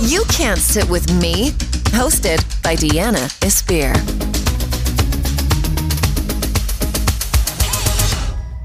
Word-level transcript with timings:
You 0.00 0.22
Can't 0.28 0.60
Sit 0.60 0.88
With 0.88 1.12
Me, 1.20 1.50
hosted 1.90 2.38
by 2.62 2.76
Deanna 2.76 3.26
Espir. 3.40 3.92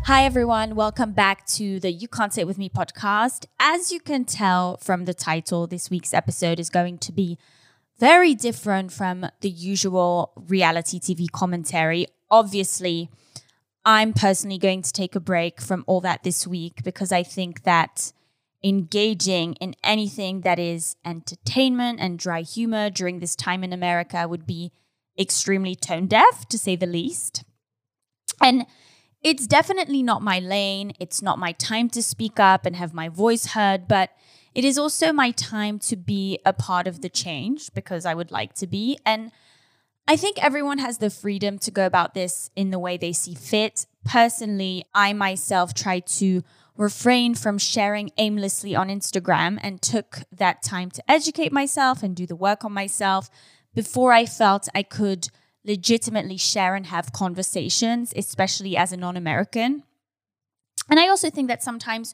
Hi, 0.05 0.25
everyone. 0.25 0.75
Welcome 0.75 1.13
back 1.13 1.47
to 1.47 1.79
the 1.79 1.91
You 1.91 2.07
Can't 2.07 2.31
Sit 2.31 2.45
With 2.45 2.59
Me 2.59 2.69
podcast. 2.69 3.47
As 3.59 3.91
you 3.91 3.99
can 3.99 4.25
tell 4.25 4.77
from 4.77 5.05
the 5.05 5.15
title, 5.15 5.65
this 5.65 5.89
week's 5.89 6.13
episode 6.13 6.59
is 6.59 6.69
going 6.69 6.99
to 6.99 7.11
be 7.11 7.39
very 7.97 8.35
different 8.35 8.91
from 8.91 9.25
the 9.41 9.49
usual 9.49 10.33
reality 10.35 10.99
TV 10.99 11.31
commentary. 11.31 12.05
Obviously, 12.29 13.09
I'm 13.83 14.13
personally 14.13 14.59
going 14.59 14.83
to 14.83 14.91
take 14.91 15.15
a 15.15 15.19
break 15.19 15.59
from 15.59 15.83
all 15.87 15.99
that 16.01 16.21
this 16.21 16.45
week 16.45 16.83
because 16.83 17.11
I 17.11 17.23
think 17.23 17.63
that 17.63 18.13
engaging 18.63 19.53
in 19.55 19.75
anything 19.83 20.41
that 20.41 20.59
is 20.59 20.95
entertainment 21.05 21.99
and 21.99 22.17
dry 22.17 22.41
humor 22.41 22.89
during 22.89 23.19
this 23.19 23.35
time 23.35 23.63
in 23.63 23.73
America 23.73 24.27
would 24.27 24.45
be 24.45 24.71
extremely 25.19 25.75
tone 25.75 26.07
deaf, 26.07 26.47
to 26.49 26.57
say 26.57 26.75
the 26.75 26.85
least. 26.85 27.43
And 28.41 28.65
it's 29.21 29.47
definitely 29.47 30.03
not 30.03 30.21
my 30.21 30.39
lane. 30.39 30.93
It's 30.99 31.21
not 31.21 31.39
my 31.39 31.53
time 31.53 31.89
to 31.91 32.03
speak 32.03 32.39
up 32.39 32.65
and 32.65 32.75
have 32.75 32.93
my 32.93 33.09
voice 33.09 33.47
heard, 33.47 33.87
but 33.87 34.11
it 34.53 34.63
is 34.63 34.77
also 34.77 35.11
my 35.11 35.31
time 35.31 35.79
to 35.79 35.95
be 35.95 36.39
a 36.45 36.53
part 36.53 36.87
of 36.87 37.01
the 37.01 37.09
change 37.09 37.73
because 37.73 38.05
I 38.05 38.13
would 38.13 38.31
like 38.31 38.53
to 38.55 38.67
be. 38.67 38.97
And 39.05 39.31
I 40.07 40.17
think 40.17 40.43
everyone 40.43 40.79
has 40.79 40.97
the 40.97 41.09
freedom 41.09 41.57
to 41.59 41.71
go 41.71 41.85
about 41.85 42.13
this 42.13 42.49
in 42.55 42.69
the 42.69 42.79
way 42.79 42.97
they 42.97 43.13
see 43.13 43.33
fit. 43.33 43.85
Personally, 44.03 44.85
I 44.93 45.13
myself 45.13 45.73
try 45.73 46.01
to 46.01 46.43
refrain 46.77 47.35
from 47.35 47.57
sharing 47.57 48.09
aimlessly 48.17 48.75
on 48.75 48.89
Instagram 48.89 49.59
and 49.61 49.81
took 49.81 50.21
that 50.31 50.63
time 50.63 50.89
to 50.91 51.11
educate 51.11 51.51
myself 51.51 52.01
and 52.01 52.15
do 52.15 52.25
the 52.25 52.35
work 52.35 52.65
on 52.65 52.73
myself 52.73 53.29
before 53.75 54.11
I 54.11 54.25
felt 54.25 54.67
I 54.73 54.83
could 54.83 55.29
legitimately 55.65 56.37
share 56.37 56.75
and 56.75 56.87
have 56.87 57.13
conversations, 57.13 58.13
especially 58.15 58.75
as 58.75 58.91
a 58.91 58.97
non 58.97 59.17
American. 59.17 59.83
And 60.89 60.99
I 60.99 61.07
also 61.07 61.29
think 61.29 61.47
that 61.47 61.63
sometimes 61.63 62.13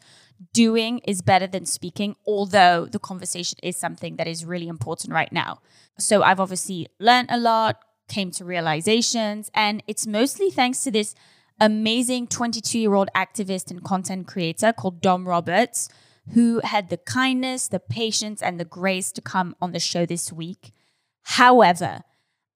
doing 0.53 0.99
is 0.99 1.21
better 1.21 1.47
than 1.47 1.65
speaking, 1.65 2.15
although 2.25 2.85
the 2.85 2.99
conversation 2.99 3.57
is 3.63 3.77
something 3.77 4.17
that 4.17 4.27
is 4.27 4.45
really 4.45 4.67
important 4.67 5.13
right 5.13 5.31
now. 5.31 5.59
So 5.97 6.21
I've 6.21 6.39
obviously 6.39 6.87
learned 6.99 7.29
a 7.31 7.37
lot, 7.37 7.81
came 8.07 8.31
to 8.31 8.45
realizations, 8.45 9.49
and 9.53 9.83
it's 9.87 10.05
mostly 10.05 10.51
thanks 10.51 10.83
to 10.83 10.91
this 10.91 11.15
amazing 11.59 12.27
22 12.27 12.79
year 12.79 12.93
old 12.93 13.09
activist 13.15 13.71
and 13.71 13.83
content 13.83 14.27
creator 14.27 14.73
called 14.73 15.01
Dom 15.01 15.27
Roberts, 15.27 15.89
who 16.33 16.61
had 16.63 16.89
the 16.89 16.97
kindness, 16.97 17.67
the 17.67 17.79
patience, 17.79 18.41
and 18.41 18.59
the 18.59 18.65
grace 18.65 19.11
to 19.13 19.21
come 19.21 19.55
on 19.61 19.71
the 19.71 19.79
show 19.79 20.05
this 20.05 20.31
week. 20.31 20.71
However, 21.23 22.01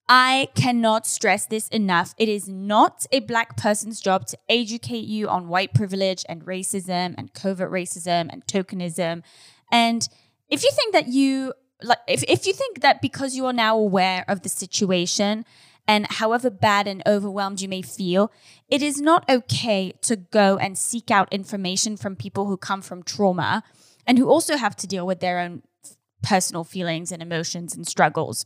I 0.09 0.49
cannot 0.53 1.07
stress 1.07 1.45
this 1.45 1.69
enough. 1.69 2.13
It 2.17 2.27
is 2.27 2.49
not 2.49 3.05
a 3.11 3.21
black 3.21 3.55
person's 3.55 4.01
job 4.01 4.27
to 4.27 4.37
educate 4.49 5.05
you 5.05 5.29
on 5.29 5.47
white 5.47 5.73
privilege 5.73 6.25
and 6.27 6.45
racism 6.45 7.15
and 7.17 7.33
covert 7.33 7.71
racism 7.71 8.29
and 8.31 8.45
tokenism. 8.45 9.23
And 9.71 10.07
if 10.49 10.63
you 10.63 10.71
think 10.71 10.93
that 10.93 11.07
you 11.07 11.53
like 11.81 11.99
if, 12.07 12.23
if 12.27 12.45
you 12.45 12.53
think 12.53 12.81
that 12.81 13.01
because 13.01 13.35
you 13.35 13.45
are 13.45 13.53
now 13.53 13.77
aware 13.77 14.25
of 14.27 14.41
the 14.41 14.49
situation 14.49 15.45
and 15.87 16.07
however 16.09 16.49
bad 16.49 16.87
and 16.87 17.03
overwhelmed 17.05 17.61
you 17.61 17.67
may 17.67 17.81
feel, 17.81 18.31
it 18.69 18.81
is 18.81 19.01
not 19.01 19.29
okay 19.29 19.93
to 20.01 20.15
go 20.15 20.57
and 20.57 20.77
seek 20.77 21.11
out 21.11 21.31
information 21.31 21.97
from 21.97 22.15
people 22.15 22.45
who 22.45 22.57
come 22.57 22.81
from 22.81 23.03
trauma 23.03 23.63
and 24.07 24.17
who 24.17 24.29
also 24.29 24.57
have 24.57 24.75
to 24.77 24.87
deal 24.87 25.05
with 25.05 25.19
their 25.19 25.39
own 25.39 25.61
personal 26.21 26.63
feelings 26.63 27.11
and 27.11 27.21
emotions 27.21 27.75
and 27.75 27.85
struggles. 27.85 28.45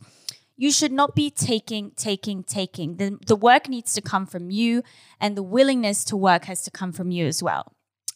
You 0.55 0.71
should 0.71 0.91
not 0.91 1.13
be 1.13 1.29
taking, 1.29 1.91
taking, 1.95 2.43
taking. 2.43 2.97
The, 2.97 3.19
the 3.25 3.35
work 3.35 3.69
needs 3.69 3.93
to 3.93 4.01
come 4.01 4.25
from 4.25 4.49
you, 4.49 4.81
and 5.21 5.37
the 5.37 5.43
willingness 5.43 6.03
to 6.05 6.17
work 6.17 6.45
has 6.45 6.63
to 6.63 6.71
come 6.71 6.91
from 6.91 7.11
you 7.11 7.27
as 7.27 7.43
well. 7.43 7.73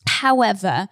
However, 0.08 0.88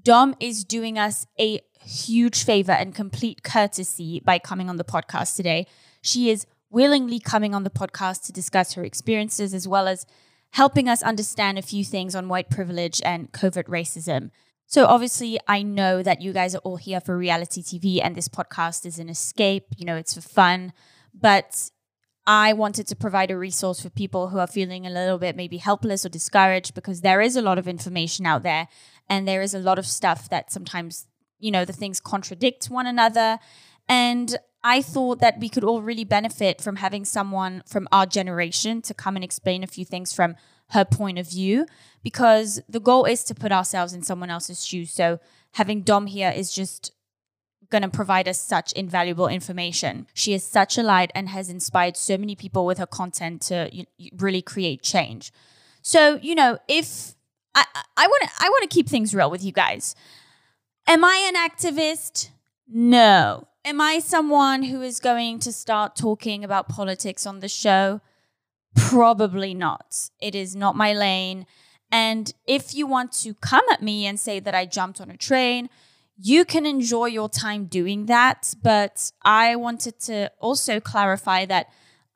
Dom 0.00 0.34
is 0.38 0.64
doing 0.64 0.98
us 0.98 1.26
a 1.40 1.60
huge 1.80 2.44
favor 2.44 2.72
and 2.72 2.94
complete 2.94 3.42
courtesy 3.42 4.20
by 4.20 4.38
coming 4.38 4.68
on 4.68 4.76
the 4.76 4.84
podcast 4.84 5.34
today. 5.34 5.66
She 6.02 6.28
is 6.28 6.46
willingly 6.72 7.20
coming 7.20 7.54
on 7.54 7.62
the 7.62 7.70
podcast 7.70 8.24
to 8.24 8.32
discuss 8.32 8.72
her 8.72 8.82
experiences 8.82 9.54
as 9.54 9.68
well 9.68 9.86
as 9.86 10.06
helping 10.52 10.88
us 10.88 11.02
understand 11.02 11.58
a 11.58 11.62
few 11.62 11.84
things 11.84 12.14
on 12.14 12.28
white 12.28 12.50
privilege 12.50 13.00
and 13.04 13.30
covert 13.30 13.68
racism. 13.68 14.30
So, 14.66 14.86
obviously, 14.86 15.38
I 15.46 15.62
know 15.62 16.02
that 16.02 16.22
you 16.22 16.32
guys 16.32 16.54
are 16.54 16.62
all 16.64 16.76
here 16.76 17.00
for 17.00 17.16
reality 17.16 17.62
TV 17.62 18.00
and 18.02 18.16
this 18.16 18.28
podcast 18.28 18.86
is 18.86 18.98
an 18.98 19.10
escape. 19.10 19.66
You 19.76 19.84
know, 19.84 19.96
it's 19.96 20.14
for 20.14 20.22
fun. 20.22 20.72
But 21.12 21.70
I 22.26 22.54
wanted 22.54 22.86
to 22.86 22.96
provide 22.96 23.30
a 23.30 23.36
resource 23.36 23.80
for 23.80 23.90
people 23.90 24.28
who 24.28 24.38
are 24.38 24.46
feeling 24.46 24.86
a 24.86 24.90
little 24.90 25.18
bit 25.18 25.36
maybe 25.36 25.58
helpless 25.58 26.06
or 26.06 26.08
discouraged 26.08 26.74
because 26.74 27.02
there 27.02 27.20
is 27.20 27.36
a 27.36 27.42
lot 27.42 27.58
of 27.58 27.68
information 27.68 28.24
out 28.24 28.44
there 28.44 28.68
and 29.10 29.28
there 29.28 29.42
is 29.42 29.52
a 29.52 29.58
lot 29.58 29.78
of 29.78 29.86
stuff 29.86 30.30
that 30.30 30.50
sometimes, 30.50 31.06
you 31.38 31.50
know, 31.50 31.66
the 31.66 31.72
things 31.72 32.00
contradict 32.00 32.66
one 32.66 32.86
another. 32.86 33.38
And 33.88 34.38
I 34.64 34.80
thought 34.80 35.20
that 35.20 35.40
we 35.40 35.48
could 35.48 35.64
all 35.64 35.82
really 35.82 36.04
benefit 36.04 36.60
from 36.60 36.76
having 36.76 37.04
someone 37.04 37.62
from 37.66 37.88
our 37.90 38.06
generation 38.06 38.80
to 38.82 38.94
come 38.94 39.16
and 39.16 39.24
explain 39.24 39.64
a 39.64 39.66
few 39.66 39.84
things 39.84 40.12
from 40.12 40.36
her 40.70 40.84
point 40.84 41.18
of 41.18 41.28
view 41.28 41.66
because 42.02 42.60
the 42.68 42.80
goal 42.80 43.04
is 43.04 43.24
to 43.24 43.34
put 43.34 43.52
ourselves 43.52 43.92
in 43.92 44.02
someone 44.02 44.30
else's 44.30 44.64
shoes. 44.64 44.92
So 44.92 45.18
having 45.54 45.82
Dom 45.82 46.06
here 46.06 46.32
is 46.34 46.52
just 46.52 46.92
going 47.70 47.82
to 47.82 47.88
provide 47.88 48.28
us 48.28 48.40
such 48.40 48.72
invaluable 48.72 49.26
information. 49.26 50.06
She 50.14 50.34
is 50.34 50.44
such 50.44 50.78
a 50.78 50.82
light 50.82 51.10
and 51.14 51.28
has 51.28 51.48
inspired 51.48 51.96
so 51.96 52.16
many 52.16 52.36
people 52.36 52.64
with 52.64 52.78
her 52.78 52.86
content 52.86 53.42
to 53.42 53.70
really 54.16 54.42
create 54.42 54.82
change. 54.82 55.32
So, 55.80 56.20
you 56.22 56.34
know, 56.34 56.58
if 56.68 57.14
I 57.54 57.64
I 57.96 58.06
want 58.06 58.22
to 58.22 58.30
I 58.38 58.48
want 58.48 58.62
to 58.62 58.74
keep 58.74 58.88
things 58.88 59.14
real 59.14 59.30
with 59.30 59.42
you 59.42 59.52
guys. 59.52 59.96
Am 60.86 61.04
I 61.04 61.30
an 61.32 61.34
activist? 61.34 62.30
No. 62.68 63.48
Am 63.64 63.80
I 63.80 64.00
someone 64.00 64.64
who 64.64 64.82
is 64.82 64.98
going 64.98 65.38
to 65.38 65.52
start 65.52 65.94
talking 65.94 66.42
about 66.42 66.68
politics 66.68 67.26
on 67.26 67.38
the 67.38 67.48
show? 67.48 68.00
Probably 68.74 69.54
not. 69.54 70.10
It 70.20 70.34
is 70.34 70.56
not 70.56 70.74
my 70.74 70.92
lane. 70.92 71.46
And 71.92 72.32
if 72.44 72.74
you 72.74 72.88
want 72.88 73.12
to 73.22 73.34
come 73.34 73.64
at 73.70 73.80
me 73.80 74.04
and 74.04 74.18
say 74.18 74.40
that 74.40 74.54
I 74.54 74.66
jumped 74.66 75.00
on 75.00 75.10
a 75.10 75.16
train, 75.16 75.68
you 76.18 76.44
can 76.44 76.66
enjoy 76.66 77.06
your 77.06 77.28
time 77.28 77.66
doing 77.66 78.06
that. 78.06 78.52
But 78.60 79.12
I 79.22 79.54
wanted 79.54 80.00
to 80.00 80.32
also 80.40 80.80
clarify 80.80 81.46
that 81.46 81.68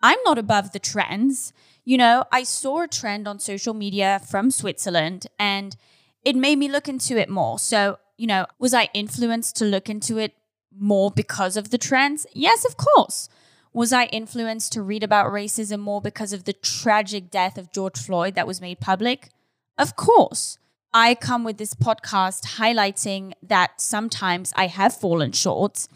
I'm 0.02 0.18
not 0.24 0.38
above 0.38 0.72
the 0.72 0.80
trends. 0.80 1.52
You 1.84 1.96
know, 1.96 2.24
I 2.32 2.42
saw 2.42 2.82
a 2.82 2.88
trend 2.88 3.28
on 3.28 3.38
social 3.38 3.72
media 3.72 4.20
from 4.28 4.50
Switzerland 4.50 5.28
and 5.38 5.76
it 6.24 6.34
made 6.34 6.58
me 6.58 6.68
look 6.68 6.88
into 6.88 7.16
it 7.16 7.28
more. 7.28 7.60
So, 7.60 8.00
you 8.16 8.26
know, 8.26 8.46
was 8.58 8.74
I 8.74 8.88
influenced 8.94 9.54
to 9.56 9.64
look 9.64 9.88
into 9.88 10.18
it 10.18 10.34
more 10.78 11.10
because 11.10 11.56
of 11.56 11.70
the 11.70 11.78
trends? 11.78 12.26
Yes, 12.32 12.64
of 12.64 12.76
course. 12.76 13.28
Was 13.72 13.92
I 13.92 14.06
influenced 14.06 14.72
to 14.72 14.82
read 14.82 15.02
about 15.02 15.32
racism 15.32 15.80
more 15.80 16.00
because 16.00 16.32
of 16.32 16.44
the 16.44 16.54
tragic 16.54 17.30
death 17.30 17.58
of 17.58 17.72
George 17.72 17.98
Floyd 17.98 18.34
that 18.34 18.46
was 18.46 18.60
made 18.60 18.80
public? 18.80 19.28
Of 19.76 19.96
course. 19.96 20.58
I 20.94 21.14
come 21.14 21.44
with 21.44 21.58
this 21.58 21.74
podcast 21.74 22.56
highlighting 22.56 23.32
that 23.42 23.80
sometimes 23.80 24.52
I 24.56 24.68
have 24.68 24.96
fallen 24.96 25.32
short. 25.32 25.88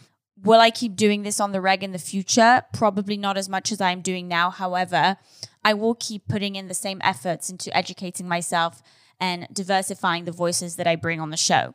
Will 0.43 0.61
I 0.61 0.71
keep 0.71 0.95
doing 0.95 1.23
this 1.23 1.41
on 1.41 1.53
the 1.53 1.61
reg 1.61 1.83
in 1.83 1.93
the 1.93 1.99
future? 1.99 2.63
Probably 2.75 3.17
not 3.17 3.39
as 3.39 3.49
much 3.49 3.73
as 3.73 3.81
I'm 3.81 4.03
doing 4.03 4.29
now. 4.29 4.51
However, 4.51 5.17
I 5.65 5.73
will 5.73 5.95
keep 5.95 6.29
putting 6.29 6.57
in 6.57 6.69
the 6.69 6.75
same 6.75 7.01
efforts 7.03 7.49
into 7.49 7.75
educating 7.75 8.29
myself 8.29 8.83
and 9.19 9.47
diversifying 9.53 10.25
the 10.25 10.33
voices 10.33 10.77
that 10.77 10.87
I 10.87 10.97
bring 10.97 11.19
on 11.19 11.31
the 11.31 11.37
show. 11.37 11.75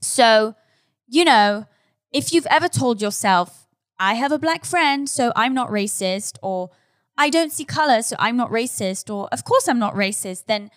So, 0.00 0.54
you 1.08 1.24
know, 1.24 1.66
if 2.12 2.32
you've 2.32 2.46
ever 2.46 2.68
told 2.68 3.02
yourself, 3.02 3.66
I 3.98 4.14
have 4.14 4.32
a 4.32 4.38
black 4.38 4.64
friend, 4.64 5.08
so 5.08 5.32
I'm 5.34 5.54
not 5.54 5.70
racist, 5.70 6.38
or 6.42 6.70
I 7.16 7.30
don't 7.30 7.52
see 7.52 7.64
color, 7.64 8.02
so 8.02 8.16
I'm 8.18 8.36
not 8.36 8.50
racist, 8.50 9.12
or 9.12 9.28
of 9.32 9.44
course 9.44 9.68
I'm 9.68 9.78
not 9.78 9.94
racist, 9.94 10.46
then 10.46 10.70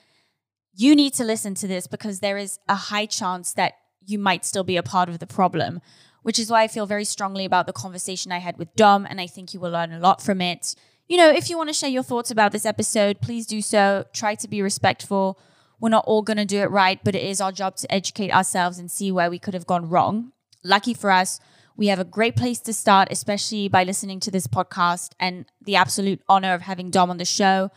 you 0.73 0.95
need 0.95 1.13
to 1.15 1.23
listen 1.23 1.53
to 1.55 1.67
this 1.67 1.87
because 1.87 2.19
there 2.19 2.37
is 2.37 2.59
a 2.67 2.75
high 2.75 3.05
chance 3.05 3.53
that 3.53 3.73
you 4.05 4.17
might 4.17 4.45
still 4.45 4.63
be 4.63 4.77
a 4.77 4.83
part 4.83 5.07
of 5.07 5.19
the 5.19 5.27
problem, 5.27 5.79
which 6.23 6.39
is 6.39 6.49
why 6.49 6.63
I 6.63 6.67
feel 6.67 6.85
very 6.85 7.05
strongly 7.05 7.45
about 7.45 7.67
the 7.67 7.73
conversation 7.73 8.31
I 8.31 8.39
had 8.39 8.57
with 8.57 8.73
Dom, 8.75 9.05
and 9.07 9.21
I 9.21 9.27
think 9.27 9.53
you 9.53 9.59
will 9.59 9.71
learn 9.71 9.91
a 9.91 9.99
lot 9.99 10.21
from 10.21 10.41
it. 10.41 10.75
You 11.07 11.17
know, 11.17 11.29
if 11.29 11.49
you 11.49 11.57
want 11.57 11.69
to 11.69 11.73
share 11.73 11.89
your 11.89 12.03
thoughts 12.03 12.31
about 12.31 12.51
this 12.51 12.65
episode, 12.65 13.21
please 13.21 13.45
do 13.45 13.61
so. 13.61 14.05
Try 14.13 14.35
to 14.35 14.47
be 14.47 14.61
respectful. 14.61 15.39
We're 15.79 15.89
not 15.89 16.05
all 16.07 16.21
going 16.21 16.37
to 16.37 16.45
do 16.45 16.59
it 16.59 16.71
right, 16.71 16.99
but 17.03 17.15
it 17.15 17.23
is 17.23 17.41
our 17.41 17.51
job 17.51 17.75
to 17.77 17.93
educate 17.93 18.31
ourselves 18.31 18.79
and 18.79 18.89
see 18.89 19.11
where 19.11 19.29
we 19.29 19.39
could 19.39 19.53
have 19.53 19.67
gone 19.67 19.89
wrong 19.89 20.31
lucky 20.63 20.93
for 20.93 21.11
us, 21.11 21.39
we 21.77 21.87
have 21.87 21.99
a 21.99 22.03
great 22.05 22.35
place 22.35 22.59
to 22.59 22.73
start, 22.73 23.07
especially 23.11 23.67
by 23.67 23.83
listening 23.83 24.19
to 24.21 24.31
this 24.31 24.47
podcast 24.47 25.11
and 25.19 25.45
the 25.61 25.75
absolute 25.75 26.21
honor 26.27 26.53
of 26.53 26.61
having 26.61 26.91
Dom 26.91 27.09
on 27.09 27.17
the 27.17 27.25
show. 27.25 27.71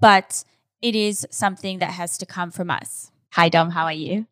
But 0.00 0.44
it 0.82 0.94
is 0.94 1.26
something 1.30 1.78
that 1.78 1.90
has 1.90 2.18
to 2.18 2.26
come 2.26 2.50
from 2.50 2.70
us. 2.70 3.10
Hi, 3.32 3.48
Dom. 3.48 3.70
How 3.70 3.84
are 3.84 3.92
you? 3.92 4.26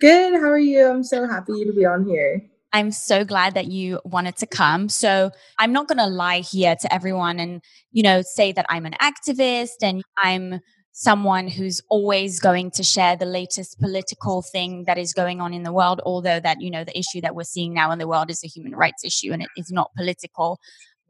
Good. 0.00 0.34
How 0.34 0.50
are 0.50 0.58
you? 0.58 0.86
I'm 0.86 1.04
so 1.04 1.26
happy 1.26 1.64
to 1.64 1.72
be 1.72 1.84
on 1.84 2.06
here. 2.06 2.42
I'm 2.72 2.90
so 2.92 3.24
glad 3.24 3.54
that 3.54 3.68
you 3.68 4.00
wanted 4.04 4.36
to 4.36 4.46
come. 4.46 4.88
So 4.88 5.30
I'm 5.58 5.72
not 5.72 5.88
going 5.88 5.98
to 5.98 6.06
lie 6.06 6.40
here 6.40 6.76
to 6.76 6.92
everyone 6.92 7.40
and, 7.40 7.62
you 7.90 8.02
know, 8.02 8.20
say 8.20 8.52
that 8.52 8.66
I'm 8.68 8.84
an 8.84 8.94
activist 9.00 9.82
and 9.82 10.02
I'm 10.18 10.60
someone 10.98 11.46
who's 11.46 11.82
always 11.90 12.40
going 12.40 12.70
to 12.70 12.82
share 12.82 13.16
the 13.16 13.26
latest 13.26 13.78
political 13.78 14.40
thing 14.40 14.84
that 14.86 14.96
is 14.96 15.12
going 15.12 15.42
on 15.42 15.52
in 15.52 15.62
the 15.62 15.70
world 15.70 16.00
although 16.06 16.40
that 16.40 16.58
you 16.58 16.70
know 16.70 16.84
the 16.84 16.98
issue 16.98 17.20
that 17.20 17.34
we're 17.34 17.44
seeing 17.44 17.74
now 17.74 17.90
in 17.90 17.98
the 17.98 18.08
world 18.08 18.30
is 18.30 18.42
a 18.42 18.46
human 18.46 18.74
rights 18.74 19.04
issue 19.04 19.30
and 19.30 19.42
it 19.42 19.50
is 19.58 19.70
not 19.70 19.90
political 19.94 20.58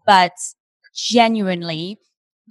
but 0.05 0.33
genuinely 0.93 2.01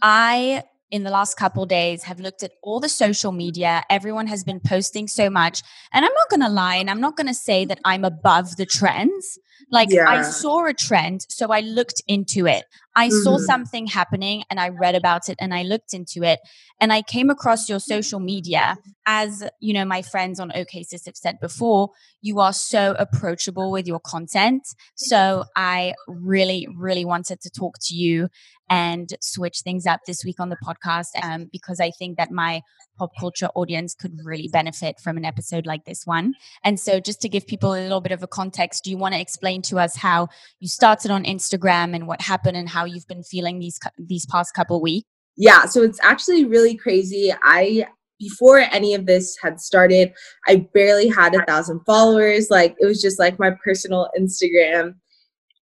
i 0.02 0.64
in 0.92 1.04
the 1.04 1.10
last 1.10 1.36
couple 1.36 1.66
days 1.66 2.04
have 2.04 2.22
looked 2.22 2.42
at 2.42 2.52
all 2.64 2.80
the 2.80 2.88
social 2.88 3.34
media 3.34 3.84
everyone 3.90 4.28
has 4.28 4.46
been 4.46 4.62
posting 4.62 5.06
so 5.06 5.30
much 5.30 5.62
and 5.92 6.06
i'm 6.06 6.14
not 6.14 6.30
going 6.30 6.42
to 6.42 6.48
lie 6.48 6.78
and 6.78 6.90
i'm 6.90 7.02
not 7.02 7.18
going 7.18 7.28
to 7.28 7.34
say 7.34 7.66
that 7.66 7.82
i'm 7.84 8.06
above 8.06 8.56
the 8.56 8.66
trends 8.66 9.38
like 9.72 9.90
yeah. 9.92 10.08
I 10.08 10.22
saw 10.22 10.66
a 10.66 10.74
trend, 10.74 11.26
so 11.30 11.52
I 11.52 11.62
looked 11.62 12.02
into 12.08 12.46
it. 12.46 12.66
I 12.96 13.08
mm-hmm. 13.08 13.24
saw 13.24 13.38
something 13.38 13.88
happening 13.88 14.44
and 14.50 14.60
I 14.60 14.70
read 14.70 14.96
about 14.96 15.30
it 15.30 15.38
and 15.40 15.54
I 15.54 15.64
looked 15.64 15.94
into 15.94 16.24
it 16.24 16.40
and 16.80 16.92
I 16.92 17.02
came 17.02 17.30
across 17.30 17.70
your 17.70 17.80
social 17.80 18.20
media 18.20 18.78
as, 19.06 19.44
you 19.60 19.74
know, 19.74 19.86
my 19.86 20.02
friends 20.02 20.40
on 20.40 20.52
OK 20.56 20.86
have 21.06 21.16
said 21.16 21.40
before, 21.40 21.90
you 22.22 22.40
are 22.40 22.54
so 22.54 22.96
approachable 22.98 23.72
with 23.72 23.88
your 23.88 24.00
content. 24.00 24.64
So 24.96 25.46
I 25.56 25.94
really, 26.08 26.68
really 26.76 27.06
wanted 27.06 27.42
to 27.42 27.50
talk 27.50 27.76
to 27.84 27.96
you 27.96 28.30
and 28.70 29.10
switch 29.22 29.60
things 29.60 29.86
up 29.86 30.02
this 30.08 30.24
week 30.26 30.40
on 30.40 30.50
the 30.50 30.58
podcast 30.58 31.10
um, 31.22 31.48
because 31.52 31.80
I 31.80 31.92
think 31.92 32.18
that 32.18 32.32
my 32.32 32.62
pop 32.98 33.12
culture 33.20 33.50
audience 33.56 33.94
could 33.94 34.18
really 34.24 34.50
benefit 34.52 35.00
from 35.04 35.18
an 35.18 35.26
episode 35.26 35.66
like 35.66 35.86
this 35.86 36.06
one. 36.06 36.34
And 36.64 36.80
so, 36.80 37.00
just 37.00 37.22
to 37.22 37.30
give 37.30 37.46
people 37.46 37.74
a 37.74 37.82
little 37.82 38.02
bit 38.02 38.12
of 38.12 38.24
a 38.24 38.28
context, 38.28 38.84
do 38.84 38.90
you 38.90 38.98
want 38.98 39.14
to 39.14 39.22
explain 39.22 39.62
to 39.64 39.80
us 39.80 39.98
how 39.98 40.30
you 40.60 40.68
started 40.68 41.12
on 41.12 41.26
Instagram 41.26 41.94
and 41.96 42.08
what 42.08 42.22
happened 42.22 42.58
and 42.58 42.70
how 42.70 42.85
you've 42.86 43.08
been 43.08 43.24
feeling 43.24 43.60
these 43.60 43.80
these 43.98 44.26
past 44.26 44.54
couple 44.54 44.82
weeks? 44.82 45.08
Yeah, 45.38 45.66
so 45.66 45.82
it's 45.82 46.00
actually 46.02 46.46
really 46.46 46.76
crazy. 46.76 47.34
I 47.44 47.88
before 48.20 48.60
any 48.60 48.94
of 48.94 49.06
this 49.06 49.38
had 49.42 49.60
started, 49.60 50.14
I 50.48 50.68
barely 50.74 51.10
had 51.10 51.36
a 51.36 51.44
thousand 51.46 51.82
followers. 51.86 52.50
Like 52.50 52.76
it 52.80 52.86
was 52.86 53.02
just 53.02 53.20
like 53.20 53.40
my 53.40 53.52
personal 53.64 54.10
Instagram. 54.18 54.96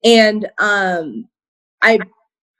And 0.04 0.48
um 0.58 1.24
I 1.82 1.98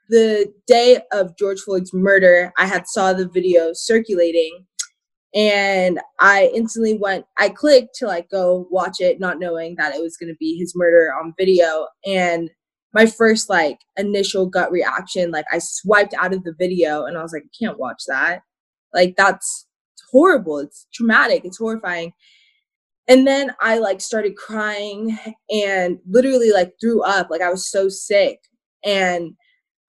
the 0.09 0.51
day 0.67 1.01
of 1.11 1.37
George 1.37 1.59
Floyd's 1.61 1.93
murder, 1.93 2.51
I 2.57 2.65
had 2.65 2.87
saw 2.87 3.13
the 3.13 3.27
video 3.27 3.71
circulating 3.73 4.65
and 5.33 5.99
I 6.19 6.51
instantly 6.53 6.97
went 6.97 7.25
I 7.37 7.49
clicked 7.49 7.95
to 7.95 8.07
like 8.07 8.29
go 8.29 8.67
watch 8.69 8.97
it 8.99 9.19
not 9.19 9.39
knowing 9.39 9.75
that 9.77 9.95
it 9.95 10.01
was 10.01 10.17
going 10.17 10.31
to 10.31 10.37
be 10.39 10.57
his 10.57 10.73
murder 10.75 11.11
on 11.19 11.33
video 11.37 11.87
and 12.05 12.49
my 12.93 13.05
first 13.05 13.49
like 13.49 13.79
initial 13.97 14.45
gut 14.45 14.71
reaction 14.71 15.31
like 15.31 15.45
I 15.51 15.59
swiped 15.59 16.13
out 16.19 16.33
of 16.33 16.43
the 16.43 16.53
video 16.57 17.05
and 17.05 17.17
I 17.17 17.21
was 17.21 17.33
like 17.33 17.43
I 17.43 17.65
can't 17.65 17.79
watch 17.79 18.03
that. 18.07 18.41
Like 18.93 19.15
that's 19.17 19.67
horrible. 20.11 20.59
It's 20.59 20.87
traumatic. 20.93 21.41
It's 21.43 21.57
horrifying. 21.57 22.13
And 23.07 23.27
then 23.27 23.53
I 23.59 23.79
like 23.79 23.99
started 23.99 24.37
crying 24.37 25.17
and 25.49 25.97
literally 26.07 26.51
like 26.51 26.73
threw 26.79 27.03
up. 27.03 27.29
Like 27.29 27.41
I 27.41 27.49
was 27.49 27.69
so 27.69 27.89
sick. 27.89 28.39
And 28.85 29.33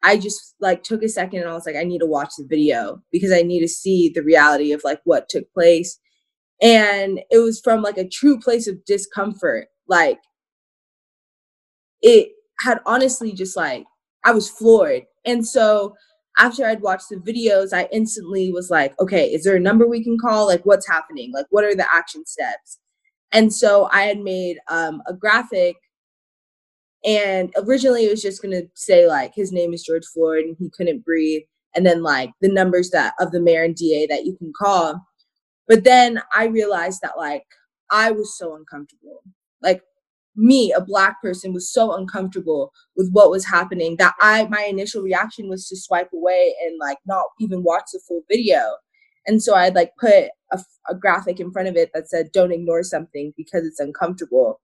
I 0.02 0.18
just 0.18 0.54
like 0.60 0.82
took 0.82 1.02
a 1.02 1.08
second 1.08 1.40
and 1.40 1.48
I 1.48 1.54
was 1.54 1.66
like, 1.66 1.76
I 1.76 1.84
need 1.84 2.00
to 2.00 2.06
watch 2.06 2.30
the 2.36 2.46
video 2.48 3.00
because 3.12 3.32
I 3.32 3.42
need 3.42 3.60
to 3.60 3.68
see 3.68 4.10
the 4.12 4.22
reality 4.22 4.72
of 4.72 4.82
like 4.84 5.00
what 5.04 5.28
took 5.28 5.50
place. 5.52 5.98
And 6.60 7.20
it 7.30 7.38
was 7.38 7.60
from 7.62 7.82
like 7.82 7.98
a 7.98 8.08
true 8.08 8.38
place 8.40 8.66
of 8.66 8.84
discomfort. 8.84 9.68
Like 9.88 10.18
it 12.02 12.28
had 12.60 12.78
honestly 12.86 13.32
just 13.32 13.56
like, 13.56 13.84
I 14.24 14.32
was 14.32 14.48
floored. 14.48 15.02
And 15.26 15.46
so 15.46 15.94
after 16.38 16.66
I'd 16.66 16.82
watched 16.82 17.08
the 17.10 17.16
videos, 17.16 17.72
I 17.72 17.88
instantly 17.92 18.52
was 18.52 18.70
like, 18.70 18.98
okay, 19.00 19.26
is 19.26 19.44
there 19.44 19.56
a 19.56 19.60
number 19.60 19.86
we 19.86 20.02
can 20.02 20.18
call? 20.18 20.46
Like, 20.46 20.64
what's 20.64 20.88
happening? 20.88 21.32
Like, 21.32 21.46
what 21.50 21.64
are 21.64 21.74
the 21.74 21.86
action 21.92 22.24
steps? 22.26 22.78
And 23.32 23.52
so 23.52 23.88
I 23.92 24.02
had 24.02 24.18
made 24.18 24.58
um, 24.68 25.02
a 25.06 25.12
graphic 25.12 25.76
and 27.04 27.52
originally 27.56 28.06
it 28.06 28.10
was 28.10 28.22
just 28.22 28.42
gonna 28.42 28.62
say 28.74 29.06
like 29.06 29.34
his 29.34 29.52
name 29.52 29.74
is 29.74 29.82
George 29.82 30.06
Floyd 30.06 30.44
and 30.44 30.56
he 30.58 30.70
couldn't 30.70 31.04
breathe, 31.04 31.42
and 31.74 31.84
then 31.84 32.02
like 32.02 32.30
the 32.40 32.48
numbers 32.48 32.90
that 32.90 33.14
of 33.20 33.30
the 33.30 33.40
mayor 33.40 33.64
and 33.64 33.76
DA 33.76 34.06
that 34.06 34.24
you 34.24 34.36
can 34.36 34.52
call. 34.56 35.00
But 35.68 35.84
then 35.84 36.22
I 36.34 36.46
realized 36.46 37.00
that 37.02 37.18
like 37.18 37.44
I 37.90 38.10
was 38.10 38.36
so 38.38 38.56
uncomfortable. 38.56 39.22
Like 39.62 39.82
me, 40.36 40.72
a 40.72 40.81
black 40.81 41.20
person, 41.22 41.52
was 41.52 41.72
so 41.72 41.94
uncomfortable 41.94 42.72
with 42.96 43.10
what 43.12 43.31
was 43.31 43.46
happening 43.46 43.96
that 43.98 44.14
I 44.20 44.46
my 44.46 44.64
initial 44.64 45.02
reaction 45.02 45.48
was 45.48 45.69
to 45.69 45.76
swipe 45.76 46.10
away 46.12 46.54
and 46.64 46.78
like 46.81 46.98
not 47.06 47.26
even 47.40 47.62
watch 47.62 47.84
the 47.92 48.00
full 48.06 48.22
video. 48.31 48.60
And 49.26 49.42
so 49.42 49.54
I'd 49.54 49.75
like 49.75 49.92
put 49.98 50.28
a, 50.52 50.60
a 50.90 50.94
graphic 50.94 51.40
in 51.40 51.50
front 51.52 51.69
of 51.69 51.76
it 51.76 51.90
that 51.94 52.08
said, 52.08 52.32
"Don't 52.32 52.52
ignore 52.52 52.82
something 52.82 53.32
because 53.36 53.64
it's 53.64 53.81
uncomfortable," 53.81 54.60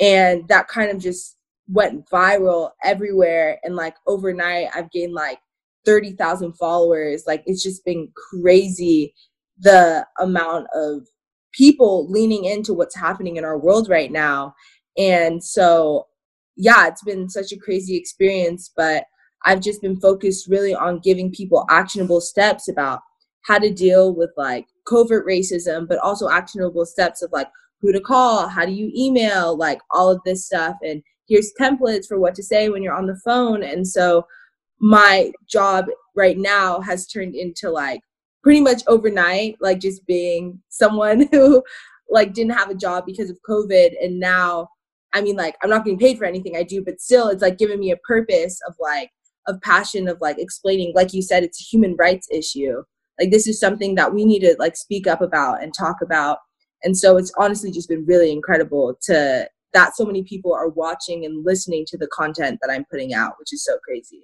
and 0.00 0.48
that 0.48 0.68
kind 0.68 0.90
of 0.90 0.98
just 0.98 1.36
went 1.68 2.08
viral 2.10 2.70
everywhere 2.84 3.58
and 3.64 3.74
like 3.76 3.96
overnight 4.06 4.68
I've 4.74 4.90
gained 4.92 5.14
like 5.14 5.38
30,000 5.84 6.52
followers. 6.54 7.24
Like 7.26 7.42
it's 7.46 7.62
just 7.62 7.84
been 7.84 8.08
crazy 8.30 9.14
the 9.58 10.06
amount 10.20 10.66
of 10.74 11.06
people 11.52 12.10
leaning 12.10 12.44
into 12.44 12.74
what's 12.74 12.96
happening 12.96 13.36
in 13.36 13.44
our 13.44 13.58
world 13.58 13.88
right 13.88 14.12
now. 14.12 14.54
And 14.98 15.42
so 15.42 16.06
yeah, 16.56 16.88
it's 16.88 17.02
been 17.02 17.28
such 17.28 17.52
a 17.52 17.58
crazy 17.58 17.96
experience, 17.96 18.72
but 18.76 19.04
I've 19.44 19.60
just 19.60 19.82
been 19.82 20.00
focused 20.00 20.48
really 20.48 20.74
on 20.74 21.00
giving 21.00 21.30
people 21.30 21.66
actionable 21.70 22.20
steps 22.20 22.68
about 22.68 23.00
how 23.42 23.58
to 23.58 23.72
deal 23.72 24.14
with 24.14 24.30
like 24.36 24.66
covert 24.88 25.26
racism, 25.26 25.86
but 25.86 25.98
also 25.98 26.28
actionable 26.28 26.86
steps 26.86 27.22
of 27.22 27.30
like 27.32 27.48
who 27.80 27.92
to 27.92 28.00
call, 28.00 28.48
how 28.48 28.64
do 28.64 28.72
you 28.72 28.90
email, 28.96 29.56
like 29.56 29.80
all 29.90 30.10
of 30.10 30.20
this 30.24 30.46
stuff. 30.46 30.76
And 30.82 31.02
here's 31.28 31.52
templates 31.60 32.06
for 32.06 32.18
what 32.18 32.34
to 32.36 32.42
say 32.42 32.70
when 32.70 32.82
you're 32.82 32.94
on 32.94 33.06
the 33.06 33.20
phone. 33.24 33.62
And 33.62 33.86
so 33.86 34.26
my 34.80 35.32
job 35.46 35.86
right 36.16 36.38
now 36.38 36.80
has 36.80 37.06
turned 37.06 37.34
into 37.34 37.70
like 37.70 38.00
pretty 38.42 38.60
much 38.60 38.82
overnight 38.86 39.56
like 39.60 39.80
just 39.80 40.06
being 40.06 40.60
someone 40.68 41.28
who 41.32 41.62
like 42.10 42.32
didn't 42.32 42.56
have 42.56 42.70
a 42.70 42.74
job 42.74 43.04
because 43.06 43.30
of 43.30 43.38
covid. 43.48 43.92
And 44.02 44.18
now 44.18 44.68
i 45.16 45.20
mean 45.20 45.36
like 45.36 45.56
i'm 45.62 45.70
not 45.70 45.84
getting 45.84 45.98
paid 45.98 46.18
for 46.18 46.24
anything 46.24 46.56
i 46.56 46.62
do 46.62 46.82
but 46.84 47.00
still 47.00 47.28
it's 47.28 47.42
like 47.42 47.58
giving 47.58 47.80
me 47.80 47.90
a 47.90 47.96
purpose 47.98 48.60
of 48.68 48.74
like 48.80 49.10
of 49.48 49.60
passion 49.62 50.08
of 50.08 50.18
like 50.20 50.38
explaining 50.38 50.92
like 50.94 51.12
you 51.12 51.22
said 51.22 51.42
it's 51.42 51.60
a 51.60 51.64
human 51.64 51.96
rights 51.96 52.28
issue 52.30 52.82
like 53.18 53.30
this 53.30 53.46
is 53.46 53.58
something 53.58 53.94
that 53.94 54.12
we 54.12 54.24
need 54.24 54.40
to 54.40 54.54
like 54.58 54.76
speak 54.76 55.06
up 55.06 55.20
about 55.20 55.62
and 55.62 55.72
talk 55.74 55.96
about 56.02 56.38
and 56.82 56.96
so 56.96 57.16
it's 57.16 57.32
honestly 57.38 57.70
just 57.70 57.88
been 57.88 58.04
really 58.06 58.30
incredible 58.30 58.96
to 59.02 59.48
that 59.76 59.94
so 59.94 60.04
many 60.04 60.22
people 60.22 60.54
are 60.54 60.68
watching 60.68 61.24
and 61.24 61.44
listening 61.44 61.84
to 61.86 61.98
the 61.98 62.06
content 62.06 62.58
that 62.62 62.72
I'm 62.72 62.86
putting 62.90 63.12
out, 63.12 63.34
which 63.38 63.52
is 63.52 63.62
so 63.62 63.76
crazy. 63.84 64.22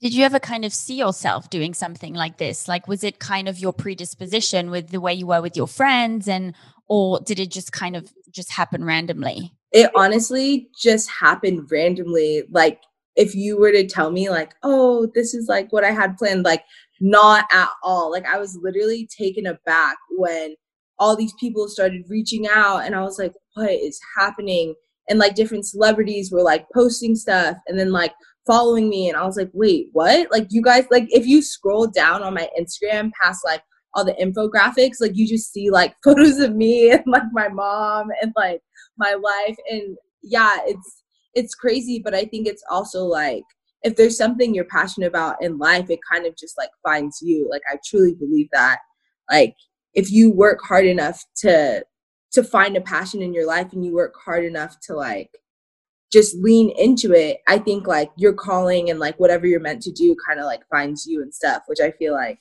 Did 0.00 0.14
you 0.14 0.24
ever 0.24 0.40
kind 0.40 0.64
of 0.64 0.72
see 0.72 0.94
yourself 0.94 1.48
doing 1.48 1.74
something 1.74 2.14
like 2.14 2.38
this? 2.38 2.66
Like, 2.66 2.88
was 2.88 3.04
it 3.04 3.18
kind 3.18 3.48
of 3.48 3.58
your 3.58 3.72
predisposition 3.72 4.70
with 4.70 4.88
the 4.88 5.00
way 5.00 5.14
you 5.14 5.26
were 5.26 5.42
with 5.42 5.56
your 5.56 5.68
friends, 5.68 6.26
and 6.26 6.54
or 6.88 7.20
did 7.20 7.38
it 7.38 7.50
just 7.50 7.70
kind 7.72 7.94
of 7.94 8.12
just 8.30 8.52
happen 8.52 8.84
randomly? 8.84 9.52
It 9.72 9.90
honestly 9.94 10.68
just 10.80 11.10
happened 11.10 11.70
randomly. 11.70 12.44
Like, 12.50 12.80
if 13.16 13.34
you 13.34 13.58
were 13.58 13.72
to 13.72 13.86
tell 13.86 14.10
me, 14.10 14.30
like, 14.30 14.54
oh, 14.62 15.10
this 15.14 15.34
is 15.34 15.48
like 15.48 15.72
what 15.72 15.84
I 15.84 15.90
had 15.90 16.16
planned, 16.16 16.44
like, 16.44 16.64
not 17.00 17.46
at 17.52 17.68
all. 17.82 18.10
Like, 18.10 18.26
I 18.26 18.38
was 18.38 18.58
literally 18.62 19.08
taken 19.16 19.46
aback 19.46 19.96
when 20.16 20.54
all 21.00 21.16
these 21.16 21.32
people 21.40 21.66
started 21.66 22.04
reaching 22.08 22.46
out 22.46 22.84
and 22.84 22.94
I 22.94 23.00
was 23.00 23.18
like, 23.18 23.32
what 23.54 23.70
is 23.70 23.98
happening? 24.16 24.74
And 25.08 25.18
like 25.18 25.34
different 25.34 25.66
celebrities 25.66 26.30
were 26.30 26.42
like 26.42 26.66
posting 26.72 27.16
stuff 27.16 27.56
and 27.66 27.78
then 27.78 27.90
like 27.90 28.12
following 28.46 28.88
me 28.88 29.08
and 29.08 29.16
I 29.16 29.24
was 29.24 29.36
like, 29.36 29.50
wait, 29.54 29.88
what? 29.92 30.30
Like 30.30 30.48
you 30.50 30.62
guys 30.62 30.84
like 30.90 31.06
if 31.08 31.26
you 31.26 31.42
scroll 31.42 31.86
down 31.86 32.22
on 32.22 32.34
my 32.34 32.48
Instagram 32.58 33.10
past 33.20 33.40
like 33.44 33.62
all 33.94 34.04
the 34.04 34.12
infographics, 34.12 35.00
like 35.00 35.12
you 35.16 35.26
just 35.26 35.52
see 35.52 35.70
like 35.70 35.94
photos 36.04 36.38
of 36.38 36.54
me 36.54 36.90
and 36.90 37.02
like 37.06 37.22
my 37.32 37.48
mom 37.48 38.08
and 38.22 38.32
like 38.36 38.60
my 39.00 39.14
life 39.14 39.56
and 39.68 39.96
yeah, 40.22 40.58
it's 40.66 41.02
it's 41.34 41.54
crazy, 41.54 42.00
but 42.04 42.14
I 42.14 42.24
think 42.24 42.46
it's 42.46 42.64
also 42.70 43.04
like 43.04 43.44
if 43.82 43.96
there's 43.96 44.16
something 44.16 44.54
you're 44.54 44.64
passionate 44.64 45.06
about 45.06 45.42
in 45.42 45.58
life, 45.58 45.90
it 45.90 46.00
kind 46.10 46.26
of 46.26 46.36
just 46.36 46.58
like 46.58 46.70
finds 46.84 47.20
you. 47.22 47.48
Like 47.50 47.62
I 47.72 47.78
truly 47.84 48.14
believe 48.14 48.48
that. 48.52 48.78
Like 49.30 49.54
if 49.94 50.10
you 50.10 50.30
work 50.32 50.60
hard 50.62 50.86
enough 50.86 51.24
to 51.36 51.84
to 52.32 52.44
find 52.44 52.76
a 52.76 52.80
passion 52.80 53.22
in 53.22 53.34
your 53.34 53.46
life 53.46 53.72
and 53.72 53.84
you 53.84 53.92
work 53.92 54.14
hard 54.24 54.44
enough 54.44 54.78
to 54.80 54.94
like 54.94 55.30
just 56.12 56.36
lean 56.36 56.70
into 56.78 57.12
it 57.12 57.38
i 57.48 57.58
think 57.58 57.86
like 57.86 58.10
your 58.16 58.32
calling 58.32 58.90
and 58.90 59.00
like 59.00 59.18
whatever 59.18 59.46
you're 59.46 59.60
meant 59.60 59.82
to 59.82 59.92
do 59.92 60.14
kind 60.26 60.38
of 60.38 60.46
like 60.46 60.60
finds 60.70 61.06
you 61.06 61.22
and 61.22 61.34
stuff 61.34 61.62
which 61.66 61.80
i 61.80 61.90
feel 61.92 62.12
like 62.12 62.38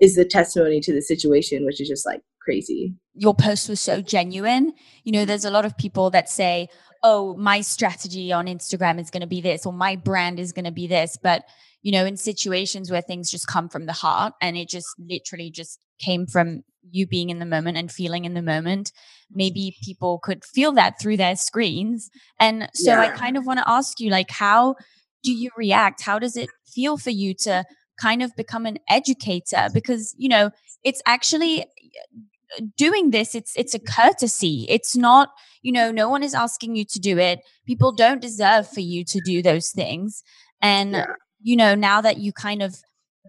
is 0.00 0.16
the 0.16 0.24
testimony 0.24 0.80
to 0.80 0.92
the 0.92 1.02
situation 1.02 1.64
which 1.64 1.80
is 1.80 1.88
just 1.88 2.06
like 2.06 2.20
crazy 2.42 2.94
your 3.14 3.34
post 3.34 3.68
was 3.68 3.80
so 3.80 4.00
genuine 4.00 4.72
you 5.04 5.12
know 5.12 5.24
there's 5.24 5.44
a 5.44 5.50
lot 5.50 5.64
of 5.64 5.76
people 5.76 6.10
that 6.10 6.28
say 6.28 6.68
oh, 7.02 7.36
my 7.36 7.60
strategy 7.60 8.32
on 8.32 8.46
Instagram 8.46 9.00
is 9.00 9.10
going 9.10 9.20
to 9.20 9.26
be 9.26 9.40
this, 9.40 9.66
or 9.66 9.72
my 9.72 9.96
brand 9.96 10.38
is 10.38 10.52
going 10.52 10.64
to 10.64 10.72
be 10.72 10.86
this. 10.86 11.18
But, 11.22 11.44
you 11.82 11.92
know, 11.92 12.04
in 12.04 12.16
situations 12.16 12.90
where 12.90 13.02
things 13.02 13.30
just 13.30 13.46
come 13.46 13.68
from 13.68 13.86
the 13.86 13.92
heart 13.92 14.34
and 14.42 14.56
it 14.56 14.68
just 14.68 14.88
literally 14.98 15.50
just 15.50 15.78
came 16.00 16.26
from 16.26 16.62
you 16.90 17.06
being 17.06 17.30
in 17.30 17.38
the 17.38 17.46
moment 17.46 17.76
and 17.76 17.90
feeling 17.90 18.24
in 18.24 18.34
the 18.34 18.42
moment, 18.42 18.92
maybe 19.30 19.76
people 19.84 20.18
could 20.22 20.44
feel 20.44 20.72
that 20.72 21.00
through 21.00 21.16
their 21.16 21.36
screens. 21.36 22.10
And 22.40 22.68
so 22.74 22.92
yeah. 22.92 23.00
I 23.00 23.08
kind 23.10 23.36
of 23.36 23.46
want 23.46 23.58
to 23.58 23.68
ask 23.68 24.00
you, 24.00 24.10
like, 24.10 24.30
how 24.30 24.76
do 25.22 25.32
you 25.32 25.50
react? 25.56 26.02
How 26.02 26.18
does 26.18 26.36
it 26.36 26.48
feel 26.66 26.96
for 26.96 27.10
you 27.10 27.34
to 27.42 27.64
kind 28.00 28.22
of 28.22 28.34
become 28.36 28.66
an 28.66 28.78
educator? 28.88 29.68
Because, 29.72 30.14
you 30.16 30.28
know, 30.28 30.50
it's 30.84 31.02
actually 31.06 31.62
uh, 31.62 32.62
doing 32.76 33.10
this 33.10 33.34
it's 33.34 33.52
it's 33.56 33.74
a 33.74 33.78
mm-hmm. 33.78 34.02
courtesy. 34.02 34.66
It's 34.68 34.96
not 34.96 35.30
you 35.62 35.72
know 35.72 35.90
no 35.90 36.08
one 36.08 36.22
is 36.22 36.34
asking 36.34 36.76
you 36.76 36.84
to 36.86 36.98
do 36.98 37.18
it. 37.18 37.40
People 37.66 37.92
don't 37.92 38.20
deserve 38.20 38.68
for 38.68 38.80
you 38.80 39.04
to 39.04 39.20
do 39.24 39.42
those 39.42 39.70
things. 39.70 40.22
And 40.62 40.92
yeah. 40.92 41.06
you 41.42 41.56
know 41.56 41.74
now 41.74 42.00
that 42.00 42.18
you 42.18 42.32
kind 42.32 42.62
of 42.62 42.76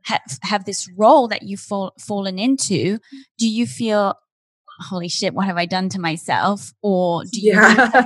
have, 0.06 0.22
have 0.44 0.65
this 0.65 0.89
role 0.98 1.27
that 1.27 1.44
you've 1.44 1.60
fall, 1.60 1.94
fallen 2.00 2.39
into 2.39 3.00
do 3.38 3.50
you 3.50 3.68
feel 3.68 4.15
holy 4.82 5.10
shit 5.10 5.34
what 5.34 5.46
have 5.46 5.58
i 5.58 5.65
done 5.65 5.89
to 5.89 6.00
myself? 6.00 6.72
Or 6.82 7.24
do 7.24 7.41
you 7.41 7.53
yeah. 7.53 8.03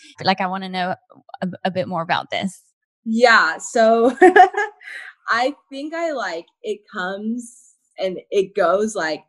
like 0.24 0.40
i 0.40 0.46
want 0.46 0.64
to 0.64 0.68
know 0.68 0.94
a, 1.42 1.48
a 1.64 1.70
bit 1.70 1.88
more 1.88 2.02
about 2.02 2.30
this? 2.30 2.62
Yeah 3.04 3.58
so 3.58 4.16
i 5.28 5.54
think 5.70 5.94
i 5.94 6.12
like 6.12 6.46
it 6.62 6.80
comes 6.90 7.67
and 7.98 8.18
it 8.30 8.54
goes 8.54 8.94
like 8.94 9.24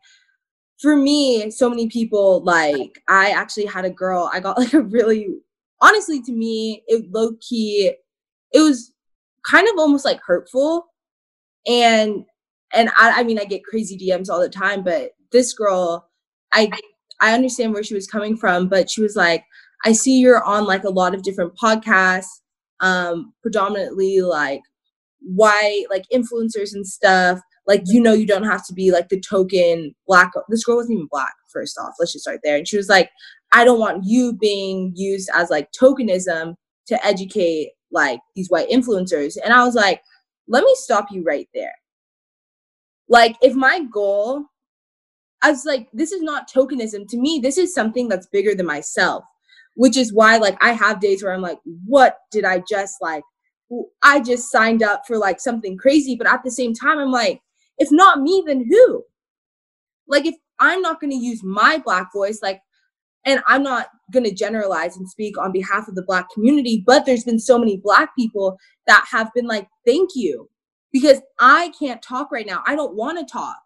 for 0.81 0.95
me, 0.95 1.51
so 1.51 1.69
many 1.69 1.87
people 1.87 2.41
like 2.43 3.01
I 3.07 3.31
actually 3.31 3.65
had 3.65 3.85
a 3.85 3.89
girl. 3.89 4.29
I 4.33 4.39
got 4.39 4.57
like 4.59 4.73
a 4.73 4.81
really 4.81 5.27
honestly 5.81 6.21
to 6.23 6.31
me, 6.31 6.83
it 6.87 7.11
low 7.11 7.33
key, 7.41 7.93
it 8.51 8.59
was 8.59 8.93
kind 9.49 9.67
of 9.67 9.75
almost 9.77 10.05
like 10.05 10.19
hurtful. 10.25 10.85
And 11.67 12.25
and 12.73 12.89
I, 12.97 13.21
I 13.21 13.23
mean 13.23 13.39
I 13.39 13.45
get 13.45 13.65
crazy 13.65 13.97
DMs 13.97 14.29
all 14.29 14.39
the 14.39 14.49
time, 14.49 14.83
but 14.83 15.11
this 15.31 15.53
girl, 15.53 16.09
I 16.53 16.71
I 17.21 17.33
understand 17.33 17.73
where 17.73 17.83
she 17.83 17.95
was 17.95 18.07
coming 18.07 18.37
from, 18.37 18.69
but 18.69 18.89
she 18.89 19.01
was 19.01 19.15
like, 19.15 19.43
I 19.85 19.91
see 19.91 20.19
you're 20.19 20.43
on 20.43 20.65
like 20.65 20.83
a 20.83 20.89
lot 20.89 21.13
of 21.13 21.23
different 21.23 21.53
podcasts, 21.57 22.41
um, 22.79 23.33
predominantly 23.41 24.21
like 24.21 24.61
white 25.21 25.85
like 25.89 26.05
influencers 26.13 26.73
and 26.73 26.87
stuff 26.87 27.39
like 27.69 27.83
you 27.85 28.01
know 28.01 28.13
you 28.13 28.25
don't 28.25 28.43
have 28.43 28.65
to 28.65 28.73
be 28.73 28.91
like 28.91 29.07
the 29.09 29.21
token 29.21 29.95
black 30.07 30.31
this 30.49 30.65
girl 30.65 30.77
wasn't 30.77 30.95
even 30.95 31.07
black 31.09 31.33
first 31.53 31.77
off 31.77 31.93
let's 31.99 32.11
just 32.11 32.23
start 32.23 32.41
there. 32.43 32.57
And 32.57 32.67
she 32.67 32.75
was 32.75 32.89
like 32.89 33.11
i 33.53 33.63
don't 33.63 33.79
want 33.79 34.03
you 34.03 34.33
being 34.33 34.91
used 34.95 35.29
as 35.33 35.49
like 35.49 35.69
tokenism 35.71 36.55
to 36.87 37.05
educate 37.05 37.71
like 37.91 38.19
these 38.35 38.49
white 38.49 38.69
influencers. 38.69 39.37
And 39.41 39.53
i 39.53 39.63
was 39.63 39.75
like 39.75 40.01
let 40.47 40.63
me 40.63 40.73
stop 40.79 41.11
you 41.11 41.23
right 41.23 41.47
there. 41.53 41.75
Like 43.07 43.37
if 43.41 43.53
my 43.53 43.83
goal 43.91 44.45
i 45.41 45.49
was 45.49 45.63
like 45.63 45.87
this 45.93 46.11
is 46.11 46.21
not 46.21 46.51
tokenism 46.51 47.07
to 47.07 47.17
me 47.17 47.39
this 47.41 47.57
is 47.57 47.73
something 47.73 48.07
that's 48.07 48.27
bigger 48.27 48.53
than 48.55 48.65
myself 48.65 49.23
which 49.75 49.95
is 49.95 50.11
why 50.11 50.37
like 50.37 50.57
i 50.61 50.71
have 50.71 50.99
days 50.99 51.23
where 51.23 51.33
i'm 51.33 51.41
like 51.41 51.59
what 51.85 52.17
did 52.31 52.43
i 52.43 52.61
just 52.69 52.95
like 53.01 53.23
i 54.03 54.19
just 54.19 54.51
signed 54.51 54.83
up 54.83 55.03
for 55.07 55.17
like 55.17 55.39
something 55.39 55.77
crazy 55.77 56.15
but 56.15 56.27
at 56.27 56.43
the 56.43 56.51
same 56.51 56.73
time 56.73 56.97
i'm 56.97 57.11
like 57.11 57.41
if 57.79 57.91
not 57.91 58.21
me, 58.21 58.43
then 58.45 58.65
who? 58.69 59.03
Like, 60.07 60.25
if 60.25 60.35
I'm 60.59 60.81
not 60.81 60.99
going 60.99 61.11
to 61.11 61.17
use 61.17 61.43
my 61.43 61.81
Black 61.83 62.13
voice, 62.13 62.39
like, 62.41 62.61
and 63.25 63.41
I'm 63.47 63.63
not 63.63 63.87
going 64.13 64.23
to 64.25 64.33
generalize 64.33 64.97
and 64.97 65.09
speak 65.09 65.37
on 65.37 65.51
behalf 65.51 65.87
of 65.87 65.95
the 65.95 66.03
Black 66.03 66.29
community, 66.33 66.83
but 66.85 67.05
there's 67.05 67.23
been 67.23 67.39
so 67.39 67.57
many 67.57 67.77
Black 67.77 68.15
people 68.17 68.57
that 68.87 69.05
have 69.11 69.29
been 69.33 69.47
like, 69.47 69.67
thank 69.85 70.11
you, 70.15 70.49
because 70.91 71.21
I 71.39 71.71
can't 71.79 72.01
talk 72.01 72.31
right 72.31 72.45
now. 72.45 72.63
I 72.67 72.75
don't 72.75 72.95
want 72.95 73.19
to 73.19 73.31
talk. 73.31 73.57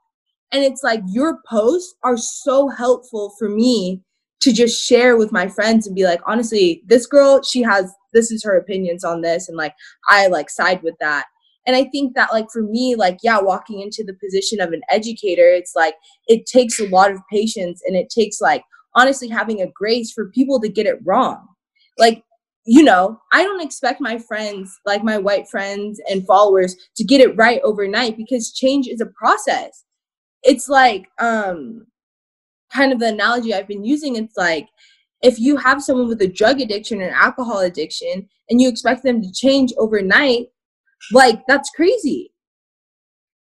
And 0.51 0.63
it's 0.63 0.83
like, 0.83 1.01
your 1.07 1.39
posts 1.47 1.95
are 2.03 2.17
so 2.17 2.69
helpful 2.69 3.33
for 3.39 3.49
me 3.49 4.01
to 4.41 4.51
just 4.51 4.85
share 4.85 5.17
with 5.17 5.31
my 5.31 5.47
friends 5.47 5.87
and 5.87 5.95
be 5.95 6.03
like, 6.03 6.19
honestly, 6.27 6.83
this 6.85 7.07
girl, 7.07 7.41
she 7.41 7.61
has, 7.61 7.93
this 8.11 8.29
is 8.29 8.43
her 8.43 8.57
opinions 8.57 9.03
on 9.03 9.21
this. 9.21 9.47
And 9.47 9.57
like, 9.57 9.73
I 10.09 10.27
like 10.27 10.49
side 10.49 10.83
with 10.83 10.95
that 10.99 11.25
and 11.65 11.75
i 11.75 11.83
think 11.85 12.13
that 12.15 12.31
like 12.31 12.47
for 12.51 12.61
me 12.63 12.95
like 12.95 13.17
yeah 13.23 13.39
walking 13.39 13.81
into 13.81 14.03
the 14.03 14.13
position 14.13 14.59
of 14.59 14.71
an 14.71 14.81
educator 14.89 15.47
it's 15.47 15.73
like 15.75 15.95
it 16.27 16.45
takes 16.45 16.79
a 16.79 16.87
lot 16.89 17.11
of 17.11 17.19
patience 17.31 17.81
and 17.85 17.95
it 17.95 18.09
takes 18.09 18.41
like 18.41 18.63
honestly 18.95 19.27
having 19.27 19.61
a 19.61 19.67
grace 19.67 20.11
for 20.11 20.29
people 20.29 20.59
to 20.59 20.69
get 20.69 20.85
it 20.85 20.99
wrong. 21.03 21.47
Like 21.97 22.23
you 22.65 22.81
know 22.81 23.19
i 23.33 23.43
don't 23.43 23.61
expect 23.61 23.99
my 23.99 24.17
friends 24.17 24.79
like 24.85 25.03
my 25.03 25.17
white 25.17 25.49
friends 25.49 25.99
and 26.09 26.25
followers 26.25 26.77
to 26.95 27.03
get 27.03 27.19
it 27.19 27.35
right 27.35 27.59
overnight 27.61 28.15
because 28.15 28.53
change 28.53 28.87
is 28.87 29.01
a 29.01 29.05
process. 29.05 29.83
It's 30.43 30.69
like 30.69 31.07
um 31.19 31.85
kind 32.73 32.93
of 32.93 32.99
the 32.99 33.07
analogy 33.07 33.53
i've 33.53 33.67
been 33.67 33.83
using 33.83 34.15
it's 34.15 34.37
like 34.37 34.69
if 35.21 35.39
you 35.39 35.57
have 35.57 35.83
someone 35.83 36.07
with 36.07 36.21
a 36.21 36.27
drug 36.27 36.61
addiction 36.61 37.01
or 37.01 37.09
alcohol 37.09 37.59
addiction 37.59 38.27
and 38.49 38.61
you 38.61 38.69
expect 38.69 39.03
them 39.03 39.21
to 39.21 39.31
change 39.31 39.73
overnight 39.77 40.47
like 41.11 41.41
that's 41.47 41.69
crazy. 41.71 42.31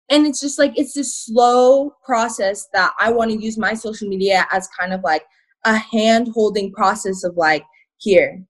And 0.10 0.28
it's 0.28 0.40
just 0.40 0.60
like 0.60 0.78
it's 0.78 0.94
this 0.94 1.26
slow 1.26 1.96
process 2.06 2.68
that 2.74 2.94
I 3.00 3.12
want 3.12 3.32
to 3.32 3.42
use 3.42 3.58
my 3.58 3.74
social 3.74 4.08
media 4.08 4.46
as 4.52 4.68
kind 4.80 4.94
of 4.94 5.02
like 5.04 5.24
a 5.66 5.76
hand 5.76 6.30
holding 6.34 6.72
process 6.72 7.24
of 7.24 7.36
like 7.38 7.64
here 7.98 8.46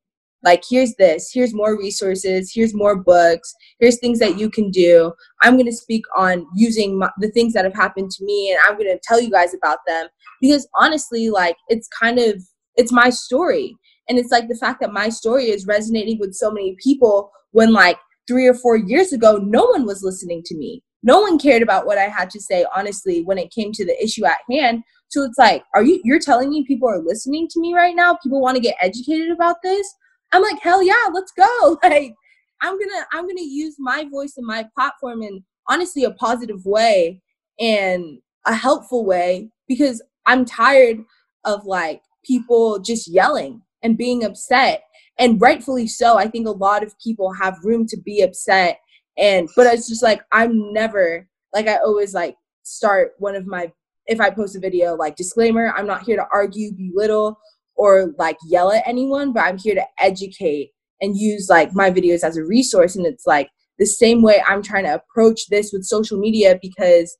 like 0.46 0.64
here's 0.70 0.94
this 0.96 1.32
here's 1.34 1.54
more 1.54 1.78
resources 1.78 2.52
here's 2.54 2.74
more 2.74 2.96
books 2.96 3.54
here's 3.80 4.00
things 4.00 4.20
that 4.20 4.38
you 4.38 4.50
can 4.50 4.70
do. 4.70 5.12
I'm 5.42 5.56
going 5.56 5.66
to 5.66 5.74
speak 5.74 6.04
on 6.16 6.46
using 6.56 7.00
my, 7.00 7.10
the 7.20 7.32
things 7.32 7.54
that 7.54 7.66
have 7.66 7.74
happened 7.74 8.12
to 8.12 8.24
me 8.24 8.52
and 8.52 8.60
i'm 8.66 8.78
going 8.78 8.94
to 8.96 9.00
tell 9.04 9.20
you 9.20 9.30
guys 9.30 9.54
about 9.54 9.80
them. 9.88 10.08
Because 10.40 10.68
honestly 10.76 11.30
like 11.30 11.58
it's 11.68 11.88
kind 11.88 12.20
of 12.20 12.42
it's 12.76 12.92
my 12.92 13.10
story. 13.10 13.76
And 14.08 14.20
it's 14.20 14.32
like 14.32 14.48
the 14.48 14.56
fact 14.56 14.82
that 14.82 14.94
my 14.94 15.10
story 15.10 15.46
is 15.46 15.66
resonating 15.66 16.20
with 16.20 16.36
so 16.36 16.52
many 16.52 16.76
people 16.82 17.32
when 17.52 17.74
like 17.74 17.98
three 18.28 18.48
or 18.48 18.54
four 18.54 18.78
years 18.78 19.14
ago, 19.14 19.38
no 19.38 19.66
one 19.66 19.86
was 19.86 20.04
listening 20.04 20.42
to 20.46 20.56
me. 20.58 20.84
No 21.04 21.22
one 21.22 21.38
cared 21.38 21.62
about 21.62 21.86
what 21.86 21.98
I 21.98 22.08
had 22.08 22.30
to 22.32 22.42
say, 22.42 22.66
honestly, 22.76 23.24
when 23.24 23.38
it 23.38 23.52
came 23.52 23.72
to 23.74 23.86
the 23.86 24.04
issue 24.04 24.26
at 24.26 24.40
hand. 24.50 24.84
So 25.10 25.24
it's 25.24 25.38
like, 25.38 25.64
are 25.76 25.84
you 25.84 26.02
you're 26.04 26.20
telling 26.20 26.50
me 26.50 26.66
people 26.66 26.90
are 26.90 27.00
listening 27.00 27.48
to 27.52 27.60
me 27.60 27.76
right 27.76 27.96
now? 27.96 28.18
People 28.24 28.42
want 28.42 28.56
to 28.56 28.62
get 28.62 28.76
educated 28.82 29.32
about 29.32 29.58
this? 29.64 29.88
I'm 30.32 30.42
like, 30.42 30.60
hell 30.62 30.82
yeah, 30.84 30.96
let's 31.14 31.32
go. 31.32 31.78
Like 31.84 32.16
I'm 32.62 32.80
gonna 32.80 33.06
I'm 33.14 33.28
gonna 33.28 33.42
use 33.42 33.76
my 33.78 34.06
voice 34.12 34.34
and 34.38 34.48
my 34.48 34.66
platform 34.76 35.22
in 35.22 35.44
honestly 35.70 36.04
a 36.04 36.12
positive 36.12 36.66
way 36.66 37.22
and 37.60 38.20
a 38.46 38.56
helpful 38.56 39.06
way 39.06 39.50
because 39.68 40.02
I'm 40.26 40.46
tired 40.46 40.98
of 41.44 41.66
like 41.66 42.02
people 42.26 42.80
just 42.80 43.08
yelling 43.08 43.62
and 43.84 43.98
being 43.98 44.24
upset 44.24 44.84
and 45.20 45.40
rightfully 45.42 45.88
so 45.88 46.18
i 46.18 46.28
think 46.28 46.48
a 46.48 46.52
lot 46.52 46.84
of 46.84 46.98
people 47.00 47.34
have 47.34 47.64
room 47.64 47.86
to 47.86 47.98
be 47.98 48.22
upset 48.22 48.80
and 49.18 49.48
but 49.56 49.68
it's 49.68 49.88
just 49.88 50.04
like 50.04 50.22
i'm 50.32 50.74
never 50.74 51.28
like 51.54 51.68
i 51.68 51.78
always 51.78 52.14
like 52.14 52.36
start 52.64 53.14
one 53.20 53.36
of 53.36 53.46
my 53.46 53.72
if 54.08 54.20
i 54.20 54.30
post 54.30 54.56
a 54.56 54.60
video 54.60 54.96
like 54.96 55.16
disclaimer 55.16 55.74
i'm 55.76 55.88
not 55.88 56.04
here 56.04 56.16
to 56.16 56.28
argue 56.34 56.72
belittle 56.74 57.38
or 57.76 58.14
like 58.18 58.38
yell 58.48 58.72
at 58.72 58.88
anyone 58.88 59.32
but 59.32 59.44
i'm 59.44 59.58
here 59.58 59.76
to 59.76 59.86
educate 60.00 60.72
and 61.02 61.18
use 61.18 61.50
like 61.50 61.74
my 61.74 61.92
videos 61.92 62.24
as 62.24 62.38
a 62.38 62.44
resource. 62.44 62.96
And 62.96 63.06
it's 63.06 63.28
like 63.28 63.50
the 63.80 63.86
same 63.86 64.22
way 64.22 64.42
i'm 64.48 64.64
trying 64.64 64.86
to 64.86 64.96
approach 64.96 65.48
this 65.50 65.72
with 65.74 65.84
social 65.84 66.18
media 66.18 66.58
because 66.62 67.18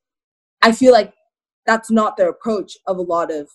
i 0.62 0.72
feel 0.72 0.94
like 0.94 1.14
that's 1.66 1.92
not 1.92 2.16
the 2.16 2.30
approach 2.30 2.78
of 2.88 2.98
a 2.98 3.02
lot 3.02 3.32
of 3.32 3.50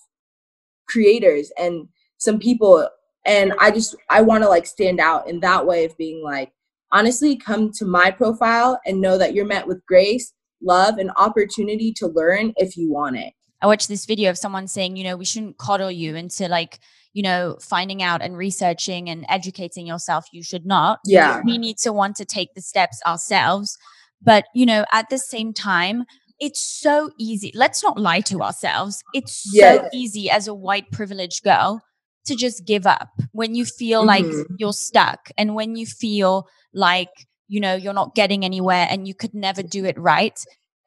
creators. 0.89 1.51
And 1.59 1.89
some 2.19 2.39
people 2.39 2.89
and 3.27 3.53
i 3.59 3.71
just 3.71 3.95
i 4.09 4.21
want 4.21 4.43
to 4.43 4.49
like 4.49 4.67
stand 4.67 4.99
out 5.01 5.29
in 5.29 5.41
that 5.41 5.67
way 5.67 5.85
of 5.85 5.97
being 5.97 6.23
like 6.23 6.53
honestly 6.93 7.37
come 7.37 7.71
to 7.73 7.85
my 7.85 8.11
profile 8.11 8.81
and 8.87 9.01
know 9.01 9.19
that 9.19 9.35
you're 9.35 9.47
met 9.47 9.67
with 9.67 9.85
grace 9.87 10.33
love 10.63 10.99
and 10.99 11.11
opportunity 11.17 11.93
to 11.93 12.07
learn 12.07 12.53
if 12.57 12.77
you 12.77 12.93
want 12.93 13.17
it. 13.17 13.33
I 13.63 13.67
watched 13.67 13.89
this 13.89 14.07
video 14.07 14.31
of 14.31 14.39
someone 14.39 14.67
saying 14.67 14.97
you 14.97 15.05
know 15.05 15.17
we 15.17 15.25
shouldn't 15.25 15.59
coddle 15.59 15.91
you 15.91 16.17
into 16.17 16.49
like 16.49 16.79
you 17.13 17.23
know 17.23 17.59
finding 17.61 18.03
out 18.03 18.23
and 18.23 18.37
researching 18.37 19.09
and 19.09 19.27
educating 19.29 19.87
yourself. 19.87 20.27
You 20.33 20.43
should 20.43 20.67
not. 20.67 21.01
Yeah. 21.05 21.43
we 21.45 21.59
need 21.59 21.79
to 21.79 21.93
want 21.93 22.17
to 22.17 22.25
take 22.25 22.55
the 22.55 22.63
steps 22.63 23.01
ourselves. 23.07 23.77
But 24.23 24.45
you 24.55 24.67
know 24.67 24.85
at 24.93 25.11
the 25.11 25.19
same 25.19 25.53
time 25.53 26.05
it's 26.39 26.63
so 26.63 27.11
easy 27.19 27.53
let's 27.55 27.83
not 27.83 27.99
lie 27.99 28.21
to 28.23 28.43
ourselves. 28.43 29.03
It's 29.13 29.45
so 29.59 29.89
easy 29.93 30.31
as 30.31 30.49
a 30.49 30.55
white 30.55 30.91
privileged 30.91 31.43
girl 31.43 31.83
to 32.27 32.37
just 32.37 32.65
give 32.67 32.87
up 32.87 33.09
when 33.33 33.55
you 33.55 33.65
feel 33.65 34.05
mm-hmm. 34.05 34.27
like 34.27 34.47
you're 34.59 34.73
stuck 34.73 35.31
and 35.39 35.55
when 35.55 35.77
you 35.77 35.87
feel 35.87 36.49
like 36.75 37.11
you 37.49 37.61
know 37.61 37.75
you're 37.75 37.95
not 37.95 38.15
getting 38.15 38.45
anywhere 38.45 38.87
and 38.91 39.09
you 39.09 39.15
could 39.15 39.35
never 39.35 39.63
do 39.63 39.85
it 39.85 39.99
right 39.99 40.39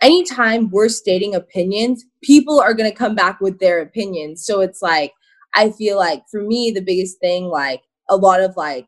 anytime 0.02 0.70
we're 0.70 0.90
stating 0.90 1.36
opinions 1.36 2.06
people 2.24 2.60
are 2.60 2.74
going 2.74 2.90
to 2.90 2.96
come 2.96 3.16
back 3.16 3.40
with 3.42 3.60
their 3.60 3.82
opinions 3.82 4.46
so 4.46 4.62
it's 4.62 4.82
like 4.82 5.12
i 5.56 5.70
feel 5.72 5.98
like 5.98 6.24
for 6.32 6.42
me 6.42 6.72
the 6.72 6.82
biggest 6.82 7.20
thing 7.20 7.46
like 7.46 7.82
a 8.10 8.16
lot 8.16 8.40
of 8.40 8.56
like 8.56 8.86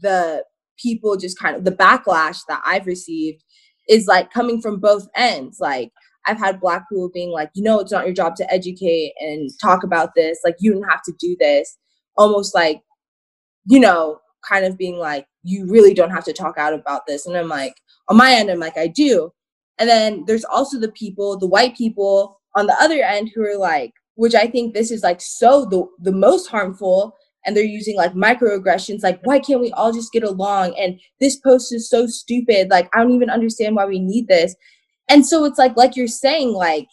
the 0.00 0.44
people 0.78 1.16
just 1.16 1.38
kind 1.38 1.56
of 1.56 1.64
the 1.64 1.72
backlash 1.72 2.40
that 2.48 2.62
I've 2.64 2.86
received 2.86 3.42
is 3.88 4.06
like 4.06 4.32
coming 4.32 4.60
from 4.60 4.80
both 4.80 5.06
ends. 5.14 5.58
Like 5.60 5.90
I've 6.26 6.38
had 6.38 6.60
black 6.60 6.88
people 6.88 7.10
being 7.12 7.30
like, 7.30 7.50
you 7.54 7.62
know, 7.62 7.80
it's 7.80 7.92
not 7.92 8.06
your 8.06 8.14
job 8.14 8.36
to 8.36 8.52
educate 8.52 9.12
and 9.20 9.50
talk 9.60 9.82
about 9.82 10.14
this. 10.14 10.38
Like 10.44 10.56
you 10.58 10.72
don't 10.72 10.88
have 10.88 11.02
to 11.02 11.12
do 11.18 11.36
this. 11.38 11.76
Almost 12.16 12.54
like, 12.54 12.82
you 13.66 13.80
know, 13.80 14.20
kind 14.48 14.64
of 14.64 14.78
being 14.78 14.98
like, 14.98 15.26
you 15.42 15.66
really 15.66 15.94
don't 15.94 16.10
have 16.10 16.24
to 16.24 16.32
talk 16.32 16.56
out 16.58 16.74
about 16.74 17.06
this. 17.06 17.26
And 17.26 17.36
I'm 17.36 17.48
like, 17.48 17.74
on 18.08 18.16
my 18.16 18.32
end, 18.32 18.50
I'm 18.50 18.60
like, 18.60 18.78
I 18.78 18.86
do. 18.86 19.32
And 19.78 19.88
then 19.88 20.24
there's 20.26 20.44
also 20.44 20.78
the 20.78 20.92
people, 20.92 21.38
the 21.38 21.48
white 21.48 21.76
people 21.76 22.40
on 22.56 22.66
the 22.66 22.76
other 22.80 23.02
end 23.02 23.30
who 23.34 23.42
are 23.42 23.58
like, 23.58 23.92
which 24.14 24.34
I 24.34 24.46
think 24.46 24.74
this 24.74 24.90
is 24.90 25.02
like 25.02 25.20
so 25.20 25.64
the 25.64 25.86
the 26.00 26.16
most 26.16 26.46
harmful 26.46 27.16
and 27.44 27.56
they're 27.56 27.64
using 27.64 27.96
like 27.96 28.14
microaggressions 28.14 29.02
like 29.02 29.20
why 29.24 29.38
can't 29.38 29.60
we 29.60 29.72
all 29.72 29.92
just 29.92 30.12
get 30.12 30.22
along 30.22 30.74
and 30.78 30.98
this 31.20 31.36
post 31.36 31.72
is 31.74 31.88
so 31.88 32.06
stupid 32.06 32.70
like 32.70 32.88
i 32.94 32.98
don't 32.98 33.12
even 33.12 33.30
understand 33.30 33.76
why 33.76 33.84
we 33.84 33.98
need 33.98 34.28
this 34.28 34.54
and 35.08 35.26
so 35.26 35.44
it's 35.44 35.58
like 35.58 35.76
like 35.76 35.96
you're 35.96 36.06
saying 36.06 36.52
like 36.52 36.86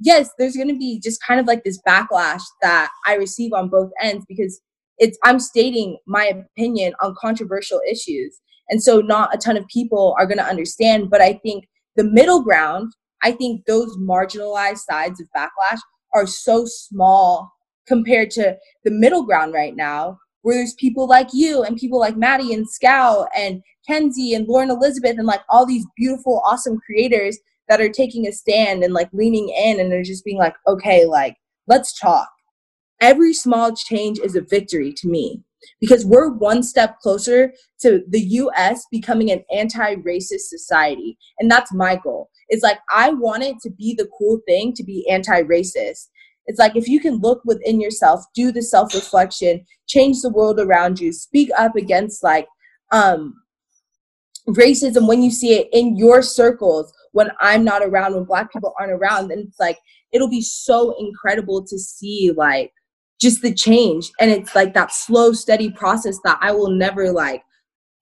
yes 0.00 0.30
there's 0.38 0.56
going 0.56 0.68
to 0.68 0.78
be 0.78 1.00
just 1.00 1.22
kind 1.26 1.40
of 1.40 1.46
like 1.46 1.64
this 1.64 1.80
backlash 1.86 2.42
that 2.62 2.90
i 3.06 3.14
receive 3.14 3.52
on 3.52 3.68
both 3.68 3.90
ends 4.02 4.24
because 4.28 4.60
it's 4.98 5.18
i'm 5.24 5.38
stating 5.38 5.96
my 6.06 6.24
opinion 6.24 6.92
on 7.02 7.14
controversial 7.20 7.80
issues. 7.90 8.38
And 8.70 8.82
so 8.82 9.00
not 9.00 9.34
a 9.34 9.38
ton 9.38 9.56
of 9.56 9.66
people 9.68 10.14
are 10.18 10.26
going 10.26 10.38
to 10.38 10.44
understand 10.44 11.10
but 11.10 11.20
i 11.20 11.34
think 11.34 11.64
the 11.96 12.04
middle 12.04 12.42
ground 12.42 12.92
i 13.22 13.32
think 13.32 13.64
those 13.66 13.96
marginalized 13.96 14.84
sides 14.88 15.20
of 15.20 15.28
backlash 15.36 15.80
are 16.14 16.26
so 16.26 16.64
small 16.66 17.52
compared 17.88 18.30
to 18.32 18.56
the 18.84 18.90
middle 18.90 19.24
ground 19.24 19.54
right 19.54 19.74
now, 19.74 20.18
where 20.42 20.56
there's 20.56 20.74
people 20.74 21.06
like 21.06 21.28
you 21.32 21.62
and 21.62 21.76
people 21.76 21.98
like 21.98 22.16
Maddie 22.16 22.54
and 22.54 22.68
Scout 22.68 23.28
and 23.36 23.62
Kenzie 23.86 24.34
and 24.34 24.46
Lauren 24.46 24.70
Elizabeth 24.70 25.16
and 25.18 25.26
like 25.26 25.42
all 25.48 25.66
these 25.66 25.86
beautiful, 25.96 26.42
awesome 26.46 26.78
creators 26.84 27.38
that 27.68 27.80
are 27.80 27.88
taking 27.88 28.26
a 28.26 28.32
stand 28.32 28.82
and 28.82 28.94
like 28.94 29.08
leaning 29.12 29.48
in 29.48 29.80
and 29.80 29.90
they're 29.90 30.02
just 30.02 30.24
being 30.24 30.38
like, 30.38 30.54
okay, 30.66 31.04
like, 31.04 31.36
let's 31.66 31.98
talk. 31.98 32.28
Every 33.00 33.32
small 33.32 33.74
change 33.74 34.18
is 34.18 34.34
a 34.34 34.40
victory 34.40 34.92
to 34.94 35.08
me 35.08 35.42
because 35.80 36.04
we're 36.04 36.30
one 36.30 36.62
step 36.62 36.98
closer 37.00 37.52
to 37.80 38.02
the 38.08 38.20
US 38.20 38.86
becoming 38.90 39.30
an 39.30 39.44
anti 39.54 39.96
racist 39.96 40.48
society. 40.48 41.18
And 41.38 41.50
that's 41.50 41.72
my 41.72 41.96
goal. 41.96 42.30
It's 42.48 42.62
like, 42.62 42.78
I 42.92 43.10
want 43.10 43.42
it 43.42 43.56
to 43.62 43.70
be 43.70 43.94
the 43.94 44.08
cool 44.18 44.40
thing 44.46 44.72
to 44.74 44.82
be 44.82 45.08
anti 45.08 45.42
racist. 45.42 46.08
It's 46.48 46.58
like 46.58 46.74
if 46.74 46.88
you 46.88 46.98
can 46.98 47.18
look 47.18 47.42
within 47.44 47.78
yourself, 47.78 48.24
do 48.34 48.50
the 48.50 48.62
self 48.62 48.94
reflection, 48.94 49.64
change 49.86 50.22
the 50.22 50.30
world 50.30 50.58
around 50.58 50.98
you, 50.98 51.12
speak 51.12 51.50
up 51.56 51.76
against 51.76 52.24
like 52.24 52.48
um, 52.90 53.34
racism 54.48 55.06
when 55.06 55.22
you 55.22 55.30
see 55.30 55.54
it 55.54 55.68
in 55.72 55.96
your 55.96 56.22
circles, 56.22 56.90
when 57.12 57.30
I'm 57.40 57.64
not 57.64 57.82
around, 57.82 58.14
when 58.14 58.24
Black 58.24 58.50
people 58.50 58.72
aren't 58.80 58.92
around, 58.92 59.28
then 59.28 59.40
it's 59.40 59.60
like 59.60 59.78
it'll 60.10 60.30
be 60.30 60.40
so 60.40 60.94
incredible 60.98 61.62
to 61.66 61.78
see 61.78 62.32
like 62.34 62.72
just 63.20 63.42
the 63.42 63.52
change. 63.52 64.10
And 64.18 64.30
it's 64.30 64.54
like 64.54 64.72
that 64.72 64.90
slow, 64.90 65.32
steady 65.32 65.70
process 65.70 66.18
that 66.24 66.38
I 66.40 66.52
will 66.52 66.70
never 66.70 67.12
like. 67.12 67.42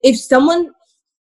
If 0.03 0.17
someone 0.17 0.71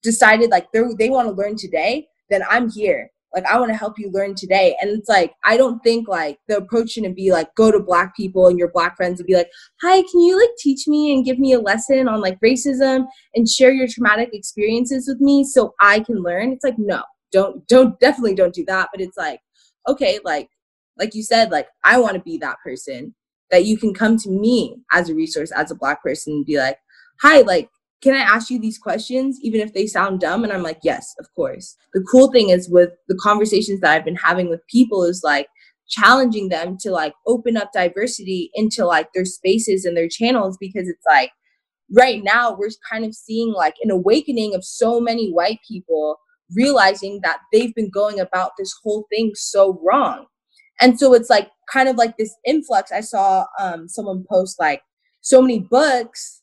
decided 0.02 0.50
like 0.50 0.72
they 0.72 0.80
they 0.98 1.08
want 1.08 1.28
to 1.28 1.34
learn 1.34 1.54
today, 1.54 2.08
then 2.30 2.42
I'm 2.50 2.68
here 2.68 3.11
like 3.34 3.44
i 3.46 3.58
want 3.58 3.70
to 3.70 3.76
help 3.76 3.98
you 3.98 4.10
learn 4.10 4.34
today. 4.34 4.76
And 4.80 4.90
it's 4.90 5.08
like 5.08 5.34
i 5.44 5.56
don't 5.56 5.82
think 5.82 6.08
like 6.08 6.38
the 6.48 6.58
approach 6.58 6.90
shouldn't 6.90 7.16
be 7.16 7.32
like 7.32 7.54
go 7.56 7.70
to 7.70 7.80
black 7.80 8.16
people 8.16 8.48
and 8.48 8.58
your 8.58 8.70
black 8.70 8.96
friends 8.96 9.20
and 9.20 9.26
be 9.26 9.34
like 9.34 9.50
hi 9.80 10.02
can 10.02 10.20
you 10.20 10.38
like 10.40 10.50
teach 10.58 10.86
me 10.86 11.12
and 11.12 11.24
give 11.24 11.38
me 11.38 11.52
a 11.52 11.60
lesson 11.60 12.08
on 12.08 12.20
like 12.20 12.38
racism 12.40 13.06
and 13.34 13.48
share 13.48 13.72
your 13.72 13.88
traumatic 13.88 14.30
experiences 14.32 15.06
with 15.08 15.20
me 15.20 15.44
so 15.44 15.74
i 15.80 16.00
can 16.00 16.22
learn? 16.22 16.52
It's 16.52 16.64
like 16.64 16.78
no 16.78 17.02
don't 17.32 17.66
don't 17.66 17.98
definitely 17.98 18.34
don't 18.34 18.54
do 18.54 18.64
that. 18.66 18.90
But 18.92 19.00
it's 19.00 19.16
like 19.16 19.40
okay 19.88 20.20
like 20.24 20.48
like 20.98 21.14
you 21.14 21.22
said 21.22 21.50
like 21.50 21.66
i 21.84 21.98
want 21.98 22.14
to 22.14 22.20
be 22.20 22.38
that 22.38 22.58
person 22.64 23.14
that 23.50 23.64
you 23.64 23.76
can 23.76 23.92
come 23.92 24.16
to 24.16 24.30
me 24.30 24.76
as 24.92 25.08
a 25.08 25.14
resource 25.14 25.50
as 25.50 25.70
a 25.70 25.74
black 25.74 26.02
person 26.02 26.34
and 26.34 26.46
be 26.46 26.58
like 26.58 26.78
hi 27.20 27.40
like 27.40 27.68
can 28.02 28.14
I 28.14 28.20
ask 28.20 28.50
you 28.50 28.58
these 28.58 28.78
questions, 28.78 29.38
even 29.42 29.60
if 29.60 29.72
they 29.72 29.86
sound 29.86 30.20
dumb? 30.20 30.42
And 30.42 30.52
I'm 30.52 30.62
like, 30.62 30.80
yes, 30.82 31.14
of 31.20 31.32
course. 31.34 31.76
The 31.94 32.04
cool 32.10 32.32
thing 32.32 32.50
is 32.50 32.68
with 32.68 32.90
the 33.08 33.18
conversations 33.22 33.80
that 33.80 33.92
I've 33.92 34.04
been 34.04 34.16
having 34.16 34.48
with 34.50 34.66
people 34.66 35.04
is 35.04 35.22
like 35.22 35.46
challenging 35.88 36.48
them 36.48 36.76
to 36.80 36.90
like 36.90 37.14
open 37.26 37.56
up 37.56 37.70
diversity 37.72 38.50
into 38.54 38.84
like 38.84 39.12
their 39.14 39.24
spaces 39.24 39.84
and 39.84 39.96
their 39.96 40.08
channels 40.08 40.56
because 40.58 40.88
it's 40.88 41.04
like 41.06 41.30
right 41.94 42.24
now 42.24 42.56
we're 42.58 42.70
kind 42.90 43.04
of 43.04 43.14
seeing 43.14 43.52
like 43.52 43.74
an 43.82 43.90
awakening 43.90 44.54
of 44.54 44.64
so 44.64 45.00
many 45.00 45.30
white 45.30 45.60
people 45.68 46.18
realizing 46.54 47.20
that 47.22 47.38
they've 47.52 47.74
been 47.74 47.90
going 47.90 48.18
about 48.18 48.52
this 48.58 48.74
whole 48.82 49.06
thing 49.10 49.30
so 49.34 49.80
wrong. 49.82 50.26
And 50.80 50.98
so 50.98 51.14
it's 51.14 51.30
like 51.30 51.50
kind 51.70 51.88
of 51.88 51.96
like 51.96 52.16
this 52.16 52.34
influx. 52.44 52.90
I 52.90 53.00
saw 53.00 53.44
um, 53.60 53.88
someone 53.88 54.24
post 54.28 54.58
like 54.58 54.82
so 55.20 55.40
many 55.40 55.60
books 55.60 56.41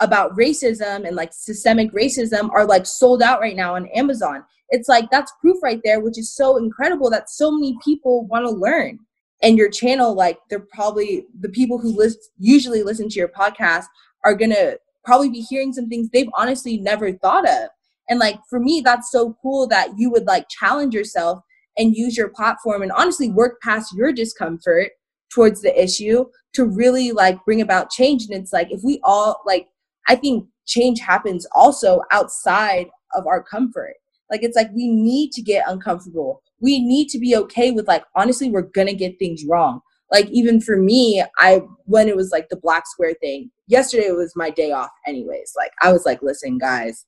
about 0.00 0.36
racism 0.36 1.06
and 1.06 1.14
like 1.14 1.32
systemic 1.32 1.92
racism 1.92 2.50
are 2.52 2.66
like 2.66 2.86
sold 2.86 3.22
out 3.22 3.40
right 3.40 3.56
now 3.56 3.74
on 3.74 3.86
Amazon. 3.88 4.44
It's 4.70 4.88
like 4.88 5.10
that's 5.10 5.32
proof 5.40 5.62
right 5.62 5.80
there, 5.84 6.00
which 6.00 6.18
is 6.18 6.34
so 6.34 6.56
incredible 6.56 7.10
that 7.10 7.28
so 7.28 7.50
many 7.50 7.76
people 7.84 8.26
want 8.26 8.46
to 8.46 8.50
learn. 8.50 8.98
And 9.42 9.56
your 9.56 9.70
channel, 9.70 10.14
like 10.14 10.38
they're 10.48 10.66
probably 10.72 11.26
the 11.40 11.48
people 11.48 11.78
who 11.78 11.96
list 11.96 12.18
usually 12.38 12.82
listen 12.82 13.08
to 13.08 13.18
your 13.18 13.28
podcast 13.28 13.84
are 14.24 14.34
gonna 14.34 14.74
probably 15.04 15.30
be 15.30 15.40
hearing 15.40 15.72
some 15.72 15.88
things 15.88 16.08
they've 16.10 16.28
honestly 16.36 16.78
never 16.78 17.12
thought 17.12 17.48
of. 17.48 17.70
And 18.08 18.18
like 18.18 18.38
for 18.48 18.60
me, 18.60 18.82
that's 18.84 19.10
so 19.10 19.36
cool 19.42 19.66
that 19.68 19.90
you 19.98 20.10
would 20.10 20.26
like 20.26 20.46
challenge 20.48 20.94
yourself 20.94 21.40
and 21.78 21.96
use 21.96 22.16
your 22.16 22.28
platform 22.28 22.82
and 22.82 22.92
honestly 22.92 23.30
work 23.30 23.60
past 23.62 23.94
your 23.94 24.12
discomfort 24.12 24.90
towards 25.32 25.62
the 25.62 25.82
issue 25.82 26.24
to 26.52 26.64
really 26.64 27.12
like 27.12 27.42
bring 27.44 27.60
about 27.60 27.90
change. 27.90 28.24
And 28.24 28.34
it's 28.34 28.52
like 28.52 28.70
if 28.70 28.80
we 28.82 29.00
all 29.04 29.40
like 29.46 29.68
I 30.08 30.16
think 30.16 30.46
change 30.66 31.00
happens 31.00 31.46
also 31.54 32.02
outside 32.10 32.88
of 33.14 33.26
our 33.26 33.42
comfort. 33.42 33.94
Like 34.30 34.42
it's 34.42 34.56
like 34.56 34.70
we 34.72 34.88
need 34.88 35.32
to 35.32 35.42
get 35.42 35.68
uncomfortable. 35.68 36.42
We 36.60 36.80
need 36.80 37.08
to 37.08 37.18
be 37.18 37.36
okay 37.36 37.70
with 37.70 37.88
like 37.88 38.04
honestly 38.14 38.50
we're 38.50 38.62
going 38.62 38.86
to 38.86 38.94
get 38.94 39.18
things 39.18 39.44
wrong. 39.48 39.80
Like 40.10 40.28
even 40.30 40.60
for 40.60 40.76
me, 40.76 41.22
I 41.38 41.62
when 41.84 42.08
it 42.08 42.16
was 42.16 42.30
like 42.30 42.48
the 42.48 42.56
black 42.56 42.86
square 42.86 43.14
thing, 43.20 43.50
yesterday 43.66 44.10
was 44.10 44.32
my 44.36 44.50
day 44.50 44.72
off 44.72 44.90
anyways. 45.06 45.52
Like 45.56 45.70
I 45.82 45.92
was 45.92 46.04
like, 46.04 46.22
"Listen, 46.22 46.58
guys, 46.58 47.06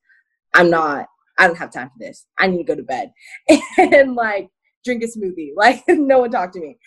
I'm 0.55 0.71
not 0.71 1.07
I 1.39 1.47
don't 1.47 1.59
have 1.59 1.73
time 1.73 1.89
for 1.89 1.99
this. 1.99 2.27
I 2.39 2.47
need 2.47 2.59
to 2.59 2.65
go 2.65 2.77
to 2.77 2.83
bed." 2.83 3.13
and 3.79 4.15
like 4.15 4.49
drink 4.85 5.03
a 5.03 5.07
smoothie. 5.07 5.51
Like 5.57 5.83
no 5.89 6.21
one 6.21 6.31
talked 6.31 6.55
to 6.55 6.61
me. 6.61 6.79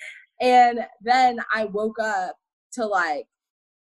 And 0.41 0.79
then 1.01 1.39
I 1.53 1.65
woke 1.65 1.99
up 1.99 2.35
to 2.73 2.85
like 2.85 3.25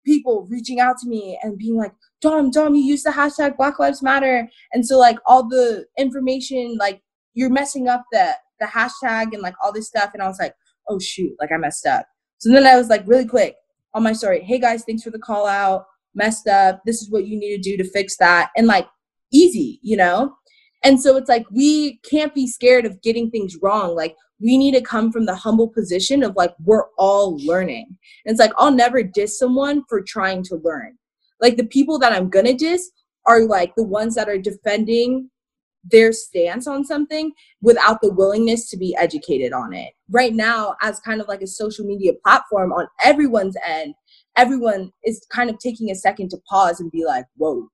people 0.09 0.47
reaching 0.49 0.79
out 0.79 0.97
to 0.97 1.07
me 1.07 1.37
and 1.43 1.55
being 1.55 1.77
like, 1.77 1.93
Dom, 2.19 2.49
Dom, 2.49 2.73
you 2.73 2.81
use 2.81 3.03
the 3.03 3.11
hashtag 3.11 3.57
Black 3.57 3.77
Lives 3.77 4.01
Matter. 4.01 4.49
And 4.73 4.83
so 4.85 4.97
like 4.97 5.19
all 5.27 5.47
the 5.47 5.85
information, 5.99 6.77
like 6.79 7.01
you're 7.35 7.51
messing 7.51 7.87
up 7.87 8.03
the 8.11 8.35
the 8.59 8.65
hashtag 8.65 9.33
and 9.33 9.41
like 9.41 9.53
all 9.63 9.71
this 9.71 9.87
stuff. 9.87 10.09
And 10.13 10.23
I 10.23 10.27
was 10.27 10.39
like, 10.39 10.55
oh 10.89 10.99
shoot, 10.99 11.33
like 11.39 11.51
I 11.51 11.57
messed 11.57 11.85
up. 11.85 12.07
So 12.39 12.51
then 12.51 12.65
I 12.65 12.75
was 12.75 12.89
like 12.89 13.03
really 13.05 13.27
quick 13.27 13.55
on 13.93 14.03
my 14.03 14.13
story, 14.13 14.43
hey 14.43 14.59
guys, 14.59 14.83
thanks 14.83 15.03
for 15.03 15.11
the 15.11 15.19
call 15.19 15.45
out. 15.45 15.85
Messed 16.15 16.47
up. 16.47 16.81
This 16.85 17.01
is 17.01 17.11
what 17.11 17.27
you 17.27 17.37
need 17.37 17.55
to 17.55 17.69
do 17.69 17.77
to 17.77 17.89
fix 17.89 18.17
that. 18.17 18.49
And 18.57 18.65
like 18.65 18.87
easy, 19.31 19.79
you 19.83 19.95
know? 19.95 20.33
And 20.83 20.99
so 20.99 21.17
it's 21.17 21.29
like 21.29 21.45
we 21.51 21.99
can't 22.09 22.33
be 22.33 22.47
scared 22.47 22.85
of 22.85 23.01
getting 23.03 23.29
things 23.29 23.57
wrong. 23.61 23.95
Like 23.95 24.15
we 24.41 24.57
need 24.57 24.73
to 24.73 24.81
come 24.81 25.11
from 25.11 25.25
the 25.25 25.35
humble 25.35 25.67
position 25.67 26.23
of 26.23 26.35
like 26.35 26.53
we're 26.63 26.87
all 26.97 27.37
learning. 27.45 27.85
And 28.25 28.33
it's 28.33 28.39
like 28.39 28.53
I'll 28.57 28.71
never 28.71 29.03
diss 29.03 29.37
someone 29.37 29.83
for 29.89 30.01
trying 30.01 30.43
to 30.43 30.55
learn. 30.63 30.97
Like 31.41 31.57
the 31.57 31.65
people 31.65 31.99
that 31.99 32.13
I'm 32.13 32.29
gonna 32.29 32.53
diss 32.53 32.89
are 33.25 33.43
like 33.43 33.75
the 33.75 33.83
ones 33.83 34.15
that 34.15 34.29
are 34.29 34.37
defending 34.37 35.29
their 35.83 36.11
stance 36.11 36.67
on 36.67 36.83
something 36.83 37.31
without 37.61 38.01
the 38.01 38.11
willingness 38.11 38.69
to 38.69 38.77
be 38.77 38.95
educated 38.97 39.53
on 39.53 39.73
it. 39.73 39.93
Right 40.09 40.33
now, 40.33 40.75
as 40.81 40.99
kind 40.99 41.21
of 41.21 41.27
like 41.27 41.41
a 41.41 41.47
social 41.47 41.85
media 41.85 42.13
platform 42.23 42.73
on 42.73 42.87
everyone's 43.03 43.55
end, 43.65 43.93
everyone 44.35 44.91
is 45.03 45.25
kind 45.31 45.49
of 45.49 45.57
taking 45.59 45.89
a 45.89 45.95
second 45.95 46.29
to 46.29 46.37
pause 46.49 46.79
and 46.79 46.91
be 46.91 47.05
like, 47.05 47.25
whoa, 47.35 47.67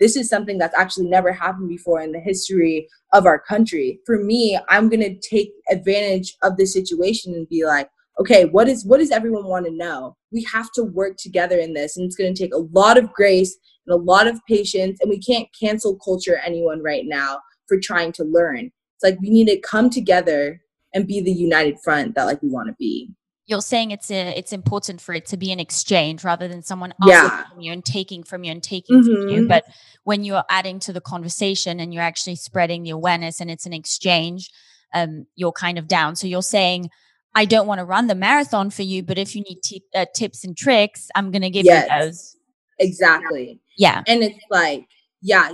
this 0.00 0.16
is 0.16 0.28
something 0.28 0.58
that's 0.58 0.76
actually 0.76 1.06
never 1.06 1.32
happened 1.32 1.68
before 1.68 2.00
in 2.00 2.12
the 2.12 2.20
history 2.20 2.88
of 3.12 3.26
our 3.26 3.38
country. 3.38 4.00
For 4.06 4.18
me, 4.18 4.58
I'm 4.68 4.88
going 4.88 5.00
to 5.00 5.28
take 5.28 5.52
advantage 5.70 6.34
of 6.42 6.56
the 6.56 6.66
situation 6.66 7.34
and 7.34 7.48
be 7.48 7.64
like, 7.64 7.88
okay, 8.20 8.44
what 8.44 8.68
is 8.68 8.84
what 8.84 8.98
does 8.98 9.10
everyone 9.10 9.46
want 9.46 9.66
to 9.66 9.72
know? 9.72 10.16
We 10.32 10.44
have 10.52 10.70
to 10.72 10.84
work 10.84 11.16
together 11.16 11.58
in 11.58 11.74
this 11.74 11.96
and 11.96 12.06
it's 12.06 12.16
going 12.16 12.32
to 12.34 12.42
take 12.42 12.54
a 12.54 12.66
lot 12.72 12.98
of 12.98 13.12
grace 13.12 13.56
and 13.86 13.94
a 13.94 14.02
lot 14.02 14.26
of 14.26 14.40
patience 14.48 14.98
and 15.00 15.10
we 15.10 15.18
can't 15.18 15.48
cancel 15.58 15.98
culture 16.04 16.40
anyone 16.44 16.82
right 16.82 17.04
now 17.06 17.40
for 17.68 17.78
trying 17.80 18.12
to 18.12 18.24
learn. 18.24 18.70
It's 18.96 19.02
like 19.02 19.20
we 19.20 19.30
need 19.30 19.48
to 19.48 19.60
come 19.60 19.90
together 19.90 20.60
and 20.94 21.08
be 21.08 21.20
the 21.20 21.32
united 21.32 21.76
front 21.82 22.14
that 22.14 22.24
like 22.24 22.40
we 22.42 22.48
want 22.48 22.68
to 22.68 22.74
be. 22.78 23.10
You're 23.46 23.60
saying 23.60 23.90
it's 23.90 24.10
a, 24.10 24.36
it's 24.38 24.52
important 24.52 25.00
for 25.00 25.14
it 25.14 25.26
to 25.26 25.36
be 25.36 25.52
an 25.52 25.60
exchange 25.60 26.24
rather 26.24 26.48
than 26.48 26.62
someone 26.62 26.94
Yeah. 27.04 27.28
asking 27.30 27.50
from 27.52 27.60
you 27.60 27.72
and 27.72 27.84
taking 27.84 28.22
from 28.22 28.42
you 28.44 28.52
and 28.52 28.62
taking 28.62 29.02
from 29.02 29.28
you. 29.28 29.42
Mhm. 29.42 29.48
But 29.48 29.64
when 30.04 30.24
you're 30.24 30.44
adding 30.48 30.78
to 30.80 30.92
the 30.92 31.00
conversation 31.00 31.78
and 31.78 31.92
you're 31.92 32.02
actually 32.02 32.36
spreading 32.36 32.82
the 32.84 32.90
awareness 32.90 33.40
and 33.40 33.50
it's 33.50 33.66
an 33.66 33.74
exchange, 33.74 34.50
um, 34.94 35.26
you're 35.36 35.52
kind 35.52 35.78
of 35.78 35.86
down. 35.88 36.16
So 36.16 36.26
you're 36.26 36.42
saying, 36.42 36.88
I 37.34 37.44
don't 37.44 37.66
want 37.66 37.80
to 37.80 37.84
run 37.84 38.06
the 38.06 38.14
marathon 38.14 38.70
for 38.70 38.82
you, 38.82 39.02
but 39.02 39.18
if 39.18 39.34
you 39.36 39.42
need 39.42 39.60
ti- 39.62 39.82
uh, 39.94 40.06
tips 40.14 40.44
and 40.44 40.56
tricks, 40.56 41.10
I'm 41.14 41.30
going 41.30 41.42
to 41.42 41.50
give 41.50 41.66
Yes. 41.66 41.88
you 41.90 41.98
those. 42.00 42.36
Exactly. 42.78 43.60
Yeah. 43.76 44.02
And 44.06 44.22
it's 44.22 44.38
like, 44.50 44.86
yeah, 45.20 45.52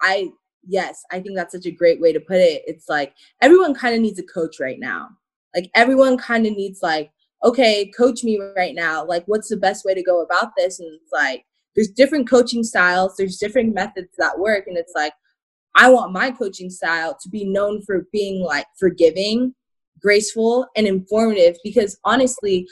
I 0.00 0.28
yes, 0.68 1.02
I 1.10 1.18
think 1.20 1.34
that's 1.36 1.52
such 1.52 1.66
a 1.66 1.70
great 1.70 2.00
way 2.00 2.12
to 2.12 2.20
put 2.20 2.36
it. 2.36 2.62
It's 2.66 2.88
like 2.88 3.14
everyone 3.40 3.74
kind 3.74 3.94
of 3.94 4.00
needs 4.00 4.18
a 4.18 4.22
coach 4.22 4.60
right 4.60 4.78
now. 4.78 5.08
Like 5.54 5.70
everyone 5.74 6.16
kind 6.18 6.46
of 6.46 6.52
needs 6.52 6.82
like, 6.82 7.10
okay, 7.44 7.90
coach 7.96 8.22
me 8.24 8.40
right 8.56 8.74
now. 8.74 9.04
Like 9.04 9.24
what's 9.26 9.48
the 9.48 9.56
best 9.56 9.84
way 9.84 9.94
to 9.94 10.02
go 10.02 10.22
about 10.22 10.52
this? 10.56 10.80
And 10.80 10.88
it's 10.94 11.12
like 11.12 11.44
there's 11.74 11.88
different 11.88 12.28
coaching 12.28 12.62
styles, 12.62 13.16
there's 13.16 13.38
different 13.38 13.74
methods 13.74 14.10
that 14.18 14.38
work 14.38 14.66
and 14.66 14.76
it's 14.76 14.92
like 14.94 15.12
I 15.74 15.90
want 15.90 16.12
my 16.12 16.30
coaching 16.30 16.70
style 16.70 17.16
to 17.20 17.28
be 17.28 17.44
known 17.44 17.82
for 17.82 18.06
being 18.12 18.42
like 18.42 18.66
forgiving, 18.78 19.54
graceful, 20.00 20.66
and 20.76 20.86
informative 20.86 21.56
because 21.64 21.98
honestly, 22.04 22.66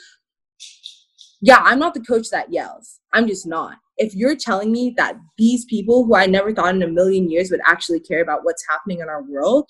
yeah, 1.41 1.59
I'm 1.63 1.79
not 1.79 1.95
the 1.95 2.01
coach 2.01 2.29
that 2.29 2.53
yells. 2.53 2.99
I'm 3.13 3.27
just 3.27 3.47
not. 3.47 3.77
If 3.97 4.15
you're 4.15 4.35
telling 4.35 4.71
me 4.71 4.93
that 4.97 5.17
these 5.37 5.65
people 5.65 6.05
who 6.05 6.15
I 6.15 6.27
never 6.27 6.53
thought 6.53 6.75
in 6.75 6.83
a 6.83 6.87
million 6.87 7.29
years 7.29 7.49
would 7.49 7.61
actually 7.65 7.99
care 7.99 8.21
about 8.21 8.43
what's 8.43 8.65
happening 8.69 8.99
in 8.99 9.09
our 9.09 9.23
world 9.23 9.69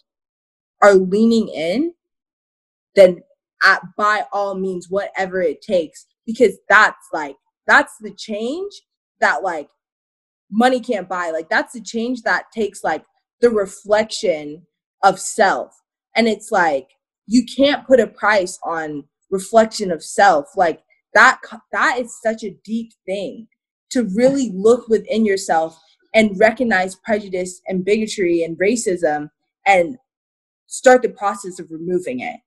are 0.81 0.95
leaning 0.95 1.47
in, 1.47 1.93
then 2.95 3.21
at, 3.63 3.81
by 3.97 4.25
all 4.31 4.55
means, 4.55 4.89
whatever 4.89 5.41
it 5.41 5.61
takes, 5.61 6.05
because 6.25 6.57
that's 6.69 7.07
like, 7.13 7.35
that's 7.67 7.93
the 7.99 8.11
change 8.11 8.73
that 9.19 9.43
like 9.43 9.69
money 10.49 10.79
can't 10.79 11.09
buy. 11.09 11.31
Like, 11.31 11.49
that's 11.49 11.73
the 11.73 11.81
change 11.81 12.23
that 12.23 12.51
takes 12.53 12.83
like 12.83 13.03
the 13.39 13.49
reflection 13.49 14.65
of 15.03 15.19
self. 15.19 15.73
And 16.15 16.27
it's 16.27 16.51
like, 16.51 16.89
you 17.27 17.45
can't 17.45 17.87
put 17.87 17.99
a 17.99 18.07
price 18.07 18.59
on 18.65 19.05
reflection 19.29 19.91
of 19.91 20.03
self. 20.03 20.47
Like, 20.55 20.83
that 21.13 21.39
that 21.71 21.99
is 21.99 22.19
such 22.21 22.43
a 22.43 22.55
deep 22.63 22.91
thing 23.05 23.47
to 23.91 24.09
really 24.15 24.51
look 24.53 24.87
within 24.87 25.25
yourself 25.25 25.79
and 26.13 26.37
recognize 26.39 26.95
prejudice 26.95 27.61
and 27.67 27.85
bigotry 27.85 28.43
and 28.43 28.57
racism 28.57 29.29
and 29.65 29.97
start 30.67 31.01
the 31.01 31.09
process 31.09 31.59
of 31.59 31.69
removing 31.69 32.21
it 32.21 32.39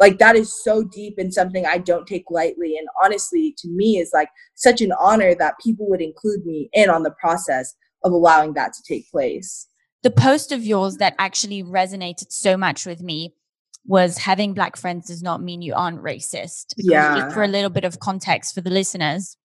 like 0.00 0.18
that 0.18 0.36
is 0.36 0.52
so 0.62 0.82
deep 0.82 1.14
and 1.18 1.32
something 1.32 1.64
i 1.66 1.78
don't 1.78 2.06
take 2.06 2.24
lightly 2.30 2.76
and 2.76 2.88
honestly 3.02 3.54
to 3.58 3.68
me 3.68 3.98
is 3.98 4.10
like 4.12 4.28
such 4.54 4.80
an 4.80 4.92
honor 4.98 5.34
that 5.34 5.54
people 5.62 5.88
would 5.88 6.00
include 6.02 6.44
me 6.44 6.68
in 6.72 6.90
on 6.90 7.02
the 7.02 7.14
process 7.20 7.74
of 8.02 8.12
allowing 8.12 8.54
that 8.54 8.72
to 8.72 8.82
take 8.86 9.10
place 9.10 9.68
the 10.02 10.10
post 10.10 10.52
of 10.52 10.64
yours 10.64 10.98
that 10.98 11.14
actually 11.18 11.62
resonated 11.62 12.30
so 12.30 12.56
much 12.56 12.84
with 12.84 13.02
me 13.02 13.34
was 13.86 14.18
having 14.18 14.54
black 14.54 14.76
friends 14.76 15.08
does 15.08 15.22
not 15.22 15.42
mean 15.42 15.62
you 15.62 15.74
aren't 15.74 16.02
racist. 16.02 16.74
Because 16.76 16.90
Yeah. 16.90 17.14
just 17.14 17.34
for 17.34 17.42
a 17.42 17.48
little 17.48 17.70
bit 17.70 17.84
of 17.84 18.00
context 18.00 18.54
for 18.54 18.60
the 18.60 18.70
listeners, 18.70 19.36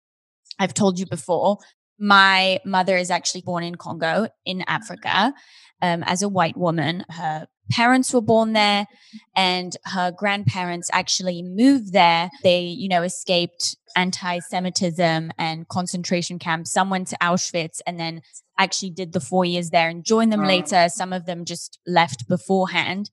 I've 0.58 0.74
told 0.74 1.00
you 1.00 1.06
before, 1.06 1.58
my 1.98 2.60
mother 2.66 2.96
is 2.96 3.12
actually 3.12 3.42
born 3.42 3.64
in 3.64 3.76
Congo 3.76 4.28
in 4.46 4.64
Africa 4.68 5.34
um, 5.82 6.04
as 6.04 6.22
a 6.22 6.30
white 6.30 6.56
woman. 6.56 7.06
Her 7.10 7.48
parents 7.70 8.14
were 8.14 8.22
born 8.22 8.54
there 8.54 8.88
and 9.36 9.76
her 9.86 10.12
grandparents 10.12 10.90
actually 10.94 11.42
moved 11.42 11.94
there. 11.94 12.30
They, 12.44 12.62
you 12.62 12.90
know, 12.90 13.04
escaped 13.04 13.76
anti-Semitism 13.96 15.32
and 15.38 15.68
concentration 15.68 16.40
camps. 16.40 16.72
Some 16.72 16.90
went 16.90 17.08
to 17.10 17.18
Auschwitz 17.22 17.80
and 17.86 18.00
then 18.00 18.22
actually 18.58 18.92
did 18.92 19.14
the 19.14 19.20
four 19.20 19.46
years 19.46 19.70
there 19.70 19.90
and 19.90 20.04
joined 20.04 20.32
them 20.34 20.44
later. 20.44 20.90
Some 20.90 21.14
of 21.14 21.26
them 21.26 21.46
just 21.46 21.80
left 21.88 22.28
beforehand. 22.28 23.10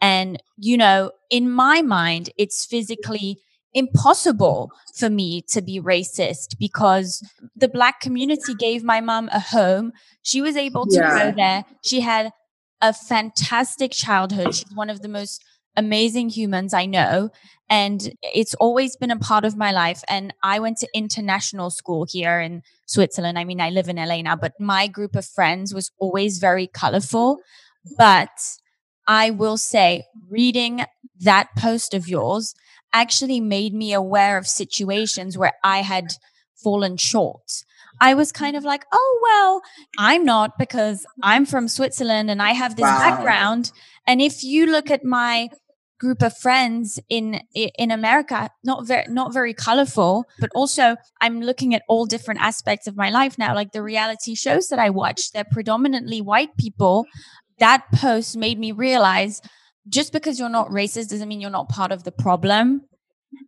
And, 0.00 0.42
you 0.58 0.76
know, 0.76 1.12
in 1.30 1.50
my 1.50 1.82
mind, 1.82 2.30
it's 2.36 2.64
physically 2.64 3.38
impossible 3.72 4.70
for 4.94 5.10
me 5.10 5.42
to 5.50 5.60
be 5.60 5.80
racist 5.80 6.58
because 6.58 7.22
the 7.54 7.68
black 7.68 8.00
community 8.00 8.54
gave 8.54 8.82
my 8.82 9.00
mom 9.00 9.28
a 9.32 9.40
home. 9.40 9.92
She 10.22 10.40
was 10.40 10.56
able 10.56 10.86
to 10.86 10.98
Yeah. 10.98 11.24
go 11.30 11.36
there. 11.36 11.64
She 11.84 12.00
had 12.00 12.30
a 12.80 12.92
fantastic 12.92 13.92
childhood. 13.92 14.54
She's 14.54 14.74
one 14.74 14.90
of 14.90 15.02
the 15.02 15.08
most 15.08 15.44
amazing 15.76 16.30
humans 16.30 16.72
I 16.72 16.86
know. 16.86 17.30
And 17.68 18.12
it's 18.22 18.54
always 18.54 18.96
been 18.96 19.10
a 19.10 19.18
part 19.18 19.44
of 19.44 19.56
my 19.56 19.72
life. 19.72 20.02
And 20.08 20.32
I 20.42 20.60
went 20.60 20.78
to 20.78 20.88
international 20.94 21.70
school 21.70 22.06
here 22.08 22.40
in 22.40 22.62
Switzerland. 22.86 23.38
I 23.38 23.44
mean, 23.44 23.60
I 23.60 23.70
live 23.70 23.88
in 23.88 23.96
LA 23.96 24.22
now, 24.22 24.36
but 24.36 24.52
my 24.60 24.86
group 24.86 25.16
of 25.16 25.26
friends 25.26 25.74
was 25.74 25.90
always 25.98 26.38
very 26.38 26.66
colorful. 26.66 27.38
But 27.98 28.30
I 29.06 29.30
will 29.30 29.56
say, 29.56 30.04
reading 30.28 30.84
that 31.20 31.48
post 31.56 31.94
of 31.94 32.08
yours 32.08 32.54
actually 32.92 33.40
made 33.40 33.74
me 33.74 33.92
aware 33.92 34.38
of 34.38 34.46
situations 34.46 35.36
where 35.36 35.54
I 35.62 35.78
had 35.82 36.14
fallen 36.54 36.96
short. 36.96 37.64
I 38.00 38.14
was 38.14 38.32
kind 38.32 38.56
of 38.56 38.64
like, 38.64 38.84
oh, 38.92 39.20
well, 39.22 39.62
I'm 39.98 40.24
not 40.24 40.58
because 40.58 41.06
I'm 41.22 41.46
from 41.46 41.68
Switzerland 41.68 42.30
and 42.30 42.42
I 42.42 42.52
have 42.52 42.76
this 42.76 42.84
Wow. 42.84 42.98
background. 42.98 43.72
And 44.06 44.20
if 44.20 44.42
you 44.44 44.66
look 44.66 44.90
at 44.90 45.04
my 45.04 45.48
group 45.98 46.22
of 46.22 46.36
friends 46.36 47.00
in 47.08 47.40
in 47.54 47.90
America, 47.90 48.50
not 48.62 48.86
very 48.86 49.06
not 49.08 49.32
very 49.32 49.54
colorful, 49.54 50.24
but 50.38 50.50
also 50.54 50.96
I'm 51.20 51.40
looking 51.40 51.74
at 51.74 51.82
all 51.88 52.04
different 52.06 52.40
aspects 52.40 52.86
of 52.86 52.96
my 52.96 53.08
life 53.10 53.38
now. 53.38 53.54
Like 53.54 53.72
the 53.72 53.82
reality 53.82 54.34
shows 54.34 54.68
that 54.68 54.78
I 54.78 54.90
watch, 54.90 55.32
they're 55.32 55.44
predominantly 55.50 56.20
white 56.20 56.56
people. 56.58 57.06
That 57.58 57.84
post 57.94 58.36
made 58.36 58.58
me 58.58 58.72
realize 58.72 59.40
just 59.88 60.12
because 60.12 60.38
you're 60.38 60.48
not 60.50 60.68
racist 60.68 61.08
doesn't 61.08 61.28
mean 61.28 61.40
you're 61.40 61.50
not 61.50 61.68
part 61.70 61.92
of 61.92 62.02
the 62.04 62.12
problem. 62.12 62.82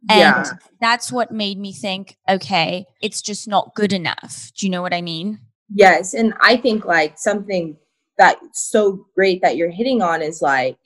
And 0.09 0.19
Yeah. 0.37 0.53
that's 0.81 1.13
what 1.13 1.33
made 1.33 1.59
me 1.59 1.73
think, 1.73 2.17
okay, 2.29 2.87
it's 3.01 3.21
just 3.23 3.49
not 3.49 3.75
good 3.75 3.93
enough. 3.93 4.51
Do 4.57 4.67
you 4.67 4.71
know 4.71 4.83
what 4.83 4.95
I 4.95 5.03
mean? 5.03 5.41
Yes, 5.75 6.15
and 6.15 6.33
I 6.41 6.57
think 6.57 6.85
like 6.87 7.19
something 7.19 7.77
that's 8.17 8.71
so 8.71 9.07
great 9.15 9.43
that 9.43 9.57
you're 9.57 9.71
hitting 9.71 10.03
on 10.03 10.23
is 10.23 10.43
like 10.43 10.77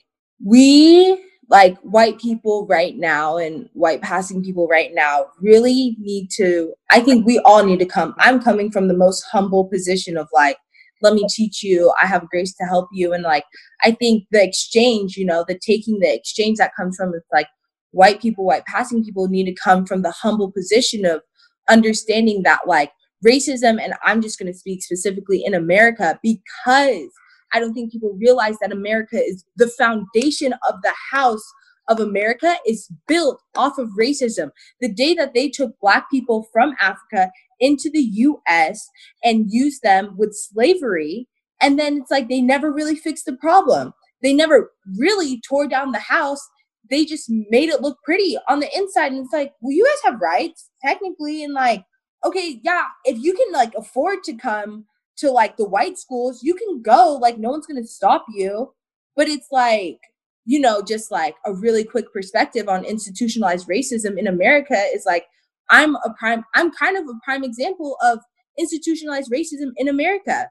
we 0.43 1.17
like 1.49 1.77
white 1.79 2.19
people 2.19 2.65
right 2.67 2.95
now 2.97 3.37
and 3.37 3.69
white 3.73 4.01
passing 4.01 4.43
people 4.43 4.67
right 4.67 4.91
now 4.93 5.27
really 5.41 5.95
need 5.99 6.29
to 6.31 6.73
I 6.91 6.99
think 6.99 7.25
we 7.25 7.39
all 7.39 7.63
need 7.65 7.79
to 7.79 7.85
come 7.85 8.15
I'm 8.17 8.41
coming 8.41 8.71
from 8.71 8.87
the 8.87 8.93
most 8.93 9.23
humble 9.31 9.65
position 9.65 10.17
of 10.17 10.27
like 10.33 10.57
let 11.01 11.13
me 11.13 11.25
teach 11.29 11.63
you 11.63 11.93
I 12.01 12.05
have 12.05 12.29
grace 12.29 12.55
to 12.55 12.65
help 12.65 12.89
you 12.93 13.13
and 13.13 13.23
like 13.23 13.45
I 13.83 13.91
think 13.91 14.25
the 14.31 14.43
exchange 14.43 15.17
you 15.17 15.25
know 15.25 15.43
the 15.47 15.59
taking 15.59 15.99
the 15.99 16.13
exchange 16.13 16.57
that 16.59 16.75
comes 16.75 16.95
from 16.97 17.13
it's 17.13 17.27
like 17.31 17.47
white 17.93 18.21
people 18.21 18.45
white 18.45 18.65
passing 18.65 19.03
people 19.03 19.27
need 19.27 19.45
to 19.45 19.55
come 19.63 19.85
from 19.85 20.01
the 20.01 20.11
humble 20.11 20.51
position 20.51 21.05
of 21.05 21.21
understanding 21.69 22.43
that 22.43 22.59
like 22.67 22.91
racism 23.25 23.81
and 23.81 23.93
i'm 24.03 24.21
just 24.21 24.37
going 24.37 24.51
to 24.51 24.57
speak 24.57 24.83
specifically 24.83 25.43
in 25.43 25.53
america 25.53 26.19
because 26.21 27.09
i 27.53 27.59
don't 27.59 27.73
think 27.73 27.91
people 27.91 28.17
realize 28.19 28.55
that 28.61 28.71
america 28.71 29.17
is 29.17 29.45
the 29.55 29.67
foundation 29.69 30.53
of 30.67 30.81
the 30.83 30.93
house 31.11 31.43
of 31.87 31.99
america 31.99 32.55
is 32.65 32.89
built 33.07 33.41
off 33.57 33.77
of 33.77 33.89
racism. 33.99 34.51
The 34.79 34.91
day 34.91 35.13
that 35.15 35.33
they 35.33 35.49
took 35.49 35.73
black 35.81 36.09
people 36.09 36.47
from 36.51 36.75
africa 36.81 37.31
into 37.59 37.89
the 37.89 38.01
us 38.47 38.89
and 39.23 39.47
used 39.49 39.83
them 39.83 40.15
with 40.17 40.33
slavery 40.33 41.27
and 41.63 41.79
then 41.79 41.97
it's 41.97 42.11
like 42.11 42.27
they 42.27 42.41
never 42.41 42.71
really 42.71 42.95
fixed 42.95 43.25
the 43.25 43.37
problem. 43.37 43.93
They 44.21 44.33
never 44.33 44.71
really 44.99 45.41
tore 45.47 45.65
down 45.65 45.93
the 45.93 45.99
house 45.99 46.45
they 46.89 47.05
just 47.05 47.29
made 47.29 47.69
it 47.69 47.81
look 47.81 47.97
pretty 48.03 48.37
on 48.49 48.59
the 48.59 48.77
inside 48.77 49.11
and 49.11 49.23
it's 49.23 49.33
like 49.33 49.53
well 49.61 49.71
you 49.71 49.85
guys 49.85 50.11
have 50.11 50.21
rights 50.21 50.69
technically 50.83 51.43
and 51.43 51.53
like 51.53 51.85
okay, 52.25 52.59
yeah, 52.63 52.85
if 53.05 53.17
you 53.21 53.33
can 53.33 53.51
like 53.51 53.73
afford 53.75 54.23
to 54.23 54.33
come 54.33 54.85
to 55.17 55.31
like 55.31 55.57
the 55.57 55.67
white 55.67 55.97
schools, 55.97 56.41
you 56.43 56.55
can 56.55 56.81
go. 56.81 57.17
Like 57.21 57.37
no 57.37 57.49
one's 57.49 57.67
gonna 57.67 57.85
stop 57.85 58.25
you. 58.33 58.73
But 59.15 59.27
it's 59.27 59.47
like, 59.51 59.99
you 60.45 60.59
know, 60.59 60.81
just 60.81 61.11
like 61.11 61.35
a 61.45 61.53
really 61.53 61.83
quick 61.83 62.11
perspective 62.11 62.67
on 62.67 62.85
institutionalized 62.85 63.67
racism 63.67 64.17
in 64.17 64.27
America 64.27 64.81
is 64.93 65.05
like 65.05 65.25
I'm 65.69 65.95
a 65.97 66.13
prime 66.17 66.43
I'm 66.55 66.71
kind 66.71 66.97
of 66.97 67.03
a 67.03 67.19
prime 67.23 67.43
example 67.43 67.97
of 68.01 68.19
institutionalized 68.57 69.31
racism 69.31 69.71
in 69.77 69.87
America. 69.87 70.49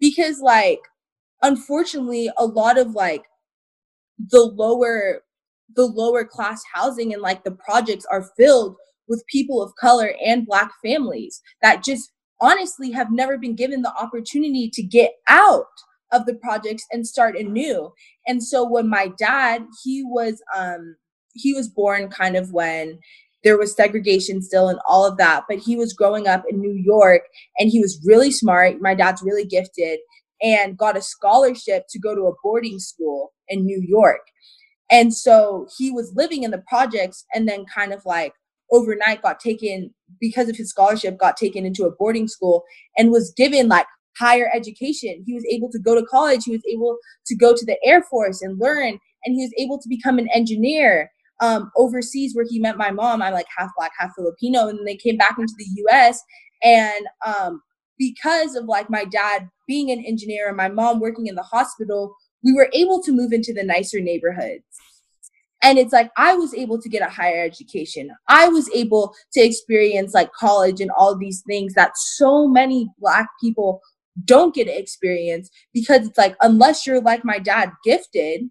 Because 0.00 0.40
like 0.40 0.80
unfortunately 1.42 2.30
a 2.36 2.44
lot 2.44 2.78
of 2.78 2.92
like 2.92 3.24
the 4.18 4.40
lower 4.42 5.22
the 5.74 5.86
lower 5.86 6.24
class 6.24 6.62
housing 6.72 7.12
and 7.12 7.22
like 7.22 7.44
the 7.44 7.56
projects 7.66 8.06
are 8.10 8.30
filled 8.36 8.76
with 9.08 9.24
people 9.26 9.62
of 9.62 9.72
color 9.80 10.14
and 10.24 10.46
black 10.46 10.70
families 10.84 11.40
that 11.62 11.84
just 11.84 12.10
honestly 12.40 12.90
have 12.92 13.10
never 13.10 13.38
been 13.38 13.54
given 13.54 13.82
the 13.82 13.92
opportunity 13.94 14.70
to 14.72 14.82
get 14.82 15.12
out 15.28 15.66
of 16.12 16.26
the 16.26 16.34
projects 16.34 16.86
and 16.92 17.06
start 17.06 17.36
anew. 17.36 17.92
And 18.26 18.42
so 18.42 18.68
when 18.68 18.88
my 18.88 19.10
dad, 19.18 19.64
he 19.84 20.02
was 20.04 20.40
um 20.56 20.96
he 21.34 21.54
was 21.54 21.68
born 21.68 22.08
kind 22.08 22.36
of 22.36 22.52
when 22.52 22.98
there 23.44 23.58
was 23.58 23.74
segregation 23.74 24.42
still 24.42 24.68
and 24.68 24.80
all 24.88 25.06
of 25.06 25.16
that 25.16 25.44
but 25.48 25.58
he 25.58 25.76
was 25.76 25.92
growing 25.92 26.26
up 26.26 26.42
in 26.48 26.60
new 26.60 26.74
york 26.84 27.22
and 27.58 27.70
he 27.70 27.80
was 27.80 28.00
really 28.04 28.30
smart 28.30 28.80
my 28.80 28.94
dad's 28.94 29.22
really 29.22 29.44
gifted 29.44 30.00
and 30.42 30.76
got 30.76 30.96
a 30.96 31.02
scholarship 31.02 31.84
to 31.88 31.98
go 31.98 32.14
to 32.14 32.22
a 32.22 32.34
boarding 32.42 32.78
school 32.78 33.32
in 33.48 33.64
new 33.64 33.80
york 33.86 34.20
and 34.90 35.14
so 35.14 35.68
he 35.76 35.90
was 35.90 36.12
living 36.14 36.42
in 36.42 36.50
the 36.50 36.62
projects 36.68 37.24
and 37.34 37.48
then 37.48 37.64
kind 37.72 37.92
of 37.92 38.04
like 38.04 38.32
overnight 38.70 39.22
got 39.22 39.40
taken 39.40 39.94
because 40.20 40.48
of 40.48 40.56
his 40.56 40.70
scholarship 40.70 41.18
got 41.18 41.36
taken 41.36 41.64
into 41.64 41.84
a 41.84 41.90
boarding 41.90 42.28
school 42.28 42.64
and 42.96 43.10
was 43.10 43.32
given 43.36 43.68
like 43.68 43.86
higher 44.18 44.50
education 44.54 45.22
he 45.26 45.34
was 45.34 45.46
able 45.50 45.70
to 45.70 45.78
go 45.78 45.94
to 45.94 46.04
college 46.06 46.44
he 46.44 46.52
was 46.52 46.62
able 46.70 46.98
to 47.24 47.36
go 47.36 47.54
to 47.54 47.64
the 47.64 47.78
air 47.84 48.02
force 48.02 48.42
and 48.42 48.58
learn 48.58 48.98
and 49.24 49.34
he 49.34 49.42
was 49.42 49.52
able 49.58 49.78
to 49.78 49.88
become 49.88 50.18
an 50.18 50.28
engineer 50.34 51.10
um, 51.40 51.70
overseas 51.76 52.34
where 52.34 52.46
he 52.48 52.58
met 52.58 52.76
my 52.76 52.90
mom. 52.90 53.22
I'm 53.22 53.32
like 53.32 53.46
half 53.56 53.70
black, 53.76 53.92
half 53.98 54.14
Filipino. 54.16 54.68
And 54.68 54.86
they 54.86 54.96
came 54.96 55.16
back 55.16 55.36
into 55.38 55.54
the 55.56 55.82
US. 55.86 56.22
And 56.62 57.06
um, 57.24 57.62
because 57.98 58.54
of 58.54 58.64
like 58.64 58.90
my 58.90 59.04
dad 59.04 59.48
being 59.66 59.90
an 59.90 60.04
engineer 60.04 60.48
and 60.48 60.56
my 60.56 60.68
mom 60.68 61.00
working 61.00 61.26
in 61.26 61.34
the 61.34 61.42
hospital, 61.42 62.14
we 62.44 62.52
were 62.52 62.68
able 62.72 63.02
to 63.02 63.12
move 63.12 63.32
into 63.32 63.52
the 63.52 63.64
nicer 63.64 64.00
neighborhoods. 64.00 64.64
And 65.62 65.78
it's 65.78 65.92
like 65.92 66.10
I 66.16 66.34
was 66.34 66.54
able 66.54 66.80
to 66.80 66.88
get 66.88 67.02
a 67.02 67.10
higher 67.10 67.42
education. 67.42 68.10
I 68.28 68.48
was 68.48 68.70
able 68.74 69.14
to 69.32 69.40
experience 69.40 70.14
like 70.14 70.32
college 70.32 70.80
and 70.80 70.90
all 70.96 71.16
these 71.16 71.42
things 71.46 71.74
that 71.74 71.96
so 71.96 72.46
many 72.46 72.88
black 72.98 73.28
people 73.40 73.80
don't 74.24 74.54
get 74.54 74.64
to 74.64 74.78
experience 74.78 75.50
because 75.72 76.06
it's 76.06 76.18
like 76.18 76.36
unless 76.42 76.86
you're 76.86 77.00
like 77.00 77.24
my 77.24 77.38
dad 77.38 77.72
gifted, 77.84 78.42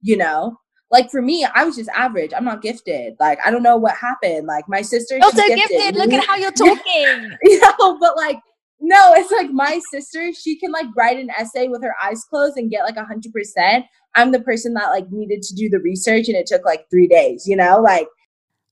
you 0.00 0.16
know, 0.16 0.58
like 0.90 1.10
for 1.10 1.20
me, 1.20 1.46
I 1.54 1.64
was 1.64 1.76
just 1.76 1.90
average. 1.90 2.32
I'm 2.34 2.44
not 2.44 2.62
gifted. 2.62 3.14
Like 3.20 3.38
I 3.44 3.50
don't 3.50 3.62
know 3.62 3.76
what 3.76 3.96
happened. 3.96 4.46
Like 4.46 4.64
my 4.68 4.82
sister, 4.82 5.18
oh, 5.22 5.30
so 5.30 5.46
gifted. 5.46 5.68
gifted. 5.68 5.96
Look 5.96 6.12
at 6.12 6.24
how 6.24 6.36
you're 6.36 6.52
talking. 6.52 7.36
you 7.42 7.60
know, 7.60 7.98
but 7.98 8.16
like 8.16 8.38
no, 8.88 9.12
it's 9.14 9.30
like 9.30 9.50
my 9.50 9.80
sister. 9.90 10.32
She 10.32 10.58
can 10.58 10.72
like 10.72 10.86
write 10.96 11.18
an 11.18 11.28
essay 11.38 11.68
with 11.68 11.82
her 11.82 11.94
eyes 12.02 12.24
closed 12.24 12.56
and 12.56 12.70
get 12.70 12.84
like 12.84 12.96
a 12.96 13.04
hundred 13.04 13.34
percent. 13.34 13.84
I'm 14.14 14.32
the 14.32 14.40
person 14.40 14.72
that 14.74 14.88
like 14.88 15.10
needed 15.10 15.42
to 15.42 15.54
do 15.54 15.68
the 15.68 15.78
research, 15.78 16.26
and 16.28 16.36
it 16.36 16.46
took 16.46 16.64
like 16.64 16.86
three 16.90 17.06
days. 17.06 17.46
You 17.46 17.56
know, 17.56 17.80
like. 17.80 18.08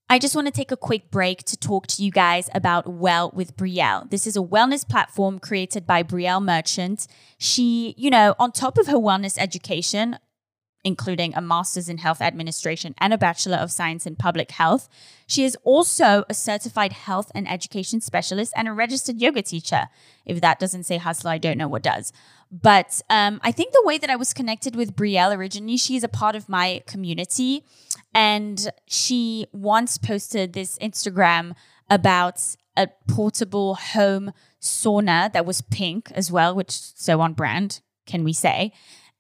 I 0.08 0.20
just 0.20 0.36
want 0.36 0.46
to 0.46 0.52
take 0.52 0.70
a 0.70 0.76
quick 0.76 1.10
break 1.10 1.42
to 1.46 1.56
talk 1.56 1.88
to 1.88 2.02
you 2.04 2.12
guys 2.12 2.48
about 2.54 2.86
Well 2.86 3.32
with 3.34 3.56
Brielle. 3.56 4.08
This 4.08 4.24
is 4.24 4.36
a 4.36 4.40
wellness 4.40 4.88
platform 4.88 5.40
created 5.40 5.84
by 5.84 6.04
Brielle 6.04 6.40
Merchant. 6.40 7.08
She, 7.38 7.92
you 7.98 8.08
know, 8.08 8.36
on 8.38 8.52
top 8.52 8.78
of 8.78 8.86
her 8.86 8.98
wellness 8.98 9.36
education, 9.36 10.16
including 10.86 11.34
a 11.34 11.40
master's 11.40 11.88
in 11.88 11.98
health 11.98 12.22
administration 12.22 12.94
and 12.98 13.12
a 13.12 13.18
bachelor 13.18 13.56
of 13.56 13.72
science 13.72 14.06
in 14.06 14.14
public 14.14 14.52
health. 14.52 14.88
She 15.26 15.44
is 15.44 15.56
also 15.64 16.24
a 16.28 16.34
certified 16.34 16.92
health 16.92 17.32
and 17.34 17.50
education 17.50 18.00
specialist 18.00 18.52
and 18.56 18.68
a 18.68 18.72
registered 18.72 19.20
yoga 19.20 19.42
teacher. 19.42 19.88
If 20.24 20.40
that 20.42 20.60
doesn't 20.60 20.84
say 20.84 20.98
hustle, 20.98 21.28
I 21.28 21.38
don't 21.38 21.58
know 21.58 21.66
what 21.66 21.82
does. 21.82 22.12
But 22.52 23.02
um, 23.10 23.40
I 23.42 23.50
think 23.50 23.72
the 23.72 23.82
way 23.84 23.98
that 23.98 24.10
I 24.10 24.14
was 24.14 24.32
connected 24.32 24.76
with 24.76 24.94
Brielle 24.94 25.36
originally, 25.36 25.76
she 25.76 25.96
is 25.96 26.04
a 26.04 26.08
part 26.08 26.36
of 26.36 26.48
my 26.48 26.84
community. 26.86 27.64
And 28.14 28.70
she 28.86 29.48
once 29.52 29.98
posted 29.98 30.52
this 30.52 30.78
Instagram 30.78 31.56
about 31.90 32.40
a 32.76 32.86
portable 33.08 33.74
home 33.74 34.30
sauna 34.60 35.32
that 35.32 35.44
was 35.44 35.62
pink 35.62 36.12
as 36.14 36.30
well, 36.30 36.54
which 36.54 36.70
so 36.70 37.20
on 37.20 37.32
brand, 37.32 37.80
can 38.06 38.22
we 38.22 38.32
say? 38.32 38.72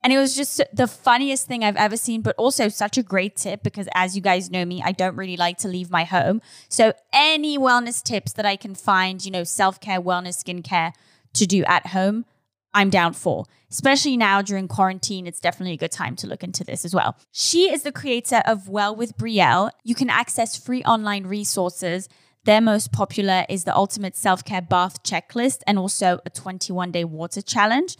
And 0.06 0.12
it 0.12 0.18
was 0.18 0.36
just 0.36 0.62
the 0.72 0.86
funniest 0.86 1.48
thing 1.48 1.64
I've 1.64 1.74
ever 1.74 1.96
seen, 1.96 2.22
but 2.22 2.36
also 2.38 2.68
such 2.68 2.96
a 2.96 3.02
great 3.02 3.34
tip 3.34 3.64
because, 3.64 3.88
as 3.92 4.14
you 4.14 4.22
guys 4.22 4.52
know 4.52 4.64
me, 4.64 4.80
I 4.80 4.92
don't 4.92 5.16
really 5.16 5.36
like 5.36 5.58
to 5.58 5.68
leave 5.68 5.90
my 5.90 6.04
home. 6.04 6.42
So, 6.68 6.92
any 7.12 7.58
wellness 7.58 8.04
tips 8.04 8.32
that 8.34 8.46
I 8.46 8.54
can 8.54 8.76
find, 8.76 9.24
you 9.24 9.32
know, 9.32 9.42
self 9.42 9.80
care, 9.80 10.00
wellness, 10.00 10.44
skincare 10.44 10.92
to 11.32 11.44
do 11.44 11.64
at 11.64 11.88
home, 11.88 12.24
I'm 12.72 12.88
down 12.88 13.14
for. 13.14 13.46
Especially 13.68 14.16
now 14.16 14.42
during 14.42 14.68
quarantine, 14.68 15.26
it's 15.26 15.40
definitely 15.40 15.72
a 15.72 15.76
good 15.76 15.90
time 15.90 16.14
to 16.16 16.28
look 16.28 16.44
into 16.44 16.62
this 16.62 16.84
as 16.84 16.94
well. 16.94 17.16
She 17.32 17.72
is 17.72 17.82
the 17.82 17.90
creator 17.90 18.44
of 18.46 18.68
Well 18.68 18.94
with 18.94 19.18
Brielle. 19.18 19.72
You 19.82 19.96
can 19.96 20.08
access 20.08 20.56
free 20.56 20.84
online 20.84 21.26
resources. 21.26 22.08
Their 22.44 22.60
most 22.60 22.92
popular 22.92 23.44
is 23.48 23.64
the 23.64 23.74
Ultimate 23.74 24.14
Self 24.14 24.44
Care 24.44 24.62
Bath 24.62 25.02
Checklist 25.02 25.62
and 25.66 25.80
also 25.80 26.20
a 26.24 26.30
21 26.30 26.92
day 26.92 27.02
water 27.02 27.42
challenge. 27.42 27.96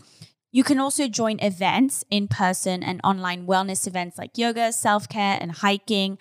You 0.57 0.65
can 0.65 0.81
also 0.81 1.07
join 1.07 1.39
events, 1.41 2.03
in 2.11 2.29
person 2.29 2.83
and 2.83 2.99
online 3.05 3.47
wellness 3.47 3.87
events 3.87 4.17
like 4.17 4.39
yoga, 4.39 4.73
self 4.73 5.07
care, 5.07 5.37
and 5.39 5.53
hiking. 5.53 6.17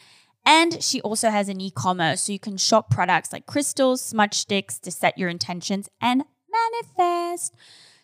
And 0.46 0.84
she 0.84 1.00
also 1.00 1.30
has 1.30 1.48
an 1.48 1.62
e 1.62 1.72
commerce, 1.72 2.24
so 2.24 2.34
you 2.34 2.40
can 2.40 2.58
shop 2.58 2.90
products 2.90 3.32
like 3.32 3.46
crystals, 3.46 4.02
smudge 4.02 4.34
sticks 4.34 4.78
to 4.80 4.92
set 4.92 5.18
your 5.18 5.30
intentions 5.30 5.88
and 6.02 6.26
manifest. 6.52 7.56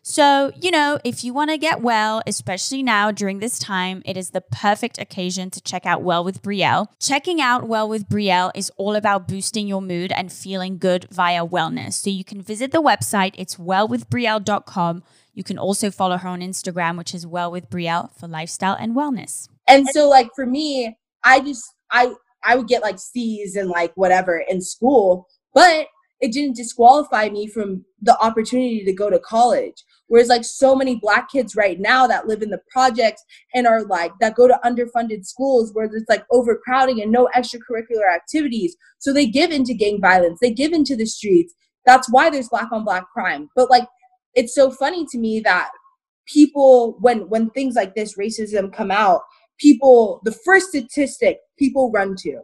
So, 0.03 0.53
you 0.59 0.71
know, 0.71 0.99
if 1.03 1.25
you 1.25 1.33
want 1.33 1.51
to 1.51 1.57
get 1.57 1.81
well, 1.81 2.23
especially 2.25 2.81
now 2.81 3.11
during 3.11 3.39
this 3.39 3.59
time, 3.59 4.01
it 4.05 4.15
is 4.15 4.29
the 4.29 4.39
perfect 4.39 4.97
occasion 4.99 5.49
to 5.51 5.61
check 5.61 5.85
out 5.85 6.01
Well 6.01 6.23
with 6.23 6.41
Brielle. 6.41 6.87
Checking 6.97 7.41
out 7.41 7.67
Well 7.67 7.89
with 7.89 8.07
Brielle 8.07 8.51
is 8.55 8.71
all 8.77 8.95
about 8.95 9.27
boosting 9.27 9.67
your 9.67 9.81
mood 9.81 10.13
and 10.13 10.31
feeling 10.31 10.77
good 10.77 11.07
via 11.11 11.45
wellness. 11.45 11.93
So 11.93 12.09
you 12.09 12.23
can 12.23 12.41
visit 12.41 12.71
the 12.71 12.81
website, 12.81 13.35
it's 13.37 13.57
wellwithbrielle.com. 13.57 15.03
You 15.33 15.43
can 15.43 15.57
also 15.57 15.91
follow 15.91 16.17
her 16.17 16.27
on 16.27 16.41
Instagram, 16.41 16.97
which 16.97 17.13
is 17.13 17.25
Well 17.25 17.51
with 17.51 17.69
Brielle 17.69 18.11
for 18.17 18.27
lifestyle 18.27 18.75
and 18.79 18.95
wellness. 18.95 19.47
And 19.67 19.87
so, 19.89 20.09
like, 20.09 20.29
for 20.35 20.45
me, 20.45 20.97
I 21.23 21.39
just, 21.39 21.63
I, 21.91 22.13
I 22.43 22.55
would 22.55 22.67
get 22.67 22.81
like 22.81 22.99
C's 22.99 23.55
and 23.55 23.69
like 23.69 23.93
whatever 23.95 24.43
in 24.49 24.61
school, 24.61 25.27
but 25.53 25.87
it 26.19 26.31
didn't 26.31 26.55
disqualify 26.55 27.29
me 27.29 27.47
from 27.47 27.83
the 28.01 28.17
opportunity 28.19 28.83
to 28.85 28.93
go 28.93 29.09
to 29.09 29.19
college. 29.19 29.83
Whereas 30.07 30.27
like 30.27 30.43
so 30.43 30.75
many 30.75 30.95
black 30.95 31.31
kids 31.31 31.55
right 31.55 31.79
now 31.79 32.05
that 32.05 32.27
live 32.27 32.41
in 32.41 32.49
the 32.49 32.61
projects 32.69 33.23
and 33.55 33.65
are 33.65 33.83
like 33.83 34.11
that 34.19 34.35
go 34.35 34.47
to 34.47 34.59
underfunded 34.63 35.25
schools 35.25 35.71
where 35.73 35.87
there's 35.87 36.05
like 36.09 36.25
overcrowding 36.31 37.01
and 37.01 37.11
no 37.11 37.29
extracurricular 37.35 38.13
activities. 38.13 38.75
So 38.99 39.13
they 39.13 39.25
give 39.25 39.51
into 39.51 39.73
gang 39.73 39.99
violence, 40.01 40.39
they 40.41 40.51
give 40.51 40.73
into 40.73 40.95
the 40.95 41.05
streets. 41.05 41.53
That's 41.85 42.11
why 42.11 42.29
there's 42.29 42.49
black 42.49 42.71
on 42.71 42.83
black 42.83 43.05
crime. 43.11 43.49
But 43.55 43.71
like 43.71 43.87
it's 44.33 44.55
so 44.55 44.71
funny 44.71 45.05
to 45.11 45.17
me 45.17 45.39
that 45.41 45.69
people 46.27 46.97
when 46.99 47.29
when 47.29 47.49
things 47.49 47.75
like 47.75 47.95
this 47.95 48.17
racism 48.17 48.73
come 48.73 48.91
out, 48.91 49.21
people 49.59 50.21
the 50.23 50.31
first 50.31 50.69
statistic 50.69 51.37
people 51.57 51.91
run 51.91 52.15
to 52.19 52.41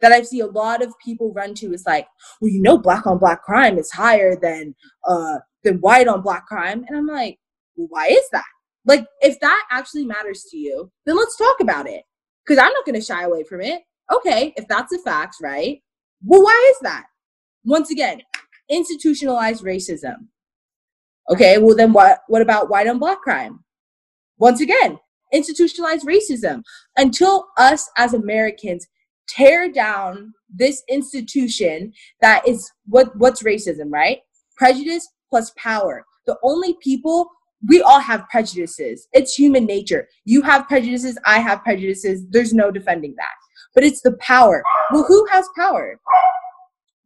that 0.00 0.12
I 0.12 0.22
see 0.22 0.40
a 0.40 0.46
lot 0.46 0.82
of 0.82 0.94
people 1.04 1.32
run 1.34 1.54
to 1.56 1.72
is 1.72 1.84
like, 1.86 2.06
well, 2.40 2.50
you 2.50 2.62
know, 2.62 2.78
black 2.78 3.06
on 3.06 3.18
black 3.18 3.42
crime 3.42 3.78
is 3.78 3.90
higher 3.90 4.36
than 4.40 4.74
uh 5.08 5.38
than 5.62 5.76
white 5.78 6.08
on 6.08 6.22
black 6.22 6.46
crime, 6.46 6.84
and 6.88 6.96
I'm 6.96 7.06
like, 7.06 7.38
why 7.74 8.06
is 8.06 8.28
that? 8.32 8.44
Like, 8.86 9.06
if 9.20 9.38
that 9.40 9.62
actually 9.70 10.06
matters 10.06 10.46
to 10.50 10.56
you, 10.56 10.90
then 11.04 11.16
let's 11.16 11.36
talk 11.36 11.60
about 11.60 11.86
it. 11.86 12.02
Because 12.44 12.58
I'm 12.58 12.72
not 12.72 12.86
going 12.86 12.98
to 12.98 13.04
shy 13.06 13.22
away 13.24 13.44
from 13.44 13.60
it. 13.60 13.82
Okay, 14.12 14.54
if 14.56 14.66
that's 14.68 14.92
a 14.92 14.98
fact 14.98 15.36
right? 15.42 15.80
Well, 16.24 16.42
why 16.42 16.72
is 16.74 16.80
that? 16.82 17.04
Once 17.64 17.90
again, 17.90 18.22
institutionalized 18.70 19.62
racism. 19.62 20.28
Okay, 21.30 21.58
well 21.58 21.76
then 21.76 21.92
what? 21.92 22.20
What 22.28 22.42
about 22.42 22.70
white 22.70 22.86
on 22.86 22.98
black 22.98 23.20
crime? 23.20 23.64
Once 24.38 24.60
again, 24.60 24.98
institutionalized 25.32 26.06
racism. 26.06 26.62
Until 26.96 27.46
us 27.56 27.88
as 27.96 28.14
Americans 28.14 28.86
tear 29.28 29.70
down 29.70 30.34
this 30.52 30.82
institution 30.88 31.92
that 32.20 32.46
is 32.46 32.70
what 32.86 33.16
what's 33.16 33.42
racism, 33.42 33.90
right? 33.90 34.18
Prejudice 34.56 35.08
plus 35.28 35.52
power. 35.56 36.04
The 36.26 36.36
only 36.42 36.76
people 36.82 37.30
we 37.68 37.82
all 37.82 38.00
have 38.00 38.28
prejudices. 38.28 39.06
It's 39.12 39.34
human 39.34 39.66
nature. 39.66 40.08
You 40.24 40.42
have 40.42 40.66
prejudices, 40.66 41.18
I 41.26 41.40
have 41.40 41.62
prejudices. 41.62 42.24
There's 42.30 42.54
no 42.54 42.70
defending 42.70 43.14
that. 43.16 43.34
But 43.74 43.84
it's 43.84 44.00
the 44.00 44.16
power. 44.18 44.62
Well, 44.92 45.04
who 45.04 45.26
has 45.30 45.46
power? 45.56 46.00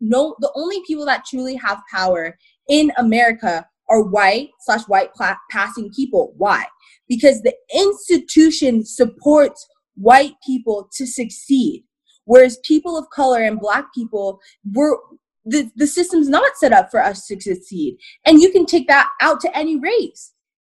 No, 0.01 0.37
the 0.41 0.53
only 0.55 0.81
people 0.87 1.05
that 1.07 1.25
truly 1.25 1.57
have 1.57 1.81
power 1.93 2.37
in 2.69 2.93
America 2.99 3.67
are 3.95 4.03
white 4.03 4.51
slash 4.61 4.83
white 4.89 5.11
passing 5.51 5.91
people. 5.95 6.35
Why? 6.37 6.65
Because 7.09 7.43
the 7.43 7.55
institution 7.73 8.85
supports 8.85 9.67
white 9.95 10.35
people 10.45 10.89
to 10.97 11.07
succeed. 11.07 11.85
Whereas 12.25 12.59
people 12.65 12.99
of 12.99 13.09
color 13.11 13.43
and 13.43 13.61
black 13.61 13.95
people 13.95 14.41
were 14.73 14.99
the, 15.45 15.71
the 15.77 15.87
system's 15.87 16.29
not 16.29 16.57
set 16.57 16.73
up 16.73 16.91
for 16.91 17.03
us 17.03 17.27
to 17.27 17.39
succeed. 17.39 17.99
And 18.25 18.41
you 18.41 18.51
can 18.51 18.65
take 18.65 18.89
that 18.89 19.11
out 19.21 19.41
to 19.43 19.57
any 19.57 19.79
race. 19.79 20.33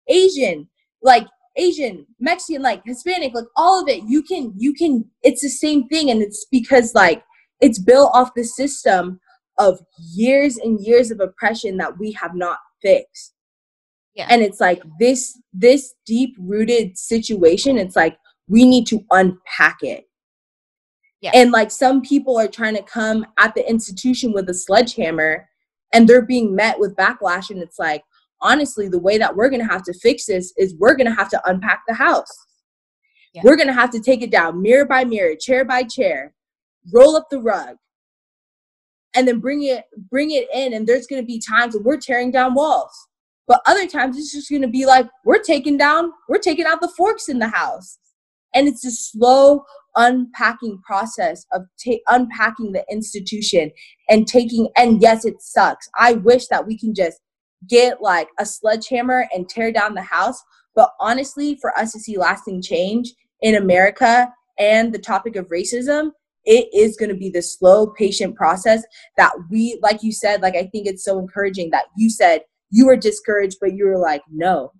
Asian, 0.09 0.69
like 1.03 1.27
Asian, 1.57 2.05
Mexican, 2.19 2.63
like 2.63 2.83
Hispanic, 2.85 3.33
like 3.33 3.47
all 3.57 3.81
of 3.81 3.89
it, 3.89 4.03
you 4.09 4.23
can 4.23 4.53
you 4.57 4.75
can 4.75 5.05
it's 5.23 5.41
the 5.41 5.49
same 5.49 5.89
thing 5.89 6.11
and 6.11 6.21
it's 6.21 6.47
because 6.51 6.95
like 6.95 7.23
it's 7.61 7.79
built 7.79 8.11
off 8.13 8.35
the 8.35 8.45
system 8.45 9.21
of 9.59 9.81
years 10.13 10.57
and 10.59 10.81
years 10.81 11.11
of 11.11 11.21
oppression 11.21 11.77
that 11.79 11.99
we 11.99 12.13
have 12.13 12.35
not 12.35 12.59
fixed. 12.83 13.35
Yeah. 14.15 14.27
And 14.31 14.43
it's 14.43 14.61
like 14.61 14.83
this 14.99 15.39
this 15.53 15.95
deep 16.07 16.37
rooted 16.39 16.99
situation, 16.99 17.79
it's 17.79 17.97
like 17.97 18.19
we 18.49 18.65
need 18.67 18.87
to 18.89 19.01
unpack 19.11 19.79
it 19.83 20.05
Yeah. 21.21 21.33
And 21.35 21.51
like 21.53 21.71
some 21.71 22.03
people 22.03 22.39
are 22.39 22.49
trying 22.49 22.77
to 22.77 22.83
come 22.83 23.27
at 23.39 23.55
the 23.55 23.69
institution 23.69 24.33
with 24.33 24.49
a 24.51 24.55
sledgehammer 24.55 25.49
and 25.93 26.09
they're 26.09 26.23
being 26.27 26.55
met 26.55 26.79
with 26.79 26.97
backlash. 26.97 27.51
And 27.51 27.61
it's 27.63 27.79
like, 27.79 28.05
honestly, 28.43 28.89
the 28.89 29.01
way 29.01 29.19
that 29.19 29.35
we're 29.35 29.51
going 29.51 29.67
to 29.67 29.73
have 29.73 29.83
to 29.85 29.95
fix 29.95 30.27
this 30.27 30.53
is 30.57 30.77
we're 30.79 30.97
going 30.97 31.09
to 31.09 31.15
have 31.15 31.31
to 31.31 31.43
unpack 31.51 31.83
the 31.89 31.95
house. 31.95 32.33
Yeah. 33.35 33.43
We're 33.45 33.57
going 33.57 33.69
to 33.69 33.75
have 33.75 33.91
to 33.91 34.01
take 34.01 34.23
it 34.23 34.31
down 34.31 34.63
mirror 34.63 34.87
by 34.87 35.05
mirror, 35.05 35.35
chair 35.37 35.65
by 35.65 35.85
chair, 35.85 36.35
roll 36.95 37.17
up 37.17 37.29
the 37.31 37.41
rug, 37.41 37.77
and 39.17 39.27
then 39.27 39.41
bring 39.41 39.63
it 39.65 39.85
bring 40.11 40.31
it 40.31 40.47
in 40.53 40.75
and 40.75 40.87
there's 40.87 41.07
going 41.07 41.23
to 41.23 41.27
be 41.27 41.41
times 41.41 41.75
when 41.75 41.85
we're 41.85 41.97
tearing 41.97 42.31
down 42.31 42.55
walls. 42.55 42.93
But 43.49 43.63
other 43.67 43.87
times 43.87 44.19
it's 44.19 44.33
just 44.33 44.51
going 44.51 44.63
to 44.63 44.69
be 44.69 44.87
like 44.87 45.09
we're 45.25 45.43
taking 45.43 45.77
down 45.77 46.13
we're 46.29 46.39
taking 46.39 46.67
out 46.67 46.81
the 46.81 46.93
forks 46.97 47.29
in 47.29 47.39
the 47.39 47.49
house. 47.49 47.99
And 48.55 48.69
it's 48.69 48.85
a 48.85 48.91
slow 48.91 49.65
unpacking 49.97 50.81
process 50.87 51.45
of 51.53 51.63
ta- 51.85 51.99
unpacking 52.09 52.73
the 52.73 52.85
institution 52.91 53.71
and 54.09 54.27
taking 54.27 54.69
and 54.77 55.01
yes 55.01 55.25
it 55.25 55.41
sucks. 55.41 55.89
I 55.99 56.15
wish 56.15 56.47
that 56.49 56.67
we 56.67 56.79
can 56.79 56.95
just 56.95 57.21
get 57.69 58.03
like 58.03 58.29
a 58.39 58.47
sledgehammer 58.47 59.27
and 59.33 59.49
tear 59.49 59.73
down 59.73 59.95
the 59.95 60.03
house 60.03 60.43
but 60.75 60.91
honestly 61.01 61.57
for 61.61 61.77
us 61.79 61.93
to 61.93 61.99
see 61.99 62.19
lasting 62.19 62.63
change 62.63 63.13
in 63.41 63.55
america 63.55 64.31
and 64.59 64.93
the 64.93 64.99
topic 64.99 65.37
of 65.37 65.49
racism 65.49 66.11
it 66.47 66.69
is 66.75 66.97
going 66.97 67.09
to 67.09 67.17
be 67.17 67.29
the 67.31 67.43
slow 67.43 67.89
patient 67.89 68.35
process 68.37 68.83
that 69.17 69.33
we 69.51 69.79
like 69.83 70.03
you 70.03 70.13
said 70.13 70.41
like 70.43 70.57
i 70.57 70.65
think 70.73 70.87
it's 70.87 71.05
so 71.05 71.19
encouraging 71.19 71.71
that 71.71 71.87
you 71.97 72.09
said 72.09 72.43
you 72.71 72.87
were 72.87 72.97
discouraged 72.97 73.57
but 73.61 73.75
you 73.75 73.87
were 73.87 73.99
like 73.99 74.23
no. 74.31 74.73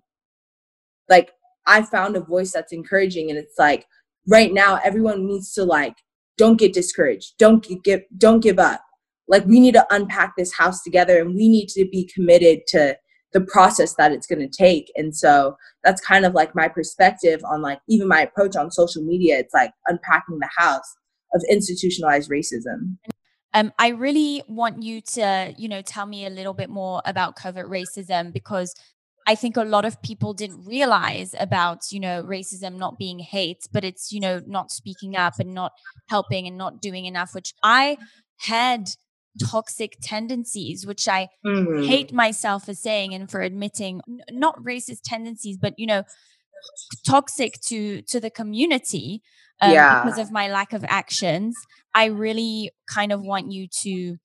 Like 1.09 1.31
i 1.65 1.81
found 1.81 2.15
a 2.15 2.21
voice 2.21 2.51
that's 2.51 2.73
encouraging 2.73 3.29
and 3.29 3.37
it's 3.37 3.57
like 3.57 3.85
right 4.27 4.53
now 4.53 4.79
everyone 4.83 5.25
needs 5.25 5.53
to 5.53 5.63
like 5.63 5.95
don't 6.37 6.59
get 6.59 6.73
discouraged. 6.73 7.33
Don't 7.37 7.65
give 7.83 8.01
don't 8.17 8.41
give 8.41 8.59
up. 8.59 8.81
Like 9.27 9.45
we 9.45 9.59
need 9.59 9.73
to 9.73 9.85
unpack 9.89 10.35
this 10.37 10.53
house 10.53 10.81
together 10.83 11.19
and 11.19 11.35
we 11.35 11.49
need 11.49 11.67
to 11.69 11.87
be 11.91 12.09
committed 12.13 12.59
to 12.69 12.97
the 13.33 13.41
process 13.41 13.93
that 13.95 14.13
it's 14.13 14.27
going 14.27 14.39
to 14.39 14.47
take. 14.47 14.89
And 14.95 15.13
so 15.15 15.57
that's 15.83 15.99
kind 15.99 16.25
of 16.25 16.33
like 16.33 16.55
my 16.55 16.69
perspective 16.69 17.41
on 17.43 17.61
like 17.61 17.79
even 17.89 18.07
my 18.07 18.21
approach 18.21 18.55
on 18.55 18.71
social 18.71 19.03
media. 19.03 19.37
It's 19.39 19.53
like 19.53 19.71
unpacking 19.87 20.39
the 20.39 20.49
house 20.55 20.95
of 21.33 21.41
institutionalized 21.49 22.29
racism 22.29 22.97
um, 23.53 23.71
I 23.79 23.89
really 23.89 24.43
want 24.47 24.83
you 24.83 25.01
to, 25.13 25.53
you 25.57 25.67
know, 25.67 25.81
tell 25.81 26.05
me 26.05 26.25
a 26.25 26.29
little 26.29 26.53
bit 26.53 26.69
more 26.69 27.01
about 27.05 27.35
covert 27.35 27.67
racism 27.67 28.31
because 28.31 28.75
I 29.25 29.35
think 29.35 29.57
a 29.57 29.63
lot 29.63 29.83
of 29.83 30.01
people 30.01 30.33
didn't 30.33 30.65
realize 30.65 31.33
about, 31.39 31.91
you 31.91 31.99
know, 31.99 32.23
racism 32.23 32.77
not 32.77 32.97
being 32.97 33.19
hate, 33.19 33.67
but 33.73 33.83
it's, 33.83 34.11
you 34.11 34.19
know, 34.19 34.41
not 34.45 34.71
speaking 34.71 35.17
up 35.17 35.39
and 35.39 35.53
not 35.53 35.71
helping 36.07 36.45
and 36.47 36.57
not 36.57 36.81
doing 36.81 37.05
enough, 37.05 37.33
which 37.33 37.53
I 37.63 37.97
had 38.37 38.89
toxic 39.49 39.97
tendencies, 40.01 40.85
which 40.85 41.07
I 41.07 41.27
mm-hmm. 41.45 41.83
hate 41.83 42.13
myself 42.13 42.65
for 42.65 42.73
saying 42.73 43.13
and 43.13 43.29
for 43.29 43.41
admitting, 43.41 44.01
not 44.29 44.61
racist 44.63 45.01
tendencies, 45.03 45.57
but, 45.57 45.73
you 45.77 45.87
know, 45.87 46.03
toxic 47.05 47.59
to 47.67 48.01
to 48.03 48.19
the 48.19 48.29
community 48.29 49.21
um, 49.61 49.71
yeah. 49.71 50.03
because 50.03 50.19
of 50.19 50.31
my 50.31 50.49
lack 50.49 50.73
of 50.73 50.85
actions 50.87 51.55
i 51.95 52.05
really 52.05 52.71
kind 52.93 53.11
of 53.11 53.21
want 53.21 53.51
you 53.51 53.67
to 53.67 54.17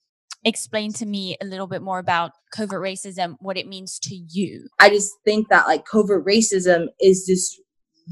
explain 0.44 0.92
to 0.92 1.06
me 1.06 1.36
a 1.40 1.44
little 1.44 1.66
bit 1.66 1.82
more 1.82 1.98
about 1.98 2.32
covert 2.52 2.82
racism, 2.82 3.36
what 3.40 3.56
it 3.56 3.68
means 3.68 3.98
to 4.00 4.14
you. 4.14 4.68
I 4.80 4.88
just 4.88 5.12
think 5.24 5.48
that 5.48 5.66
like 5.66 5.84
covert 5.86 6.26
racism 6.26 6.86
is 7.00 7.26
this 7.26 7.60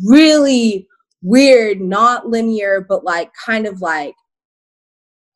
really 0.07 0.87
weird, 1.23 1.81
not 1.81 2.29
linear, 2.29 2.85
but 2.89 3.05
like 3.05 3.31
kind 3.45 3.67
of 3.67 3.81
like 3.81 4.15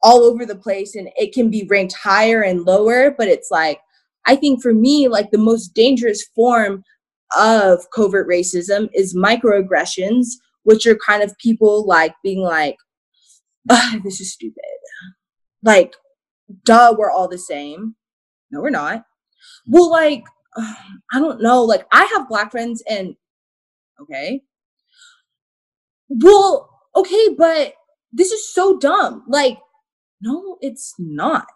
all 0.03 0.23
over 0.23 0.45
the 0.45 0.57
place 0.57 0.95
and 0.95 1.09
it 1.17 1.33
can 1.33 1.51
be 1.51 1.67
ranked 1.69 1.95
higher 1.95 2.43
and 2.43 2.65
lower, 2.65 3.11
but 3.11 3.29
it's 3.29 3.51
like 3.51 3.81
I 4.27 4.37
think 4.37 4.63
for 4.63 4.73
me 4.73 5.09
like 5.09 5.31
the 5.31 5.39
most 5.39 5.75
dangerous 5.75 6.25
form 6.35 6.83
of 7.39 7.91
covert 7.95 8.29
racism 8.29 8.89
is 8.95 9.17
microaggressions, 9.17 10.27
which 10.65 10.87
are 10.87 10.97
kind 10.97 11.23
of 11.23 11.37
people 11.39 11.87
like 11.87 12.15
being 12.23 12.41
like, 12.41 12.77
this 14.03 14.21
is 14.21 14.33
stupid. 14.33 14.63
Like 15.63 15.95
duh, 16.65 16.95
we're 16.97 17.11
all 17.11 17.29
the 17.29 17.39
same. 17.39 17.97
No, 18.51 18.61
we're 18.61 18.71
not. 18.71 19.05
Well, 19.67 19.91
like, 19.91 20.25
I 20.57 21.19
don't 21.19 21.43
know. 21.43 21.63
Like, 21.63 21.87
I 21.93 22.05
have 22.15 22.29
black 22.29 22.51
friends, 22.51 22.83
and 22.89 23.15
okay. 24.01 24.43
Well, 26.09 26.71
okay, 26.95 27.35
but 27.37 27.75
this 28.13 28.31
is 28.31 28.53
so 28.53 28.79
dumb. 28.79 29.25
Like, 29.29 29.59
no, 30.21 30.59
it's 30.61 30.95
not. 30.99 31.47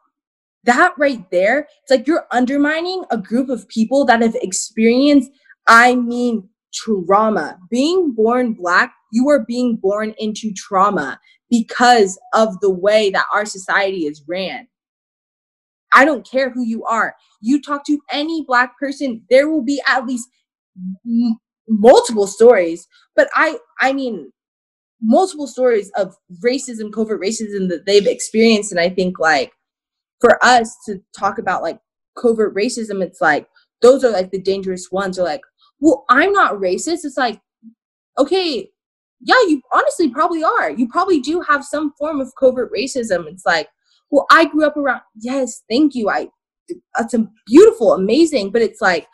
That 0.64 0.94
right 0.98 1.30
there, 1.30 1.68
it's 1.82 1.90
like 1.90 2.06
you're 2.06 2.26
undermining 2.32 3.04
a 3.10 3.16
group 3.16 3.48
of 3.48 3.68
people 3.68 4.04
that 4.06 4.20
have 4.20 4.34
experienced, 4.34 5.30
I 5.66 5.94
mean, 5.94 6.48
trauma. 6.72 7.58
Being 7.70 8.12
born 8.12 8.54
black, 8.54 8.94
you 9.12 9.28
are 9.28 9.44
being 9.46 9.76
born 9.76 10.14
into 10.18 10.52
trauma 10.54 11.20
because 11.50 12.18
of 12.34 12.60
the 12.60 12.70
way 12.70 13.10
that 13.10 13.26
our 13.34 13.46
society 13.46 14.06
is 14.06 14.22
ran. 14.28 14.68
I 15.92 16.04
don't 16.04 16.28
care 16.28 16.50
who 16.50 16.64
you 16.64 16.84
are. 16.84 17.14
You 17.40 17.60
talk 17.62 17.84
to 17.86 17.98
any 18.10 18.44
black 18.46 18.78
person, 18.78 19.22
there 19.30 19.48
will 19.48 19.62
be 19.62 19.80
at 19.88 20.06
least 20.06 20.28
m- 21.06 21.38
multiple 21.68 22.26
stories. 22.26 22.86
But 23.16 23.28
I, 23.34 23.58
I 23.80 23.92
mean, 23.92 24.32
multiple 25.00 25.46
stories 25.46 25.90
of 25.96 26.14
racism, 26.44 26.92
covert 26.92 27.22
racism 27.22 27.68
that 27.68 27.84
they've 27.86 28.06
experienced. 28.06 28.72
And 28.72 28.80
I 28.80 28.90
think 28.90 29.18
like 29.18 29.52
for 30.20 30.42
us 30.44 30.76
to 30.86 31.00
talk 31.16 31.38
about 31.38 31.62
like 31.62 31.78
covert 32.16 32.54
racism, 32.54 33.02
it's 33.02 33.20
like 33.20 33.48
those 33.80 34.04
are 34.04 34.10
like 34.10 34.30
the 34.30 34.40
dangerous 34.40 34.88
ones. 34.90 35.18
Are 35.18 35.24
like, 35.24 35.42
well, 35.80 36.04
I'm 36.08 36.32
not 36.32 36.54
racist. 36.54 37.04
It's 37.04 37.16
like, 37.16 37.40
okay, 38.18 38.70
yeah, 39.20 39.40
you 39.46 39.62
honestly 39.72 40.08
probably 40.08 40.44
are. 40.44 40.70
You 40.70 40.88
probably 40.88 41.20
do 41.20 41.40
have 41.42 41.64
some 41.64 41.92
form 41.98 42.20
of 42.20 42.32
covert 42.38 42.72
racism. 42.72 43.26
It's 43.26 43.46
like, 43.46 43.68
well, 44.10 44.26
I 44.30 44.46
grew 44.46 44.64
up 44.64 44.76
around, 44.76 45.02
yes, 45.16 45.62
thank 45.68 45.94
you. 45.94 46.08
I, 46.08 46.28
that's 46.96 47.14
beautiful, 47.46 47.94
amazing, 47.94 48.50
but 48.50 48.62
it's 48.62 48.80
like, 48.80 49.06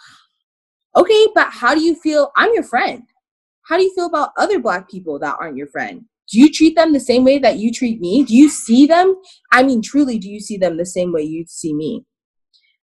okay, 0.97 1.27
but 1.35 1.49
how 1.51 1.75
do 1.75 1.81
you 1.81 1.95
feel? 1.95 2.31
I'm 2.37 2.53
your 2.53 2.63
friend. 2.63 3.03
How 3.69 3.77
do 3.77 3.83
you 3.83 3.95
feel 3.95 4.07
about 4.07 4.31
other 4.39 4.59
black 4.59 4.91
people 4.91 5.19
that 5.21 5.37
aren't 5.41 5.57
your 5.57 5.69
friend? 5.69 6.05
Do 6.31 6.39
you 6.39 6.51
treat 6.51 6.77
them 6.77 6.93
the 6.93 7.01
same 7.01 7.25
way 7.25 7.39
that 7.39 7.59
you 7.59 7.73
treat 7.73 8.01
me? 8.01 8.25
Do 8.25 8.35
you 8.35 8.49
see 8.49 8.87
them? 8.87 9.17
I 9.53 9.63
mean, 9.63 9.83
truly, 9.83 10.19
do 10.19 10.29
you 10.29 10.41
see 10.41 10.57
them 10.57 10.77
the 10.77 10.87
same 10.87 11.13
way 11.13 11.23
you 11.23 11.45
see 11.47 11.75
me? 11.75 12.05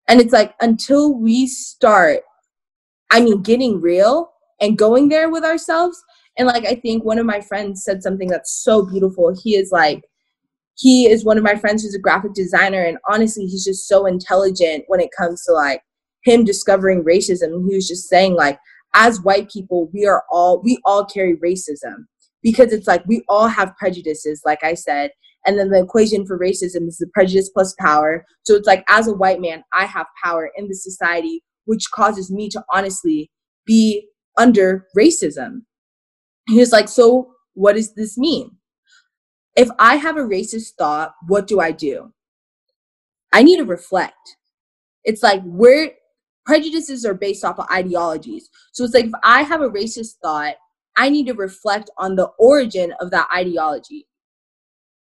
And 0.08 0.20
it's 0.20 0.34
like, 0.34 0.56
until 0.62 1.13
we 1.13 1.48
start, 1.48 2.22
I 3.12 3.22
mean, 3.22 3.41
getting 3.41 3.82
real 3.82 4.32
and 4.62 4.78
going 4.78 5.10
there 5.10 5.30
with 5.30 5.43
ourselves. 5.43 6.02
And 6.38 6.48
like, 6.48 6.65
I 6.65 6.76
think 6.76 7.04
one 7.04 7.19
of 7.19 7.26
my 7.26 7.41
friends 7.41 7.84
said 7.84 8.04
something 8.04 8.30
that's 8.30 8.63
so 8.63 8.86
beautiful. 8.86 9.36
He 9.43 9.56
is 9.56 9.72
like, 9.72 10.04
he 10.80 11.08
is 11.08 11.26
one 11.26 11.38
of 11.38 11.43
my 11.43 11.56
friends 11.56 11.84
who's 11.84 11.95
a 11.95 12.00
graphic 12.00 12.34
designer 12.34 12.82
and 12.84 12.98
honestly 13.10 13.45
he's 13.45 13.65
just 13.65 13.88
so 13.88 14.06
intelligent 14.06 14.86
when 14.88 15.00
it 15.00 15.10
comes 15.17 15.43
to 15.43 15.52
like 15.52 15.82
him 16.24 16.43
discovering 16.43 17.04
racism 17.04 17.67
he 17.67 17.76
was 17.76 17.88
just 17.88 18.08
saying 18.08 18.34
like 18.34 18.58
as 18.95 19.22
white 19.22 19.50
people 19.50 19.89
we 19.93 20.06
are 20.06 20.24
all 20.32 20.62
we 20.63 20.80
all 20.86 21.06
carry 21.06 21.36
racism 21.38 22.06
because 22.41 22.72
it's 22.72 22.88
like 22.88 23.04
we 23.08 23.24
all 23.28 23.48
have 23.48 23.76
prejudices 23.78 24.41
like 24.45 24.63
i 24.63 24.74
said 24.74 25.12
and 25.45 25.58
then 25.58 25.69
the 25.69 25.82
equation 25.82 26.26
for 26.26 26.39
racism 26.39 26.88
is 26.88 26.98
the 26.98 27.10
prejudice 27.13 27.50
plus 27.50 27.76
power 27.80 28.26
so 28.43 28.56
it's 28.56 28.67
like 28.67 28.84
as 28.89 29.08
a 29.08 29.13
white 29.13 29.41
man 29.41 29.63
i 29.74 29.86
have 29.86 30.08
power 30.24 30.50
in 30.56 30.67
the 30.67 30.76
society 30.76 31.43
which 31.69 31.91
causes 31.91 32.32
me 32.32 32.49
to 32.49 32.63
honestly 32.73 33.29
be 33.65 34.08
under 34.38 34.88
racism 34.97 35.62
he 36.47 36.60
was 36.60 36.71
like 36.71 36.89
so 36.89 37.32
what 37.53 37.75
does 37.75 37.93
this 37.95 38.17
mean 38.17 38.51
if 39.60 39.69
I 39.77 39.97
have 39.97 40.15
a 40.15 40.21
racist 40.21 40.75
thought, 40.77 41.13
what 41.27 41.45
do 41.45 41.60
I 41.60 41.71
do? 41.71 42.13
I 43.33 43.44
need 43.44 43.58
to 43.58 43.65
reflect. 43.65 44.37
It's 45.04 45.21
like 45.21 45.41
where 45.44 45.91
prejudices 46.46 47.06
are 47.06 47.13
based 47.13 47.44
off 47.44 47.60
of 47.60 47.67
ideologies. 47.69 48.50
So 48.71 48.85
it's 48.85 48.94
like 48.94 49.06
if 49.06 49.12
I 49.21 49.44
have 49.44 49.60
a 49.60 49.69
racist 49.69 50.15
thought, 50.21 50.56
I 50.96 51.10
need 51.10 51.27
to 51.27 51.33
reflect 51.33 51.89
on 51.98 52.15
the 52.15 52.29
origin 52.39 52.94
of 53.02 53.12
that 53.12 53.27
ideology. 53.35 54.08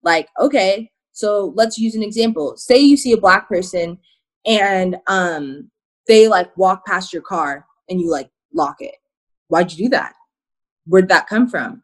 Like, 0.05 0.29
okay, 0.41 0.91
so 1.11 1.53
let's 1.57 1.77
use 1.77 1.97
an 1.97 2.05
example. 2.05 2.57
Say 2.57 2.79
you 2.79 2.97
see 2.97 3.13
a 3.13 3.21
black 3.21 3.49
person 3.49 3.99
and 4.47 4.97
um 5.09 5.73
they 6.07 6.29
like 6.29 6.57
walk 6.57 6.85
past 6.87 7.13
your 7.13 7.23
car 7.23 7.67
and 7.89 8.01
you 8.01 8.11
like 8.11 8.31
lock 8.55 8.77
it. 8.81 8.97
Why'd 9.49 9.73
you 9.73 9.85
do 9.85 9.91
that? 9.91 10.15
Where'd 10.87 11.09
that 11.09 11.27
come 11.27 11.49
from? 11.49 11.83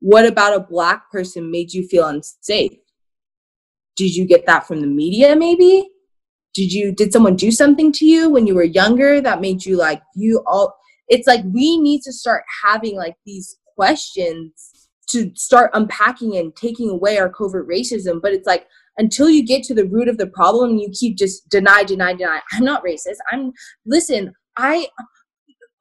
What 0.00 0.26
about 0.26 0.56
a 0.56 0.60
black 0.60 1.10
person 1.10 1.50
made 1.50 1.72
you 1.72 1.86
feel 1.86 2.06
unsafe? 2.06 2.78
Did 3.96 4.16
you 4.16 4.26
get 4.26 4.46
that 4.46 4.66
from 4.66 4.80
the 4.80 4.86
media 4.86 5.36
maybe? 5.36 5.88
Did 6.54 6.72
you 6.72 6.92
did 6.92 7.12
someone 7.12 7.36
do 7.36 7.50
something 7.50 7.92
to 7.92 8.04
you 8.04 8.28
when 8.28 8.46
you 8.46 8.54
were 8.54 8.64
younger 8.64 9.20
that 9.20 9.40
made 9.40 9.64
you 9.64 9.76
like 9.76 10.02
you 10.16 10.42
all 10.46 10.76
it's 11.08 11.26
like 11.26 11.44
we 11.52 11.76
need 11.76 12.02
to 12.02 12.12
start 12.12 12.44
having 12.64 12.96
like 12.96 13.16
these 13.26 13.58
questions 13.76 14.88
to 15.08 15.30
start 15.34 15.70
unpacking 15.74 16.36
and 16.36 16.54
taking 16.56 16.88
away 16.88 17.18
our 17.18 17.28
covert 17.28 17.68
racism 17.68 18.20
but 18.22 18.32
it's 18.32 18.46
like 18.46 18.66
until 18.98 19.30
you 19.30 19.44
get 19.44 19.62
to 19.64 19.74
the 19.74 19.86
root 19.86 20.08
of 20.08 20.18
the 20.18 20.26
problem 20.26 20.76
you 20.76 20.90
keep 20.92 21.16
just 21.16 21.48
deny 21.48 21.82
deny 21.82 22.12
deny. 22.12 22.40
I'm 22.52 22.64
not 22.64 22.84
racist. 22.84 23.16
I'm 23.30 23.52
listen 23.86 24.32
i 24.56 24.86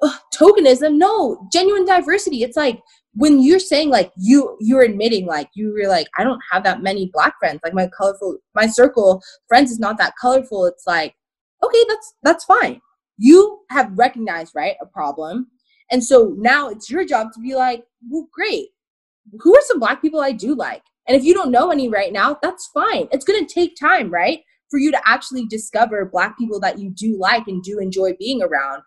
ugh, 0.01 0.20
tokenism 0.34 0.97
no 0.97 1.47
genuine 1.51 1.86
diversity. 1.86 2.43
It's 2.43 2.57
like 2.57 2.80
when 3.14 3.41
you're 3.41 3.60
saying 3.60 3.89
like 3.89 4.12
you 4.18 4.55
you're 4.60 4.84
admitting 4.84 5.26
like 5.26 5.49
you 5.55 5.74
were 5.74 5.89
like 5.89 6.07
i 6.18 6.24
don't 6.24 6.41
have 6.51 6.64
that 6.64 6.82
many 6.82 7.10
black 7.14 7.34
friends. 7.39 7.60
Like 7.64 7.74
my 7.74 7.89
colorful 7.97 8.38
my 8.55 8.68
circle 8.68 9.22
friends 9.47 9.72
is 9.72 9.80
not 9.80 9.97
that 9.97 10.14
colorful. 10.22 10.66
It's 10.66 10.86
like 10.88 11.16
okay 11.64 11.84
that's 11.88 12.14
that's 12.24 12.45
fine. 12.45 12.82
You 13.18 13.60
have 13.70 13.91
recognized 13.97 14.53
right 14.55 14.76
a 14.82 14.86
problem. 14.86 15.47
And 15.91 16.03
so 16.03 16.36
now 16.38 16.70
it's 16.70 16.89
your 16.89 17.03
job 17.03 17.34
to 17.34 17.39
be 17.39 17.55
like 17.55 17.84
well 18.10 18.28
great. 18.34 18.70
Who 19.39 19.55
are 19.55 19.62
some 19.64 19.80
black 19.80 20.01
people 20.01 20.22
i 20.22 20.32
do 20.32 20.55
like 20.55 20.84
and 21.08 21.18
if 21.18 21.24
you 21.24 21.34
don't 21.34 21.52
know 21.52 21.72
any 21.72 21.89
right 21.89 22.14
now 22.14 22.38
that's 22.41 22.70
fine. 22.74 23.08
It's 23.12 23.26
going 23.26 23.45
to 23.45 23.54
take 23.54 23.76
time 23.76 24.10
right? 24.10 24.41
For 24.70 24.80
you 24.80 24.91
to 24.91 25.02
actually 25.06 25.45
discover 25.47 26.06
black 26.06 26.38
people 26.38 26.60
that 26.60 26.80
you 26.80 26.91
do 26.91 27.18
like 27.18 27.47
and 27.47 27.64
do 27.64 27.80
enjoy 27.80 28.14
being 28.20 28.41
around. 28.41 28.84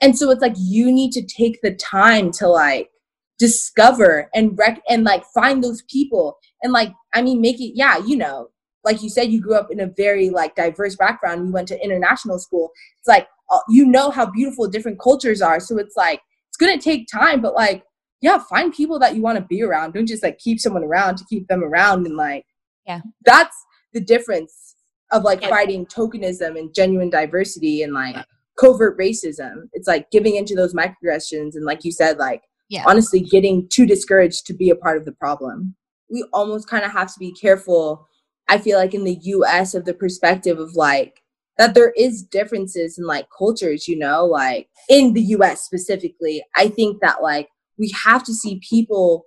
And 0.00 0.18
so 0.18 0.30
it's 0.30 0.42
like 0.42 0.56
you 0.58 0.92
need 0.92 1.12
to 1.12 1.24
take 1.24 1.60
the 1.62 1.74
time 1.74 2.30
to 2.32 2.48
like 2.48 2.90
discover 3.38 4.28
and 4.34 4.56
rec 4.58 4.82
and 4.88 5.04
like 5.04 5.24
find 5.34 5.62
those 5.64 5.82
people. 5.90 6.36
And 6.62 6.72
like 6.72 6.92
i 7.12 7.20
mean 7.22 7.40
make 7.40 7.60
it 7.60 7.72
yeah 7.74 7.98
you 7.98 8.16
know 8.16 8.48
like 8.84 9.02
you 9.02 9.08
said 9.08 9.32
you 9.32 9.40
grew 9.40 9.54
up 9.54 9.70
in 9.70 9.80
a 9.80 9.90
very 9.96 10.30
like 10.30 10.54
diverse 10.54 10.94
background. 10.94 11.46
You 11.46 11.52
went 11.52 11.68
to 11.68 11.82
international 11.82 12.38
school. 12.38 12.70
It's 12.98 13.08
like 13.08 13.26
uh, 13.50 13.60
you 13.68 13.86
know 13.86 14.10
how 14.10 14.26
beautiful 14.26 14.68
different 14.68 15.00
cultures 15.00 15.42
are. 15.42 15.58
So 15.58 15.78
it's 15.78 15.96
like 15.96 16.20
it's 16.48 16.56
gonna 16.56 16.78
take 16.78 17.08
time 17.08 17.40
but 17.40 17.54
like 17.54 17.82
yeah 18.24 18.38
find 18.50 18.72
people 18.74 18.98
that 18.98 19.14
you 19.14 19.22
want 19.22 19.38
to 19.38 19.44
be 19.44 19.62
around 19.62 19.92
don't 19.92 20.06
just 20.06 20.22
like 20.22 20.38
keep 20.38 20.58
someone 20.58 20.84
around 20.84 21.16
to 21.16 21.24
keep 21.26 21.46
them 21.48 21.62
around 21.62 22.06
and 22.06 22.16
like 22.16 22.44
yeah 22.86 23.00
that's 23.24 23.56
the 23.92 24.00
difference 24.00 24.74
of 25.12 25.22
like 25.22 25.42
yeah. 25.42 25.48
fighting 25.48 25.86
tokenism 25.86 26.58
and 26.58 26.74
genuine 26.74 27.10
diversity 27.10 27.82
and 27.82 27.92
like 27.92 28.16
covert 28.58 28.98
racism 28.98 29.68
it's 29.72 29.88
like 29.88 30.10
giving 30.10 30.36
into 30.36 30.54
those 30.54 30.74
microaggressions 30.74 31.54
and 31.54 31.64
like 31.64 31.84
you 31.84 31.92
said 31.92 32.18
like 32.18 32.42
yeah. 32.68 32.84
honestly 32.86 33.20
getting 33.20 33.68
too 33.68 33.86
discouraged 33.86 34.46
to 34.46 34.54
be 34.54 34.70
a 34.70 34.76
part 34.76 34.96
of 34.96 35.04
the 35.04 35.12
problem. 35.12 35.74
We 36.10 36.24
almost 36.32 36.68
kind 36.68 36.84
of 36.84 36.92
have 36.92 37.12
to 37.12 37.18
be 37.18 37.32
careful, 37.32 38.06
I 38.48 38.58
feel 38.58 38.78
like, 38.78 38.94
in 38.94 39.04
the 39.04 39.18
US 39.20 39.74
of 39.74 39.84
the 39.84 39.94
perspective 39.94 40.58
of 40.58 40.74
like, 40.74 41.20
that 41.56 41.74
there 41.74 41.92
is 41.96 42.22
differences 42.22 42.98
in 42.98 43.06
like 43.06 43.26
cultures, 43.36 43.86
you 43.86 43.98
know, 43.98 44.24
like 44.24 44.68
in 44.88 45.12
the 45.12 45.22
US 45.22 45.62
specifically. 45.62 46.42
I 46.56 46.68
think 46.68 47.00
that 47.00 47.22
like 47.22 47.48
we 47.78 47.92
have 48.04 48.24
to 48.24 48.34
see 48.34 48.60
people 48.68 49.26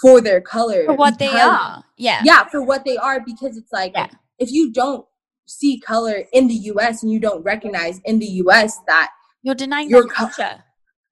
for 0.00 0.20
their 0.20 0.40
color. 0.40 0.84
For 0.86 0.94
what 0.94 1.18
because, 1.18 1.34
they 1.34 1.40
are. 1.40 1.84
Yeah. 1.96 2.22
Yeah, 2.24 2.44
for 2.44 2.62
what 2.62 2.84
they 2.84 2.96
are, 2.96 3.20
because 3.20 3.56
it's 3.56 3.72
like 3.72 3.92
yeah. 3.94 4.08
if 4.38 4.50
you 4.50 4.72
don't 4.72 5.04
see 5.46 5.80
color 5.80 6.24
in 6.32 6.48
the 6.48 6.54
US 6.54 7.02
and 7.02 7.12
you 7.12 7.18
don't 7.18 7.42
recognize 7.42 8.00
in 8.04 8.18
the 8.18 8.26
US 8.44 8.78
that 8.86 9.10
you're 9.42 9.54
denying 9.54 9.90
your 9.90 10.06
culture 10.06 10.62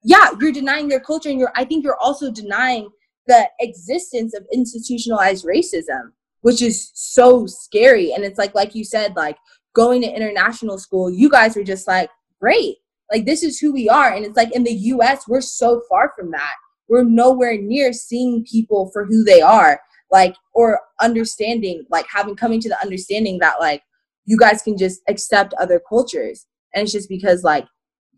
yeah, 0.02 0.30
you're 0.40 0.52
denying 0.52 0.88
their 0.88 1.00
culture 1.00 1.28
and 1.28 1.38
you're 1.38 1.52
I 1.54 1.64
think 1.64 1.84
you're 1.84 2.00
also 2.00 2.30
denying 2.30 2.88
the 3.26 3.48
existence 3.60 4.34
of 4.34 4.46
institutionalized 4.52 5.44
racism, 5.44 6.12
which 6.40 6.62
is 6.62 6.90
so 6.94 7.46
scary. 7.46 8.12
And 8.12 8.24
it's 8.24 8.38
like 8.38 8.54
like 8.54 8.74
you 8.74 8.84
said, 8.84 9.16
like 9.16 9.36
going 9.74 10.02
to 10.02 10.08
international 10.08 10.78
school, 10.78 11.10
you 11.10 11.28
guys 11.28 11.56
were 11.56 11.64
just 11.64 11.86
like, 11.86 12.10
great. 12.40 12.76
Like 13.10 13.26
this 13.26 13.42
is 13.42 13.58
who 13.58 13.72
we 13.72 13.88
are. 13.88 14.12
And 14.12 14.24
it's 14.24 14.36
like 14.36 14.54
in 14.54 14.64
the 14.64 14.72
US, 14.72 15.26
we're 15.26 15.40
so 15.40 15.82
far 15.88 16.12
from 16.16 16.30
that. 16.32 16.54
We're 16.88 17.04
nowhere 17.04 17.56
near 17.58 17.92
seeing 17.92 18.44
people 18.44 18.90
for 18.92 19.04
who 19.04 19.22
they 19.22 19.40
are, 19.40 19.80
like, 20.10 20.34
or 20.54 20.80
understanding, 21.00 21.84
like 21.90 22.06
having 22.12 22.34
coming 22.34 22.60
to 22.60 22.68
the 22.68 22.80
understanding 22.82 23.38
that 23.40 23.60
like 23.60 23.82
you 24.24 24.38
guys 24.38 24.62
can 24.62 24.76
just 24.76 25.00
accept 25.08 25.54
other 25.54 25.80
cultures. 25.86 26.46
And 26.74 26.84
it's 26.84 26.92
just 26.92 27.08
because 27.08 27.44
like 27.44 27.66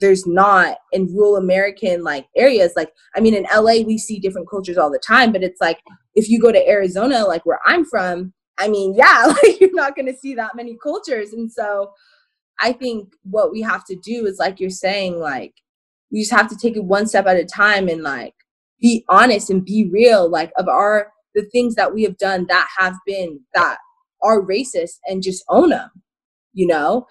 there's 0.00 0.26
not 0.26 0.78
in 0.92 1.14
rural 1.14 1.36
American 1.36 2.02
like 2.02 2.26
areas. 2.36 2.72
Like, 2.74 2.92
I 3.14 3.20
mean, 3.20 3.34
in 3.34 3.46
LA, 3.54 3.82
we 3.84 3.98
see 3.98 4.18
different 4.18 4.48
cultures 4.48 4.78
all 4.78 4.90
the 4.90 4.98
time, 4.98 5.32
but 5.32 5.42
it's 5.42 5.60
like 5.60 5.80
if 6.14 6.28
you 6.28 6.40
go 6.40 6.50
to 6.52 6.68
Arizona, 6.68 7.24
like 7.24 7.44
where 7.44 7.60
I'm 7.66 7.84
from, 7.84 8.32
I 8.58 8.68
mean, 8.68 8.94
yeah, 8.94 9.24
like 9.42 9.60
you're 9.60 9.74
not 9.74 9.96
going 9.96 10.06
to 10.06 10.18
see 10.18 10.34
that 10.34 10.56
many 10.56 10.76
cultures. 10.82 11.32
And 11.32 11.50
so 11.50 11.92
I 12.60 12.72
think 12.72 13.14
what 13.22 13.50
we 13.50 13.62
have 13.62 13.84
to 13.86 13.96
do 13.96 14.26
is, 14.26 14.38
like 14.38 14.60
you're 14.60 14.70
saying, 14.70 15.18
like, 15.18 15.54
we 16.12 16.20
just 16.20 16.32
have 16.32 16.48
to 16.48 16.56
take 16.56 16.76
it 16.76 16.84
one 16.84 17.06
step 17.06 17.26
at 17.26 17.36
a 17.36 17.44
time 17.44 17.88
and 17.88 18.02
like 18.02 18.34
be 18.80 19.04
honest 19.08 19.50
and 19.50 19.64
be 19.64 19.88
real, 19.92 20.28
like, 20.28 20.52
of 20.56 20.68
our 20.68 21.12
the 21.34 21.42
things 21.52 21.74
that 21.76 21.94
we 21.94 22.02
have 22.02 22.18
done 22.18 22.46
that 22.48 22.66
have 22.78 22.96
been 23.06 23.40
that 23.54 23.78
are 24.22 24.42
racist 24.42 24.98
and 25.06 25.22
just 25.22 25.44
own 25.48 25.70
them, 25.70 25.90
you 26.52 26.66
know? 26.66 27.06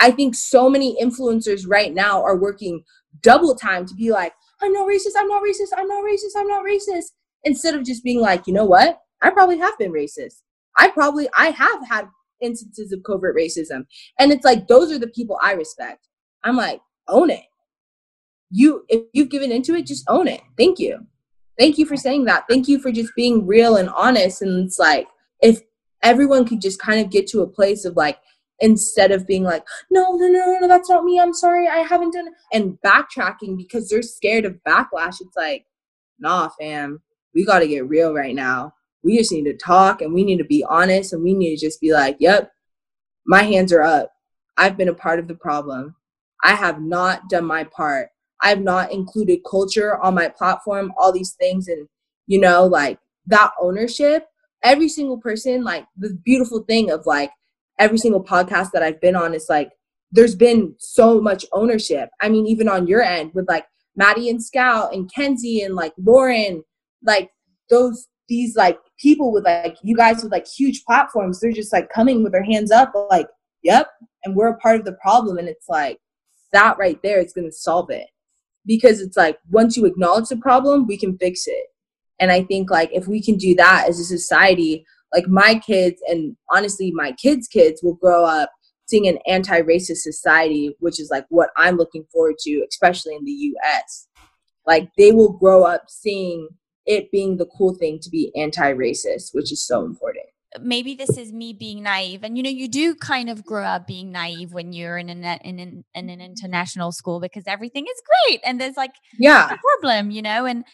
I 0.00 0.10
think 0.10 0.34
so 0.34 0.68
many 0.68 0.96
influencers 1.00 1.64
right 1.68 1.92
now 1.92 2.22
are 2.22 2.36
working 2.36 2.82
double 3.20 3.54
time 3.54 3.86
to 3.86 3.94
be 3.94 4.10
like, 4.10 4.32
I'm 4.60 4.72
not 4.72 4.88
racist, 4.88 5.12
I'm 5.16 5.28
not 5.28 5.42
racist, 5.42 5.76
I'm 5.76 5.88
not 5.88 6.04
racist, 6.04 6.36
I'm 6.36 6.48
not 6.48 6.64
racist. 6.64 7.12
Instead 7.44 7.74
of 7.74 7.84
just 7.84 8.02
being 8.02 8.20
like, 8.20 8.46
you 8.46 8.52
know 8.52 8.64
what? 8.64 8.98
I 9.22 9.30
probably 9.30 9.58
have 9.58 9.76
been 9.78 9.92
racist. 9.92 10.42
I 10.76 10.88
probably 10.88 11.28
I 11.36 11.50
have 11.50 11.86
had 11.88 12.08
instances 12.40 12.92
of 12.92 13.02
covert 13.04 13.36
racism. 13.36 13.86
And 14.18 14.32
it's 14.32 14.44
like 14.44 14.68
those 14.68 14.92
are 14.92 14.98
the 14.98 15.08
people 15.08 15.38
I 15.42 15.52
respect. 15.52 16.08
I'm 16.42 16.56
like, 16.56 16.80
own 17.08 17.30
it. 17.30 17.44
You 18.50 18.84
if 18.88 19.02
you've 19.12 19.30
given 19.30 19.50
into 19.50 19.74
it, 19.74 19.86
just 19.86 20.04
own 20.08 20.28
it. 20.28 20.42
Thank 20.56 20.78
you. 20.78 21.06
Thank 21.58 21.78
you 21.78 21.86
for 21.86 21.96
saying 21.96 22.24
that. 22.24 22.44
Thank 22.48 22.68
you 22.68 22.78
for 22.78 22.90
just 22.90 23.14
being 23.14 23.46
real 23.46 23.76
and 23.76 23.88
honest. 23.90 24.42
And 24.42 24.66
it's 24.66 24.78
like 24.78 25.08
if 25.40 25.60
everyone 26.02 26.44
could 26.44 26.60
just 26.60 26.80
kind 26.80 27.00
of 27.00 27.10
get 27.10 27.26
to 27.28 27.42
a 27.42 27.46
place 27.46 27.84
of 27.84 27.96
like, 27.96 28.18
instead 28.60 29.10
of 29.10 29.26
being 29.26 29.42
like, 29.42 29.64
no, 29.90 30.12
no, 30.12 30.28
no, 30.28 30.58
no, 30.60 30.68
that's 30.68 30.88
not 30.88 31.04
me. 31.04 31.18
I'm 31.18 31.34
sorry. 31.34 31.68
I 31.68 31.78
haven't 31.78 32.12
done 32.12 32.28
it. 32.28 32.34
And 32.52 32.78
backtracking 32.84 33.56
because 33.56 33.88
they're 33.88 34.02
scared 34.02 34.44
of 34.44 34.60
backlash. 34.66 35.20
It's 35.20 35.36
like, 35.36 35.66
nah, 36.18 36.48
fam, 36.60 37.02
we 37.34 37.44
got 37.44 37.60
to 37.60 37.68
get 37.68 37.88
real 37.88 38.14
right 38.14 38.34
now. 38.34 38.74
We 39.04 39.18
just 39.18 39.32
need 39.32 39.44
to 39.44 39.56
talk 39.56 40.02
and 40.02 40.12
we 40.12 40.24
need 40.24 40.38
to 40.38 40.44
be 40.44 40.64
honest 40.68 41.12
and 41.12 41.22
we 41.22 41.34
need 41.34 41.56
to 41.56 41.66
just 41.66 41.80
be 41.80 41.92
like, 41.92 42.16
yep, 42.18 42.50
my 43.26 43.42
hands 43.42 43.72
are 43.72 43.82
up. 43.82 44.10
I've 44.56 44.76
been 44.76 44.88
a 44.88 44.94
part 44.94 45.18
of 45.18 45.28
the 45.28 45.34
problem. 45.34 45.94
I 46.42 46.54
have 46.54 46.80
not 46.80 47.28
done 47.28 47.44
my 47.44 47.64
part. 47.64 48.08
I 48.42 48.48
have 48.48 48.60
not 48.60 48.92
included 48.92 49.40
culture 49.48 50.02
on 50.02 50.14
my 50.14 50.28
platform, 50.28 50.92
all 50.98 51.12
these 51.12 51.32
things. 51.32 51.68
And, 51.68 51.88
you 52.26 52.40
know, 52.40 52.66
like 52.66 52.98
that 53.26 53.52
ownership, 53.60 54.26
every 54.62 54.88
single 54.88 55.18
person, 55.18 55.64
like 55.64 55.86
the 55.96 56.18
beautiful 56.24 56.62
thing 56.64 56.90
of 56.90 57.06
like, 57.06 57.30
every 57.78 57.98
single 57.98 58.22
podcast 58.22 58.70
that 58.72 58.82
I've 58.82 59.00
been 59.00 59.16
on, 59.16 59.34
is 59.34 59.46
like 59.48 59.72
there's 60.12 60.36
been 60.36 60.74
so 60.78 61.20
much 61.20 61.44
ownership. 61.52 62.08
I 62.20 62.28
mean, 62.28 62.46
even 62.46 62.68
on 62.68 62.86
your 62.86 63.02
end 63.02 63.32
with 63.34 63.48
like 63.48 63.66
Maddie 63.96 64.30
and 64.30 64.42
Scout 64.42 64.94
and 64.94 65.12
Kenzie 65.12 65.62
and 65.62 65.74
like 65.74 65.92
Lauren, 65.98 66.62
like 67.02 67.30
those 67.68 68.06
these 68.28 68.56
like 68.56 68.78
people 68.98 69.32
with 69.32 69.44
like 69.44 69.76
you 69.82 69.96
guys 69.96 70.22
with 70.22 70.32
like 70.32 70.46
huge 70.46 70.84
platforms, 70.84 71.40
they're 71.40 71.52
just 71.52 71.72
like 71.72 71.88
coming 71.90 72.22
with 72.22 72.32
their 72.32 72.44
hands 72.44 72.70
up, 72.70 72.92
like, 73.10 73.26
yep, 73.62 73.88
and 74.24 74.34
we're 74.34 74.48
a 74.48 74.58
part 74.58 74.76
of 74.76 74.84
the 74.84 74.96
problem. 75.02 75.38
And 75.38 75.48
it's 75.48 75.68
like 75.68 75.98
that 76.52 76.78
right 76.78 77.00
there 77.02 77.20
is 77.20 77.32
gonna 77.32 77.52
solve 77.52 77.90
it. 77.90 78.06
Because 78.66 79.00
it's 79.00 79.16
like 79.16 79.38
once 79.50 79.76
you 79.76 79.84
acknowledge 79.84 80.28
the 80.28 80.36
problem, 80.36 80.86
we 80.86 80.96
can 80.96 81.18
fix 81.18 81.46
it. 81.46 81.66
And 82.20 82.30
I 82.32 82.42
think 82.44 82.70
like 82.70 82.90
if 82.92 83.06
we 83.06 83.22
can 83.22 83.36
do 83.36 83.54
that 83.56 83.86
as 83.88 83.98
a 84.00 84.04
society, 84.04 84.86
like 85.14 85.28
my 85.28 85.54
kids 85.54 86.02
and 86.08 86.36
honestly 86.52 86.90
my 86.92 87.12
kids 87.12 87.46
kids 87.46 87.82
will 87.82 87.94
grow 87.94 88.24
up 88.24 88.50
seeing 88.86 89.06
an 89.06 89.18
anti-racist 89.26 89.98
society 89.98 90.74
which 90.80 91.00
is 91.00 91.08
like 91.10 91.24
what 91.28 91.50
i'm 91.56 91.76
looking 91.76 92.04
forward 92.12 92.34
to 92.38 92.64
especially 92.68 93.14
in 93.14 93.24
the 93.24 93.32
us 93.64 94.08
like 94.66 94.90
they 94.98 95.12
will 95.12 95.32
grow 95.32 95.64
up 95.64 95.84
seeing 95.88 96.48
it 96.86 97.10
being 97.10 97.36
the 97.36 97.46
cool 97.46 97.74
thing 97.74 97.98
to 98.00 98.10
be 98.10 98.32
anti-racist 98.36 99.34
which 99.34 99.52
is 99.52 99.66
so 99.66 99.84
important. 99.84 100.26
Maybe 100.60 100.94
this 100.94 101.18
is 101.18 101.32
me 101.32 101.52
being 101.52 101.82
naive 101.82 102.22
and 102.22 102.36
you 102.36 102.42
know 102.42 102.50
you 102.50 102.68
do 102.68 102.94
kind 102.94 103.28
of 103.28 103.44
grow 103.44 103.64
up 103.64 103.86
being 103.86 104.12
naive 104.12 104.52
when 104.52 104.72
you're 104.72 104.98
in 104.98 105.08
an 105.08 105.24
in 105.44 105.58
an, 105.58 105.84
in 105.94 106.10
an 106.10 106.20
international 106.20 106.92
school 106.92 107.20
because 107.20 107.44
everything 107.46 107.86
is 107.86 108.02
great 108.28 108.40
and 108.44 108.60
there's 108.60 108.76
like 108.76 108.94
yeah. 109.18 109.52
a 109.52 109.58
problem 109.58 110.10
you 110.10 110.22
know 110.22 110.46
and 110.46 110.64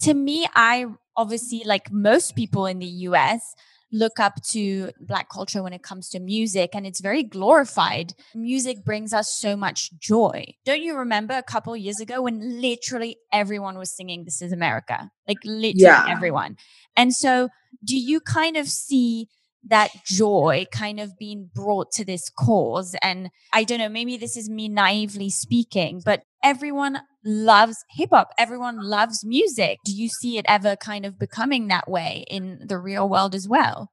to 0.00 0.12
me 0.14 0.48
i 0.54 0.86
obviously 1.16 1.62
like 1.64 1.92
most 1.92 2.34
people 2.34 2.66
in 2.66 2.80
the 2.80 2.86
us 2.86 3.54
look 3.92 4.18
up 4.18 4.42
to 4.42 4.90
black 5.00 5.28
culture 5.28 5.62
when 5.62 5.72
it 5.72 5.82
comes 5.82 6.08
to 6.08 6.18
music 6.18 6.70
and 6.74 6.86
it's 6.86 7.00
very 7.00 7.22
glorified. 7.22 8.14
Music 8.34 8.84
brings 8.84 9.12
us 9.12 9.30
so 9.30 9.54
much 9.54 9.92
joy. 9.98 10.44
Don't 10.64 10.82
you 10.82 10.96
remember 10.96 11.34
a 11.34 11.42
couple 11.42 11.76
years 11.76 12.00
ago 12.00 12.22
when 12.22 12.60
literally 12.60 13.18
everyone 13.32 13.76
was 13.76 13.94
singing 13.94 14.24
this 14.24 14.40
is 14.40 14.52
america? 14.52 15.10
Like 15.28 15.38
literally 15.44 15.82
yeah. 15.82 16.06
everyone. 16.08 16.56
And 16.96 17.14
so 17.14 17.50
do 17.84 17.96
you 17.96 18.20
kind 18.20 18.56
of 18.56 18.66
see 18.66 19.28
that 19.64 19.90
joy 20.04 20.66
kind 20.72 20.98
of 20.98 21.16
being 21.18 21.50
brought 21.54 21.92
to 21.92 22.04
this 22.04 22.28
cause. 22.30 22.96
And 23.02 23.30
I 23.52 23.64
don't 23.64 23.78
know, 23.78 23.88
maybe 23.88 24.16
this 24.16 24.36
is 24.36 24.50
me 24.50 24.68
naively 24.68 25.30
speaking, 25.30 26.02
but 26.04 26.22
everyone 26.42 27.00
loves 27.24 27.76
hip 27.90 28.10
hop. 28.12 28.30
Everyone 28.38 28.78
loves 28.82 29.24
music. 29.24 29.78
Do 29.84 29.92
you 29.92 30.08
see 30.08 30.38
it 30.38 30.46
ever 30.48 30.76
kind 30.76 31.06
of 31.06 31.18
becoming 31.18 31.68
that 31.68 31.88
way 31.88 32.24
in 32.28 32.66
the 32.66 32.78
real 32.78 33.08
world 33.08 33.34
as 33.34 33.48
well? 33.48 33.92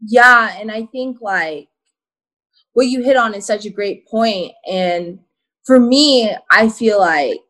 Yeah. 0.00 0.56
And 0.58 0.70
I 0.70 0.86
think 0.86 1.18
like 1.20 1.68
what 2.72 2.88
you 2.88 3.02
hit 3.02 3.16
on 3.16 3.34
is 3.34 3.46
such 3.46 3.64
a 3.64 3.70
great 3.70 4.06
point. 4.08 4.52
And 4.70 5.20
for 5.64 5.78
me, 5.80 6.34
I 6.50 6.68
feel 6.68 6.98
like 6.98 7.40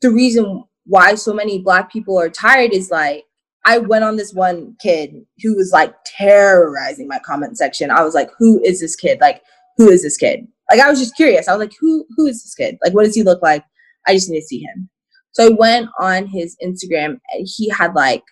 the 0.00 0.10
reason 0.10 0.64
why 0.84 1.14
so 1.14 1.32
many 1.32 1.58
black 1.58 1.92
people 1.92 2.18
are 2.18 2.30
tired 2.30 2.72
is 2.72 2.90
like 2.90 3.24
I 3.66 3.78
went 3.78 4.04
on 4.04 4.16
this 4.16 4.32
one 4.32 4.76
kid 4.80 5.12
who 5.42 5.56
was 5.56 5.72
like 5.72 5.92
terrorizing 6.06 7.08
my 7.08 7.18
comment 7.18 7.58
section. 7.58 7.90
I 7.90 8.04
was 8.04 8.14
like, 8.14 8.30
who 8.38 8.62
is 8.64 8.80
this 8.80 8.94
kid? 8.94 9.20
Like, 9.20 9.42
who 9.76 9.90
is 9.90 10.04
this 10.04 10.16
kid? 10.16 10.46
Like 10.70 10.80
I 10.80 10.88
was 10.88 11.00
just 11.00 11.16
curious. 11.16 11.48
I 11.48 11.52
was 11.52 11.60
like, 11.60 11.74
who 11.80 12.06
who 12.16 12.26
is 12.26 12.42
this 12.42 12.54
kid? 12.54 12.78
Like 12.82 12.94
what 12.94 13.04
does 13.04 13.14
he 13.14 13.24
look 13.24 13.42
like? 13.42 13.64
I 14.06 14.14
just 14.14 14.30
need 14.30 14.40
to 14.40 14.46
see 14.46 14.60
him. 14.60 14.88
So 15.32 15.46
I 15.46 15.50
went 15.50 15.88
on 16.00 16.26
his 16.26 16.56
Instagram 16.64 17.18
and 17.32 17.46
he 17.56 17.68
had 17.68 17.94
like 17.94 18.22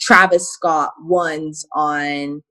Travis 0.00 0.50
Scott 0.50 0.92
ones 1.00 1.66
on, 1.74 2.42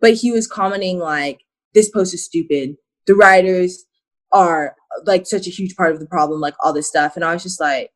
but 0.00 0.14
he 0.14 0.32
was 0.32 0.46
commenting 0.46 0.98
like, 0.98 1.40
this 1.74 1.90
post 1.90 2.14
is 2.14 2.24
stupid. 2.24 2.76
The 3.06 3.14
writers 3.14 3.84
are 4.32 4.74
like 5.04 5.26
such 5.26 5.46
a 5.46 5.50
huge 5.50 5.76
part 5.76 5.92
of 5.92 6.00
the 6.00 6.06
problem, 6.06 6.40
like 6.40 6.54
all 6.64 6.72
this 6.72 6.88
stuff. 6.88 7.14
And 7.14 7.24
I 7.24 7.34
was 7.34 7.42
just 7.42 7.60
like, 7.60 7.90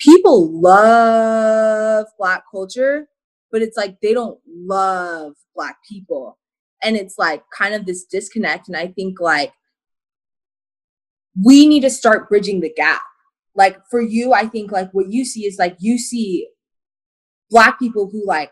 people 0.00 0.60
love 0.60 1.83
black 2.18 2.44
culture, 2.50 3.08
but 3.50 3.62
it's 3.62 3.76
like 3.76 4.00
they 4.00 4.12
don't 4.12 4.38
love 4.46 5.34
black 5.54 5.76
people. 5.88 6.38
And 6.82 6.96
it's 6.96 7.18
like 7.18 7.42
kind 7.56 7.74
of 7.74 7.86
this 7.86 8.04
disconnect. 8.04 8.68
And 8.68 8.76
I 8.76 8.88
think 8.88 9.20
like 9.20 9.52
we 11.42 11.66
need 11.66 11.80
to 11.80 11.90
start 11.90 12.28
bridging 12.28 12.60
the 12.60 12.72
gap. 12.74 13.02
Like 13.54 13.78
for 13.90 14.00
you, 14.00 14.32
I 14.32 14.46
think 14.46 14.72
like 14.72 14.90
what 14.92 15.10
you 15.10 15.24
see 15.24 15.46
is 15.46 15.58
like 15.58 15.76
you 15.78 15.98
see 15.98 16.48
black 17.50 17.78
people 17.78 18.08
who 18.10 18.26
like, 18.26 18.50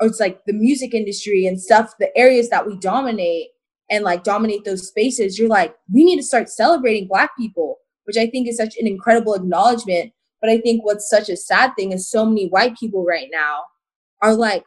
or 0.00 0.08
it's 0.08 0.20
like 0.20 0.40
the 0.46 0.52
music 0.52 0.94
industry 0.94 1.46
and 1.46 1.60
stuff, 1.60 1.94
the 1.98 2.16
areas 2.18 2.50
that 2.50 2.66
we 2.66 2.76
dominate 2.78 3.48
and 3.90 4.04
like 4.04 4.24
dominate 4.24 4.64
those 4.64 4.88
spaces. 4.88 5.38
You're 5.38 5.48
like, 5.48 5.74
we 5.92 6.04
need 6.04 6.16
to 6.16 6.22
start 6.22 6.48
celebrating 6.48 7.06
black 7.06 7.36
people, 7.38 7.78
which 8.04 8.16
I 8.16 8.26
think 8.26 8.48
is 8.48 8.56
such 8.56 8.76
an 8.78 8.86
incredible 8.86 9.34
acknowledgement 9.34 10.12
but 10.42 10.50
I 10.50 10.60
think 10.60 10.84
what's 10.84 11.08
such 11.08 11.28
a 11.28 11.36
sad 11.36 11.72
thing 11.76 11.92
is 11.92 12.10
so 12.10 12.26
many 12.26 12.48
white 12.48 12.76
people 12.76 13.04
right 13.04 13.28
now 13.32 13.62
are 14.20 14.34
like, 14.34 14.64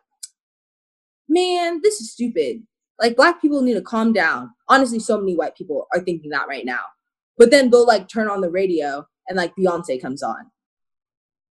man, 1.28 1.82
this 1.84 1.99
is 1.99 2.13
stupid. 2.13 2.63
Like 2.99 3.17
black 3.17 3.41
people 3.41 3.61
need 3.61 3.73
to 3.73 3.82
calm 3.82 4.13
down. 4.13 4.51
Honestly, 4.69 4.99
so 4.99 5.19
many 5.19 5.36
white 5.36 5.55
people 5.55 5.86
are 5.93 5.99
thinking 5.99 6.32
that 6.32 6.47
right 6.47 6.65
now. 6.65 6.80
But 7.38 7.51
then 7.51 7.69
they'll 7.69 7.86
like 7.86 8.07
turn 8.07 8.30
on 8.30 8.39
the 8.39 8.49
radio 8.49 9.05
and 9.28 9.36
like 9.36 9.53
Beyonce 9.59 10.01
comes 10.01 10.23
on. 10.23 10.49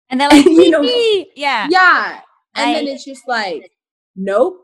And 0.09 0.21
they're 0.21 0.30
like, 0.32 0.45
you 0.45 0.69
know, 0.69 0.82
yeah. 1.36 1.67
Yeah. 1.69 2.21
And 2.55 2.69
I, 2.69 2.74
then 2.76 2.88
it's 2.88 3.03
just 3.03 3.28
like, 3.28 3.71
nope, 4.15 4.57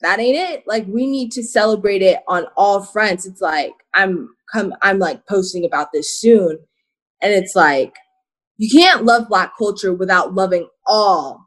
that 0.00 0.18
ain't 0.18 0.36
it. 0.36 0.64
Like 0.66 0.86
we 0.86 1.06
need 1.06 1.30
to 1.32 1.42
celebrate 1.42 2.00
it 2.00 2.20
on 2.26 2.46
all 2.56 2.82
fronts. 2.82 3.26
It's 3.26 3.42
like 3.42 3.72
I'm 3.92 4.34
come 4.50 4.74
I'm 4.80 4.98
like 4.98 5.26
posting 5.26 5.66
about 5.66 5.88
this 5.92 6.18
soon. 6.18 6.58
And 7.20 7.32
it's 7.32 7.54
like 7.54 7.94
you 8.56 8.70
can't 8.70 9.04
love 9.04 9.28
black 9.28 9.52
culture 9.58 9.92
without 9.92 10.34
loving 10.34 10.68
all 10.86 11.44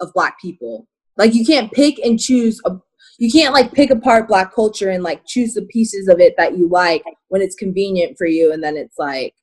of 0.00 0.12
black 0.12 0.40
people. 0.40 0.86
Like 1.16 1.34
you 1.34 1.44
can't 1.44 1.72
pick 1.72 1.98
and 1.98 2.18
choose 2.18 2.60
a 2.64 2.76
you 3.18 3.30
can't 3.30 3.54
like 3.54 3.72
pick 3.72 3.90
apart 3.90 4.26
black 4.26 4.52
culture 4.52 4.90
and 4.90 5.04
like 5.04 5.24
choose 5.24 5.54
the 5.54 5.62
pieces 5.66 6.08
of 6.08 6.18
it 6.18 6.34
that 6.36 6.58
you 6.58 6.68
like 6.68 7.04
when 7.28 7.42
it's 7.42 7.54
convenient 7.54 8.18
for 8.18 8.26
you 8.26 8.52
and 8.52 8.62
then 8.62 8.76
it's 8.76 8.98
like 8.98 9.34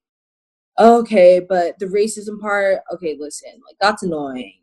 okay, 0.80 1.40
but 1.40 1.78
the 1.80 1.86
racism 1.86 2.40
part, 2.40 2.80
okay, 2.92 3.16
listen, 3.20 3.52
like 3.52 3.76
that's 3.80 4.04
annoying. 4.04 4.54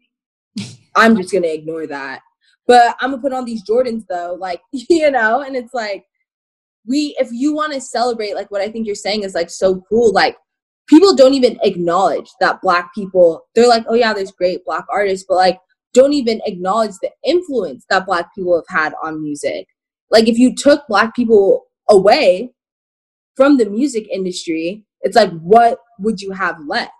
I'm 0.97 1.17
just 1.17 1.31
going 1.31 1.45
to 1.45 1.53
ignore 1.53 1.87
that. 1.87 2.21
But 2.67 2.97
I'm 3.01 3.11
going 3.11 3.21
to 3.21 3.23
put 3.23 3.33
on 3.33 3.45
these 3.45 3.65
Jordans 3.65 4.05
though, 4.09 4.37
like, 4.39 4.61
you 4.73 5.11
know, 5.11 5.43
and 5.43 5.57
it's 5.57 5.75
like 5.75 6.05
we 6.87 7.15
if 7.19 7.29
you 7.33 7.55
want 7.55 7.73
to 7.75 7.81
celebrate 7.81 8.35
like 8.35 8.51
what 8.51 8.63
I 8.63 8.71
think 8.71 8.87
you're 8.87 8.95
saying 8.95 9.23
is 9.23 9.35
like 9.35 9.51
so 9.51 9.83
cool, 9.89 10.13
like 10.13 10.37
people 10.89 11.15
don't 11.15 11.35
even 11.35 11.59
acknowledge 11.63 12.29
that 12.41 12.61
black 12.63 12.93
people 12.95 13.43
they're 13.55 13.69
like 13.69 13.85
oh 13.89 13.95
yeah 13.95 14.13
there's 14.13 14.33
great 14.33 14.65
black 14.65 14.85
artists 14.91 15.25
but 15.29 15.37
like 15.37 15.59
don't 15.95 16.13
even 16.13 16.41
acknowledge 16.47 16.93
the 17.01 17.11
influence 17.25 17.85
that 17.89 18.07
black 18.07 18.35
people 18.35 18.57
have 18.57 18.79
had 18.81 18.93
on 19.03 19.23
music 19.23 19.67
like 20.11 20.29
if 20.29 20.39
you 20.39 20.55
took 20.55 20.87
black 20.89 21.15
people 21.15 21.67
away 21.89 22.51
from 23.37 23.57
the 23.57 23.69
music 23.69 24.07
industry 24.13 24.85
it's 25.03 25.17
like 25.17 25.31
what 25.41 25.79
would 25.99 26.21
you 26.21 26.33
have 26.33 26.57
left 26.67 26.93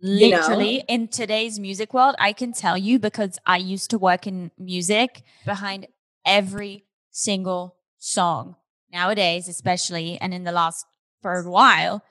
literally 0.00 0.74
you 0.74 0.78
know? 0.78 0.84
in 0.88 1.08
today's 1.08 1.58
music 1.58 1.92
world 1.92 2.14
i 2.18 2.32
can 2.32 2.52
tell 2.52 2.78
you 2.78 2.98
because 2.98 3.38
i 3.46 3.56
used 3.56 3.90
to 3.90 3.98
work 3.98 4.26
in 4.26 4.50
music 4.58 5.22
behind 5.44 5.86
every 6.24 6.84
single 7.10 7.76
song 7.98 8.54
nowadays 8.92 9.48
especially 9.48 10.16
and 10.20 10.32
in 10.32 10.44
the 10.44 10.52
last 10.52 10.86
for 11.20 11.40
a 11.40 11.50
while 11.50 12.02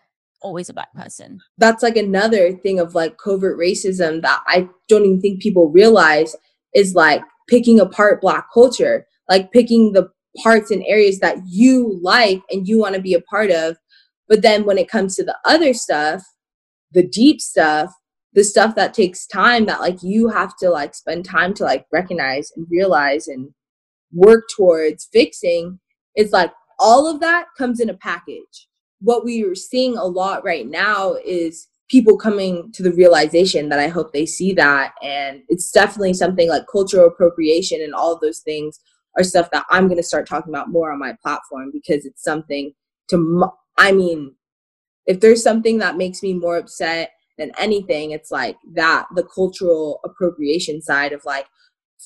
always 0.42 0.70
a 0.70 0.74
black 0.74 0.94
person. 0.94 1.40
That's 1.58 1.84
like 1.84 1.98
another 1.98 2.54
thing 2.54 2.80
of 2.80 2.96
like 2.96 3.18
covert 3.18 3.58
racism 3.58 4.22
that 4.22 4.44
I 4.48 4.70
don't 4.88 5.06
even 5.06 5.22
think 5.22 5.42
people 5.42 5.70
realize 5.70 6.36
is 6.74 6.94
like 6.94 7.22
picking 7.50 7.80
apart 7.80 8.22
black 8.22 8.46
culture, 8.54 9.06
like 9.30 9.52
picking 9.52 9.94
the 9.94 10.10
parts 10.44 10.72
and 10.72 10.84
areas 10.86 11.20
that 11.20 11.38
you 11.48 12.00
like 12.02 12.42
and 12.52 12.68
you 12.68 12.80
want 12.80 12.96
to 12.96 13.02
be 13.02 13.14
a 13.14 13.22
part 13.22 13.52
of. 13.52 13.78
But 14.28 14.42
then 14.42 14.66
when 14.66 14.78
it 14.78 14.90
comes 14.90 15.16
to 15.16 15.24
the 15.24 15.38
other 15.46 15.74
stuff, 15.74 16.24
the 16.92 17.08
deep 17.08 17.42
stuff, 17.42 17.92
the 18.34 18.44
stuff 18.44 18.76
that 18.76 18.94
takes 18.94 19.26
time 19.26 19.66
that 19.66 19.82
like 19.82 20.04
you 20.04 20.30
have 20.30 20.56
to 20.58 20.70
like 20.70 20.94
spend 20.94 21.26
time 21.26 21.54
to 21.56 21.64
like 21.64 21.86
recognize 21.92 22.52
and 22.56 22.68
realize 22.70 23.28
and 23.28 23.50
work 24.14 24.44
towards 24.56 25.10
fixing, 25.12 25.80
it's 26.16 26.34
like 26.34 26.52
all 26.80 27.10
of 27.10 27.20
that 27.22 27.48
comes 27.58 27.80
in 27.80 27.90
a 27.90 27.98
package 27.98 28.68
what 29.00 29.24
we 29.24 29.44
are 29.44 29.56
seeing 29.56 29.98
a 29.98 30.06
lot 30.06 30.44
right 30.44 30.68
now 30.68 31.16
is 31.26 31.68
people 31.90 32.18
coming 32.18 32.72
to 32.74 32.84
the 32.84 32.92
realization 32.92 33.70
that 33.70 33.80
I 33.80 33.88
hope 33.88 34.12
they 34.12 34.26
see 34.26 34.54
that. 34.54 34.94
And 35.02 35.42
it's 35.48 35.72
definitely 35.72 36.14
something 36.14 36.50
like 36.50 36.64
cultural 36.72 37.08
appropriation 37.08 37.82
and 37.82 37.94
all 37.94 38.14
of 38.14 38.20
those 38.20 38.40
things 38.40 38.80
are 39.18 39.24
stuff 39.24 39.50
that 39.52 39.66
I'm 39.70 39.88
going 39.88 39.98
to 39.98 40.04
start 40.04 40.28
talking 40.28 40.54
about 40.54 40.70
more 40.70 40.92
on 40.92 41.00
my 41.00 41.16
platform 41.22 41.72
because 41.72 42.06
it's 42.06 42.24
something 42.24 42.74
to, 43.10 43.50
I 43.78 43.92
mean, 43.92 44.36
if 45.06 45.22
there's 45.22 45.42
something 45.42 45.78
that 45.78 45.98
makes 45.98 46.22
me 46.22 46.34
more 46.34 46.58
upset 46.58 47.12
than 47.38 47.52
anything, 47.58 48.12
it's 48.12 48.32
like 48.32 48.58
that 48.74 49.08
the 49.16 49.24
cultural 49.24 50.02
appropriation 50.04 50.82
side 50.82 51.14
of 51.14 51.24
like 51.24 51.48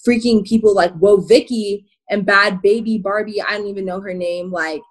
freaking 0.07 0.45
people 0.45 0.75
like 0.75 0.93
Woah 0.95 1.27
Vicky 1.27 1.87
and 2.09 2.25
bad 2.25 2.61
baby 2.61 2.97
Barbie, 2.97 3.41
I 3.41 3.57
don't 3.57 3.67
even 3.67 3.85
know 3.85 4.01
her 4.01 4.13
name, 4.13 4.51
like 4.51 4.81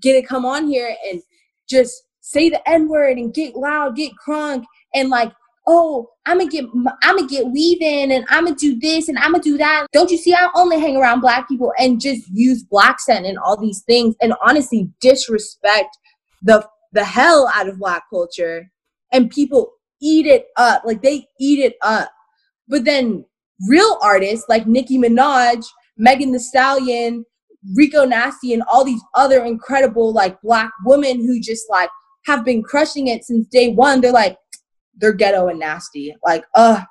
get 0.00 0.12
to 0.12 0.26
come 0.26 0.44
on 0.44 0.68
here 0.68 0.94
and 1.10 1.20
just 1.68 2.02
say 2.20 2.48
the 2.50 2.68
N 2.68 2.88
word 2.88 3.18
and 3.18 3.32
get 3.32 3.54
loud, 3.54 3.96
get 3.96 4.12
crunk, 4.26 4.64
and 4.94 5.08
like, 5.08 5.32
oh, 5.66 6.08
I'm 6.26 6.38
gonna 6.38 6.50
get, 6.50 6.64
I'm 7.02 7.16
gonna 7.16 7.28
get 7.28 7.46
weaving, 7.46 8.12
and 8.12 8.24
I'm 8.28 8.44
gonna 8.44 8.56
do 8.56 8.78
this, 8.78 9.08
and 9.08 9.18
I'm 9.18 9.32
gonna 9.32 9.42
do 9.42 9.58
that. 9.58 9.86
Don't 9.92 10.10
you 10.10 10.18
see? 10.18 10.34
I 10.34 10.48
only 10.54 10.78
hang 10.80 10.96
around 10.96 11.20
black 11.20 11.48
people 11.48 11.72
and 11.78 12.00
just 12.00 12.28
use 12.32 12.62
black 12.62 13.00
scent 13.00 13.26
and 13.26 13.38
all 13.38 13.56
these 13.56 13.82
things, 13.82 14.14
and 14.20 14.34
honestly 14.44 14.90
disrespect 15.00 15.96
the 16.42 16.66
the 16.92 17.04
hell 17.04 17.50
out 17.54 17.68
of 17.68 17.78
black 17.78 18.04
culture, 18.10 18.70
and 19.12 19.30
people 19.30 19.72
eat 20.00 20.26
it 20.26 20.46
up, 20.56 20.82
like 20.84 21.02
they 21.02 21.26
eat 21.40 21.60
it 21.64 21.74
up. 21.82 22.10
But 22.68 22.84
then 22.84 23.24
real 23.68 23.98
artists 24.02 24.46
like 24.48 24.66
Nicki 24.66 24.98
Minaj, 24.98 25.64
Megan 25.96 26.32
Thee 26.32 26.38
Stallion, 26.38 27.24
Rico 27.74 28.04
Nasty 28.04 28.52
and 28.52 28.62
all 28.70 28.84
these 28.84 29.02
other 29.14 29.44
incredible 29.44 30.12
like 30.12 30.40
black 30.42 30.70
women 30.84 31.24
who 31.24 31.40
just 31.40 31.68
like 31.70 31.90
have 32.26 32.44
been 32.44 32.62
crushing 32.62 33.06
it 33.06 33.24
since 33.24 33.46
day 33.48 33.72
one. 33.72 34.00
They're 34.00 34.12
like, 34.12 34.36
they're 34.96 35.12
ghetto 35.12 35.48
and 35.48 35.58
nasty. 35.58 36.14
Like, 36.24 36.44
uh, 36.54 36.82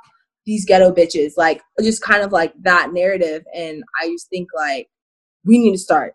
these 0.46 0.66
ghetto 0.66 0.92
bitches. 0.92 1.34
Like, 1.38 1.62
just 1.82 2.02
kind 2.02 2.24
of 2.24 2.32
like 2.32 2.54
that 2.62 2.94
narrative. 2.94 3.44
And 3.54 3.84
I 4.02 4.08
just 4.08 4.30
think 4.30 4.50
like 4.56 4.88
we 5.44 5.60
need 5.60 5.72
to 5.72 5.78
start. 5.78 6.14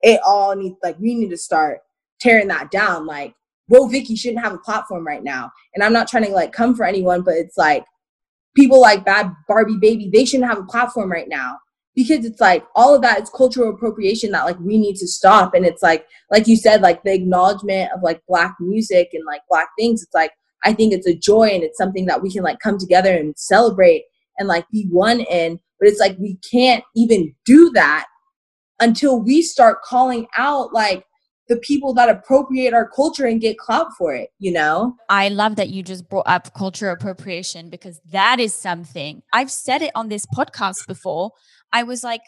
It 0.00 0.20
all 0.24 0.54
needs 0.54 0.76
like 0.82 0.98
we 0.98 1.14
need 1.14 1.30
to 1.30 1.36
start 1.36 1.80
tearing 2.20 2.48
that 2.48 2.70
down. 2.70 3.06
Like, 3.06 3.34
Woah, 3.70 3.90
Vicky 3.90 4.16
shouldn't 4.16 4.42
have 4.42 4.54
a 4.54 4.58
platform 4.58 5.06
right 5.06 5.22
now. 5.22 5.50
And 5.74 5.82
I'm 5.82 5.92
not 5.92 6.08
trying 6.08 6.24
to 6.24 6.30
like 6.30 6.52
come 6.52 6.74
for 6.74 6.84
anyone, 6.84 7.22
but 7.22 7.34
it's 7.34 7.56
like 7.56 7.84
people 8.56 8.80
like 8.80 9.04
Bad 9.04 9.32
Barbie 9.48 9.78
Baby, 9.78 10.10
they 10.12 10.24
shouldn't 10.24 10.48
have 10.48 10.58
a 10.58 10.66
platform 10.66 11.10
right 11.10 11.28
now 11.28 11.58
because 11.98 12.24
it's 12.24 12.40
like 12.40 12.64
all 12.76 12.94
of 12.94 13.02
that 13.02 13.20
is 13.20 13.28
cultural 13.30 13.74
appropriation 13.74 14.30
that 14.30 14.44
like 14.44 14.58
we 14.60 14.78
need 14.78 14.94
to 14.94 15.08
stop 15.08 15.52
and 15.52 15.66
it's 15.66 15.82
like 15.82 16.06
like 16.30 16.46
you 16.46 16.56
said 16.56 16.80
like 16.80 17.02
the 17.02 17.12
acknowledgement 17.12 17.90
of 17.92 18.00
like 18.04 18.22
black 18.28 18.54
music 18.60 19.08
and 19.12 19.24
like 19.26 19.40
black 19.50 19.66
things 19.76 20.00
it's 20.00 20.14
like 20.14 20.30
i 20.64 20.72
think 20.72 20.92
it's 20.92 21.08
a 21.08 21.16
joy 21.16 21.48
and 21.48 21.64
it's 21.64 21.76
something 21.76 22.06
that 22.06 22.22
we 22.22 22.32
can 22.32 22.44
like 22.44 22.60
come 22.60 22.78
together 22.78 23.12
and 23.12 23.36
celebrate 23.36 24.04
and 24.38 24.46
like 24.46 24.64
be 24.70 24.86
one 24.92 25.22
in 25.22 25.58
But 25.80 25.88
it's 25.88 25.98
like 25.98 26.16
we 26.20 26.38
can't 26.48 26.84
even 26.94 27.34
do 27.44 27.70
that 27.70 28.06
until 28.78 29.20
we 29.20 29.42
start 29.42 29.82
calling 29.82 30.28
out 30.36 30.72
like 30.72 31.04
the 31.48 31.56
people 31.56 31.94
that 31.94 32.08
appropriate 32.08 32.74
our 32.74 32.88
culture 32.88 33.24
and 33.24 33.40
get 33.40 33.58
clout 33.58 33.88
for 33.96 34.14
it, 34.14 34.30
you 34.38 34.52
know? 34.52 34.94
I 35.08 35.30
love 35.30 35.56
that 35.56 35.70
you 35.70 35.82
just 35.82 36.08
brought 36.08 36.28
up 36.28 36.52
culture 36.54 36.90
appropriation 36.90 37.70
because 37.70 38.00
that 38.12 38.38
is 38.38 38.54
something 38.54 39.22
I've 39.32 39.50
said 39.50 39.82
it 39.82 39.90
on 39.94 40.08
this 40.08 40.26
podcast 40.26 40.86
before. 40.86 41.32
I 41.72 41.82
was 41.82 42.02
like, 42.04 42.22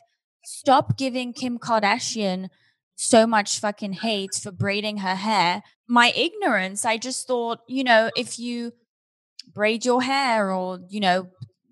stop 0.45 0.97
giving 0.97 1.33
Kim 1.33 1.59
Kardashian 1.59 2.49
so 2.97 3.27
much 3.27 3.59
fucking 3.59 3.95
hate 3.95 4.35
for 4.35 4.53
braiding 4.53 4.99
her 4.99 5.15
hair. 5.15 5.63
My 5.89 6.13
ignorance, 6.15 6.85
I 6.85 6.99
just 6.99 7.27
thought, 7.27 7.61
you 7.67 7.83
know, 7.83 8.11
if 8.17 8.39
you 8.39 8.73
braid 9.55 9.85
your 9.85 10.03
hair 10.03 10.53
or, 10.53 10.81
you 10.89 11.01
know, 11.01 11.29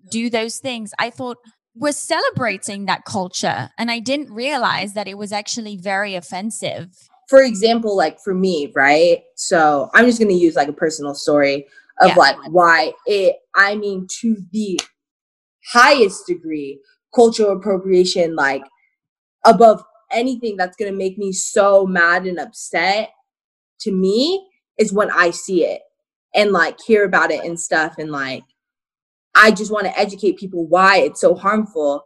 do 0.09 0.29
those 0.29 0.57
things, 0.57 0.91
I 0.97 1.09
thought 1.11 1.37
we're 1.75 1.91
celebrating 1.91 2.85
that 2.87 3.05
culture. 3.05 3.69
And 3.77 3.91
I 3.91 3.99
didn't 3.99 4.31
realize 4.31 4.93
that 4.93 5.07
it 5.07 5.17
was 5.17 5.31
actually 5.31 5.77
very 5.77 6.15
offensive. 6.15 6.89
For 7.29 7.41
example, 7.43 7.95
like 7.95 8.19
for 8.19 8.33
me, 8.33 8.71
right? 8.75 9.21
So 9.35 9.89
I'm 9.93 10.05
just 10.05 10.19
going 10.19 10.29
to 10.29 10.35
use 10.35 10.55
like 10.55 10.67
a 10.67 10.73
personal 10.73 11.13
story 11.13 11.67
of 12.01 12.09
yeah. 12.09 12.15
like 12.15 12.37
why 12.49 12.93
it, 13.05 13.35
I 13.55 13.75
mean, 13.75 14.07
to 14.21 14.35
the 14.51 14.79
highest 15.71 16.25
degree, 16.25 16.79
cultural 17.13 17.51
appropriation, 17.51 18.35
like 18.35 18.63
above 19.45 19.83
anything 20.11 20.57
that's 20.57 20.75
going 20.75 20.91
to 20.91 20.97
make 20.97 21.17
me 21.17 21.31
so 21.31 21.85
mad 21.85 22.25
and 22.25 22.39
upset 22.39 23.11
to 23.81 23.91
me 23.91 24.47
is 24.77 24.93
when 24.93 25.11
I 25.11 25.31
see 25.31 25.65
it 25.65 25.81
and 26.35 26.51
like 26.51 26.77
hear 26.81 27.03
about 27.03 27.31
it 27.31 27.43
and 27.43 27.59
stuff. 27.59 27.95
And 27.97 28.11
like, 28.11 28.43
I 29.35 29.51
just 29.51 29.71
want 29.71 29.85
to 29.85 29.97
educate 29.97 30.37
people 30.37 30.67
why 30.67 30.97
it's 30.97 31.21
so 31.21 31.35
harmful 31.35 32.05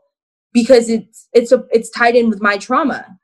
because 0.54 0.90
it's, 0.90 1.28
it's, 1.34 1.52
a, 1.52 1.64
it's 1.72 1.90
tied 1.90 2.16
in 2.16 2.30
with 2.30 2.42
my 2.42 2.58
trauma. 2.58 3.18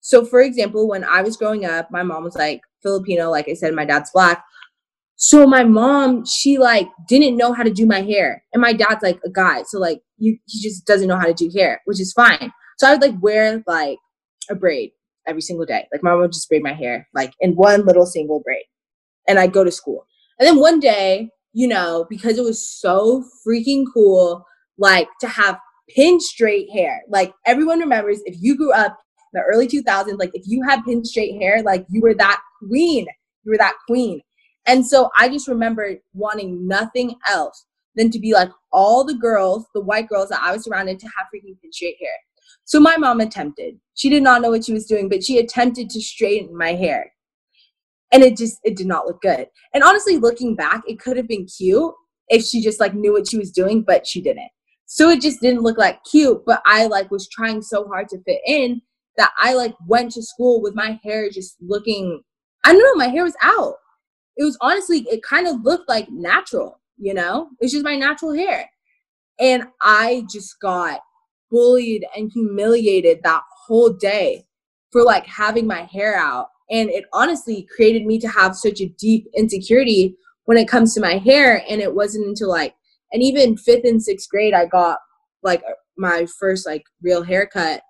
So, 0.00 0.24
for 0.24 0.40
example, 0.40 0.88
when 0.88 1.04
I 1.04 1.22
was 1.22 1.36
growing 1.36 1.64
up, 1.64 1.90
my 1.90 2.02
mom 2.02 2.24
was 2.24 2.36
like 2.36 2.60
Filipino, 2.82 3.30
like 3.30 3.48
I 3.48 3.54
said, 3.54 3.74
my 3.74 3.84
dad's 3.84 4.10
black. 4.12 4.44
So 5.16 5.46
my 5.46 5.64
mom, 5.64 6.24
she 6.26 6.58
like 6.58 6.88
didn't 7.08 7.36
know 7.36 7.52
how 7.52 7.62
to 7.62 7.70
do 7.70 7.86
my 7.86 8.02
hair, 8.02 8.44
and 8.52 8.60
my 8.60 8.72
dad's 8.72 9.02
like 9.02 9.18
a 9.24 9.30
guy, 9.30 9.62
so 9.62 9.78
like 9.78 10.00
you, 10.18 10.38
he 10.46 10.60
just 10.62 10.86
doesn't 10.86 11.08
know 11.08 11.18
how 11.18 11.26
to 11.26 11.34
do 11.34 11.50
hair, 11.54 11.80
which 11.86 12.00
is 12.00 12.12
fine. 12.12 12.52
So 12.78 12.86
I 12.86 12.92
would 12.92 13.00
like 13.00 13.14
wear 13.22 13.62
like 13.66 13.98
a 14.50 14.54
braid 14.54 14.90
every 15.26 15.40
single 15.42 15.66
day. 15.66 15.86
Like 15.92 16.02
my 16.02 16.10
mom 16.10 16.20
would 16.20 16.32
just 16.32 16.48
braid 16.48 16.62
my 16.62 16.72
hair 16.72 17.08
like 17.14 17.32
in 17.40 17.52
one 17.52 17.84
little 17.86 18.06
single 18.06 18.40
braid. 18.40 18.64
And 19.28 19.38
I'd 19.38 19.52
go 19.52 19.64
to 19.64 19.72
school. 19.72 20.06
And 20.38 20.46
then 20.46 20.60
one 20.60 20.80
day, 20.80 21.30
you 21.52 21.66
know, 21.66 22.06
because 22.08 22.38
it 22.38 22.44
was 22.44 22.68
so 22.68 23.24
freaking 23.46 23.84
cool, 23.92 24.44
like 24.78 25.08
to 25.20 25.28
have 25.28 25.58
pin 25.88 26.20
straight 26.20 26.70
hair. 26.70 27.02
Like 27.08 27.32
everyone 27.46 27.80
remembers 27.80 28.20
if 28.24 28.36
you 28.40 28.56
grew 28.56 28.72
up 28.72 28.96
in 29.32 29.40
the 29.40 29.42
early 29.42 29.66
2000s, 29.66 30.18
like 30.18 30.30
if 30.34 30.42
you 30.46 30.62
had 30.68 30.84
pin 30.84 31.04
straight 31.04 31.40
hair, 31.40 31.62
like 31.62 31.86
you 31.88 32.00
were 32.02 32.14
that 32.14 32.40
queen. 32.68 33.06
You 33.44 33.52
were 33.52 33.58
that 33.58 33.74
queen. 33.86 34.20
And 34.66 34.86
so 34.86 35.10
I 35.16 35.28
just 35.28 35.48
remember 35.48 35.96
wanting 36.12 36.66
nothing 36.66 37.16
else 37.28 37.66
than 37.94 38.10
to 38.10 38.18
be 38.18 38.32
like 38.32 38.50
all 38.72 39.04
the 39.04 39.14
girls, 39.14 39.66
the 39.74 39.80
white 39.80 40.08
girls 40.08 40.28
that 40.28 40.42
I 40.42 40.52
was 40.52 40.64
surrounded 40.64 40.98
to 41.00 41.06
have 41.06 41.26
freaking 41.34 41.56
straight 41.72 41.96
hair. 42.00 42.10
So 42.64 42.80
my 42.80 42.96
mom 42.96 43.20
attempted. 43.20 43.78
She 43.94 44.10
did 44.10 44.22
not 44.22 44.42
know 44.42 44.50
what 44.50 44.64
she 44.64 44.72
was 44.72 44.86
doing, 44.86 45.08
but 45.08 45.24
she 45.24 45.38
attempted 45.38 45.88
to 45.90 46.00
straighten 46.00 46.56
my 46.56 46.72
hair. 46.72 47.12
And 48.12 48.22
it 48.22 48.36
just 48.36 48.58
it 48.64 48.76
did 48.76 48.86
not 48.86 49.06
look 49.06 49.22
good. 49.22 49.46
And 49.72 49.82
honestly, 49.82 50.16
looking 50.16 50.54
back, 50.54 50.82
it 50.86 51.00
could 51.00 51.16
have 51.16 51.28
been 51.28 51.46
cute 51.46 51.92
if 52.28 52.44
she 52.44 52.60
just 52.60 52.80
like 52.80 52.94
knew 52.94 53.12
what 53.12 53.28
she 53.28 53.38
was 53.38 53.50
doing, 53.50 53.82
but 53.82 54.06
she 54.06 54.20
didn't. 54.20 54.50
So 54.86 55.08
it 55.10 55.20
just 55.20 55.40
didn't 55.40 55.62
look 55.62 55.78
like 55.78 56.04
cute, 56.04 56.44
but 56.44 56.62
I 56.66 56.86
like 56.86 57.10
was 57.10 57.28
trying 57.28 57.62
so 57.62 57.86
hard 57.86 58.08
to 58.10 58.22
fit 58.22 58.40
in 58.46 58.82
that 59.16 59.32
I 59.38 59.54
like 59.54 59.74
went 59.86 60.12
to 60.12 60.22
school 60.22 60.60
with 60.60 60.74
my 60.74 61.00
hair 61.02 61.30
just 61.30 61.56
looking 61.60 62.22
I 62.64 62.72
don't 62.72 62.82
know, 62.82 63.04
my 63.04 63.10
hair 63.10 63.22
was 63.22 63.36
out. 63.42 63.74
It 64.36 64.44
was 64.44 64.58
honestly 64.60 65.06
it 65.10 65.22
kind 65.22 65.46
of 65.46 65.62
looked 65.62 65.88
like 65.88 66.10
natural, 66.10 66.80
you 66.98 67.14
know? 67.14 67.48
It's 67.60 67.72
just 67.72 67.84
my 67.84 67.96
natural 67.96 68.34
hair. 68.34 68.70
And 69.38 69.64
I 69.82 70.24
just 70.30 70.58
got 70.60 71.00
bullied 71.50 72.04
and 72.16 72.30
humiliated 72.32 73.20
that 73.22 73.42
whole 73.66 73.90
day 73.90 74.44
for 74.90 75.02
like 75.02 75.26
having 75.26 75.66
my 75.66 75.82
hair 75.82 76.16
out. 76.16 76.48
And 76.70 76.90
it 76.90 77.04
honestly 77.12 77.68
created 77.74 78.06
me 78.06 78.18
to 78.18 78.28
have 78.28 78.56
such 78.56 78.80
a 78.80 78.88
deep 78.98 79.26
insecurity 79.36 80.16
when 80.46 80.58
it 80.58 80.68
comes 80.68 80.94
to 80.94 81.00
my 81.00 81.18
hair. 81.18 81.62
And 81.68 81.80
it 81.80 81.94
wasn't 81.94 82.26
until 82.26 82.48
like, 82.48 82.74
and 83.12 83.22
even 83.22 83.56
fifth 83.56 83.84
and 83.84 84.02
sixth 84.02 84.28
grade, 84.28 84.54
I 84.54 84.66
got 84.66 84.98
like 85.42 85.62
my 85.96 86.26
first 86.38 86.66
like 86.66 86.84
real 87.02 87.22
haircut. 87.22 87.82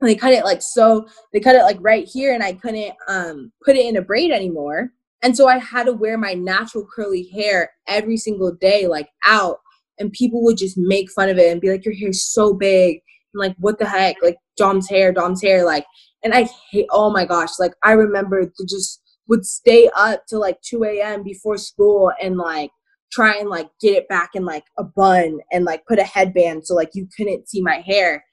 And 0.00 0.08
they 0.08 0.16
cut 0.16 0.32
it 0.32 0.44
like 0.44 0.62
so, 0.62 1.06
they 1.32 1.38
cut 1.38 1.54
it 1.54 1.62
like 1.62 1.78
right 1.80 2.08
here, 2.08 2.34
and 2.34 2.42
I 2.42 2.54
couldn't 2.54 2.92
um 3.06 3.52
put 3.64 3.76
it 3.76 3.86
in 3.86 3.96
a 3.96 4.02
braid 4.02 4.32
anymore. 4.32 4.90
And 5.22 5.36
so 5.36 5.48
I 5.48 5.58
had 5.58 5.84
to 5.86 5.92
wear 5.92 6.18
my 6.18 6.34
natural 6.34 6.86
curly 6.92 7.28
hair 7.32 7.70
every 7.86 8.16
single 8.16 8.52
day, 8.52 8.86
like 8.86 9.08
out 9.26 9.58
and 9.98 10.12
people 10.12 10.42
would 10.42 10.56
just 10.56 10.76
make 10.76 11.10
fun 11.10 11.28
of 11.28 11.38
it 11.38 11.50
and 11.50 11.60
be 11.60 11.70
like, 11.70 11.84
"Your 11.84 11.94
hair's 11.94 12.24
so 12.24 12.52
big." 12.54 13.00
I'm 13.34 13.38
like, 13.40 13.56
"What 13.58 13.78
the 13.78 13.86
heck?" 13.86 14.16
Like 14.22 14.36
Dom's 14.56 14.88
hair, 14.88 15.12
Dom's 15.12 15.42
hair, 15.42 15.64
like. 15.64 15.86
And 16.24 16.34
I 16.34 16.48
hate. 16.70 16.86
Oh 16.90 17.10
my 17.10 17.24
gosh! 17.24 17.50
Like 17.58 17.72
I 17.82 17.92
remember 17.92 18.44
to 18.44 18.66
just 18.68 19.02
would 19.28 19.44
stay 19.44 19.90
up 19.96 20.22
till 20.28 20.40
like 20.40 20.60
2 20.62 20.84
a.m. 20.84 21.22
before 21.24 21.56
school 21.56 22.12
and 22.22 22.36
like 22.36 22.70
try 23.12 23.34
and 23.36 23.48
like 23.50 23.68
get 23.80 23.96
it 23.96 24.08
back 24.08 24.30
in 24.34 24.44
like 24.44 24.64
a 24.78 24.84
bun 24.84 25.40
and 25.52 25.64
like 25.64 25.84
put 25.86 25.98
a 25.98 26.04
headband 26.04 26.66
so 26.66 26.74
like 26.74 26.90
you 26.94 27.08
couldn't 27.16 27.48
see 27.48 27.60
my 27.62 27.80
hair. 27.80 28.24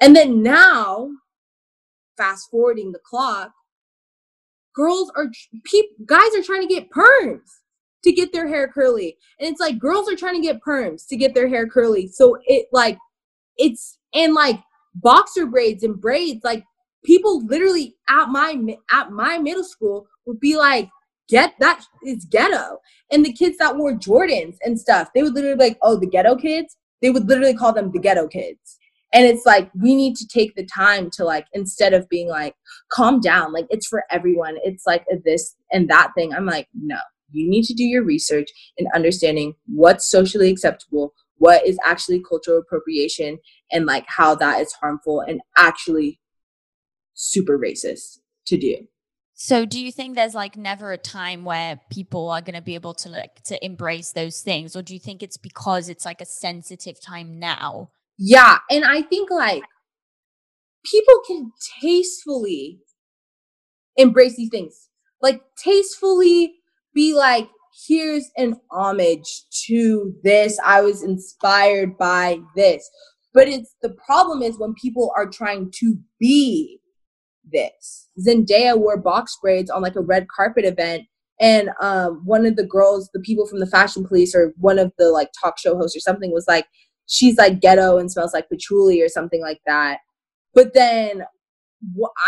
And 0.00 0.16
then 0.16 0.42
now, 0.42 1.10
fast 2.16 2.48
forwarding 2.50 2.92
the 2.92 2.98
clock, 3.04 3.52
girls 4.74 5.10
are 5.16 5.30
people 5.64 5.96
guys 6.06 6.34
are 6.36 6.42
trying 6.42 6.66
to 6.66 6.74
get 6.74 6.90
perms 6.90 7.48
to 8.04 8.12
get 8.12 8.32
their 8.32 8.48
hair 8.48 8.68
curly. 8.68 9.16
And 9.38 9.48
it's 9.48 9.60
like 9.60 9.78
girls 9.78 10.10
are 10.10 10.16
trying 10.16 10.34
to 10.34 10.46
get 10.46 10.60
perms 10.60 11.06
to 11.08 11.16
get 11.16 11.34
their 11.34 11.48
hair 11.48 11.68
curly. 11.68 12.08
So 12.08 12.38
it 12.46 12.66
like 12.72 12.98
it's 13.56 13.98
and 14.14 14.34
like 14.34 14.60
boxer 14.94 15.46
braids 15.46 15.82
and 15.82 16.00
braids 16.00 16.44
like 16.44 16.64
people 17.04 17.44
literally 17.46 17.96
at 18.08 18.28
my 18.28 18.76
at 18.92 19.10
my 19.10 19.38
middle 19.38 19.64
school 19.64 20.06
would 20.26 20.40
be 20.40 20.56
like 20.56 20.88
get 21.28 21.54
that 21.60 21.82
is 22.04 22.24
ghetto 22.26 22.78
and 23.10 23.24
the 23.24 23.32
kids 23.32 23.56
that 23.58 23.76
wore 23.76 23.94
jordans 23.94 24.56
and 24.62 24.78
stuff 24.78 25.08
they 25.14 25.22
would 25.22 25.34
literally 25.34 25.56
be 25.56 25.64
like 25.64 25.78
oh 25.82 25.98
the 25.98 26.06
ghetto 26.06 26.36
kids 26.36 26.76
they 27.00 27.10
would 27.10 27.26
literally 27.28 27.54
call 27.54 27.72
them 27.72 27.90
the 27.92 27.98
ghetto 27.98 28.28
kids 28.28 28.78
and 29.12 29.26
it's 29.26 29.44
like 29.44 29.70
we 29.74 29.94
need 29.94 30.16
to 30.16 30.26
take 30.26 30.54
the 30.54 30.66
time 30.66 31.10
to 31.10 31.24
like 31.24 31.46
instead 31.52 31.92
of 31.92 32.08
being 32.08 32.28
like 32.28 32.54
calm 32.90 33.20
down 33.20 33.52
like 33.52 33.66
it's 33.70 33.86
for 33.86 34.04
everyone 34.10 34.56
it's 34.64 34.86
like 34.86 35.04
this 35.24 35.54
and 35.70 35.88
that 35.88 36.12
thing 36.14 36.32
i'm 36.32 36.46
like 36.46 36.68
no 36.74 36.96
you 37.32 37.48
need 37.48 37.64
to 37.64 37.74
do 37.74 37.84
your 37.84 38.04
research 38.04 38.48
in 38.76 38.86
understanding 38.94 39.54
what's 39.66 40.08
socially 40.08 40.50
acceptable, 40.50 41.14
what 41.36 41.66
is 41.66 41.78
actually 41.84 42.22
cultural 42.22 42.58
appropriation, 42.58 43.38
and 43.72 43.86
like 43.86 44.04
how 44.06 44.34
that 44.36 44.60
is 44.60 44.72
harmful 44.74 45.20
and 45.20 45.40
actually 45.56 46.20
super 47.14 47.58
racist 47.58 48.18
to 48.46 48.56
do. 48.56 48.76
So 49.34 49.64
do 49.64 49.80
you 49.80 49.90
think 49.90 50.14
there's 50.14 50.34
like 50.34 50.56
never 50.56 50.92
a 50.92 50.98
time 50.98 51.44
where 51.44 51.80
people 51.90 52.30
are 52.30 52.42
going 52.42 52.54
to 52.54 52.62
be 52.62 52.74
able 52.74 52.94
to 52.94 53.08
like 53.08 53.42
to 53.44 53.64
embrace 53.64 54.12
those 54.12 54.40
things 54.40 54.76
or 54.76 54.82
do 54.82 54.94
you 54.94 55.00
think 55.00 55.22
it's 55.22 55.36
because 55.36 55.88
it's 55.88 56.04
like 56.04 56.20
a 56.20 56.26
sensitive 56.26 57.00
time 57.00 57.40
now? 57.40 57.90
Yeah, 58.18 58.58
and 58.70 58.84
I 58.84 59.02
think 59.02 59.30
like 59.30 59.64
people 60.84 61.20
can 61.26 61.52
tastefully 61.80 62.80
embrace 63.96 64.36
these 64.36 64.50
things. 64.50 64.88
Like 65.20 65.42
tastefully 65.62 66.54
be 66.94 67.14
like, 67.14 67.48
here's 67.86 68.30
an 68.36 68.56
homage 68.70 69.44
to 69.66 70.14
this. 70.24 70.58
I 70.64 70.80
was 70.82 71.02
inspired 71.02 71.96
by 71.96 72.40
this. 72.56 72.88
But 73.34 73.48
it's 73.48 73.74
the 73.80 73.94
problem 74.04 74.42
is 74.42 74.58
when 74.58 74.74
people 74.74 75.10
are 75.16 75.28
trying 75.28 75.70
to 75.80 75.96
be 76.20 76.80
this. 77.50 78.08
Zendaya 78.26 78.78
wore 78.78 78.98
box 78.98 79.36
braids 79.40 79.70
on 79.70 79.82
like 79.82 79.96
a 79.96 80.02
red 80.02 80.26
carpet 80.34 80.64
event. 80.64 81.04
And 81.40 81.70
um, 81.80 82.22
one 82.24 82.46
of 82.46 82.56
the 82.56 82.66
girls, 82.66 83.10
the 83.12 83.20
people 83.20 83.46
from 83.46 83.58
the 83.60 83.66
fashion 83.66 84.06
police, 84.06 84.34
or 84.34 84.52
one 84.58 84.78
of 84.78 84.92
the 84.98 85.08
like 85.10 85.30
talk 85.42 85.58
show 85.58 85.76
hosts 85.76 85.96
or 85.96 86.00
something, 86.00 86.30
was 86.32 86.46
like, 86.46 86.66
she's 87.06 87.36
like 87.36 87.60
ghetto 87.60 87.98
and 87.98 88.10
smells 88.10 88.34
like 88.34 88.48
patchouli 88.48 89.00
or 89.02 89.08
something 89.08 89.40
like 89.40 89.60
that. 89.66 89.98
But 90.54 90.74
then 90.74 91.24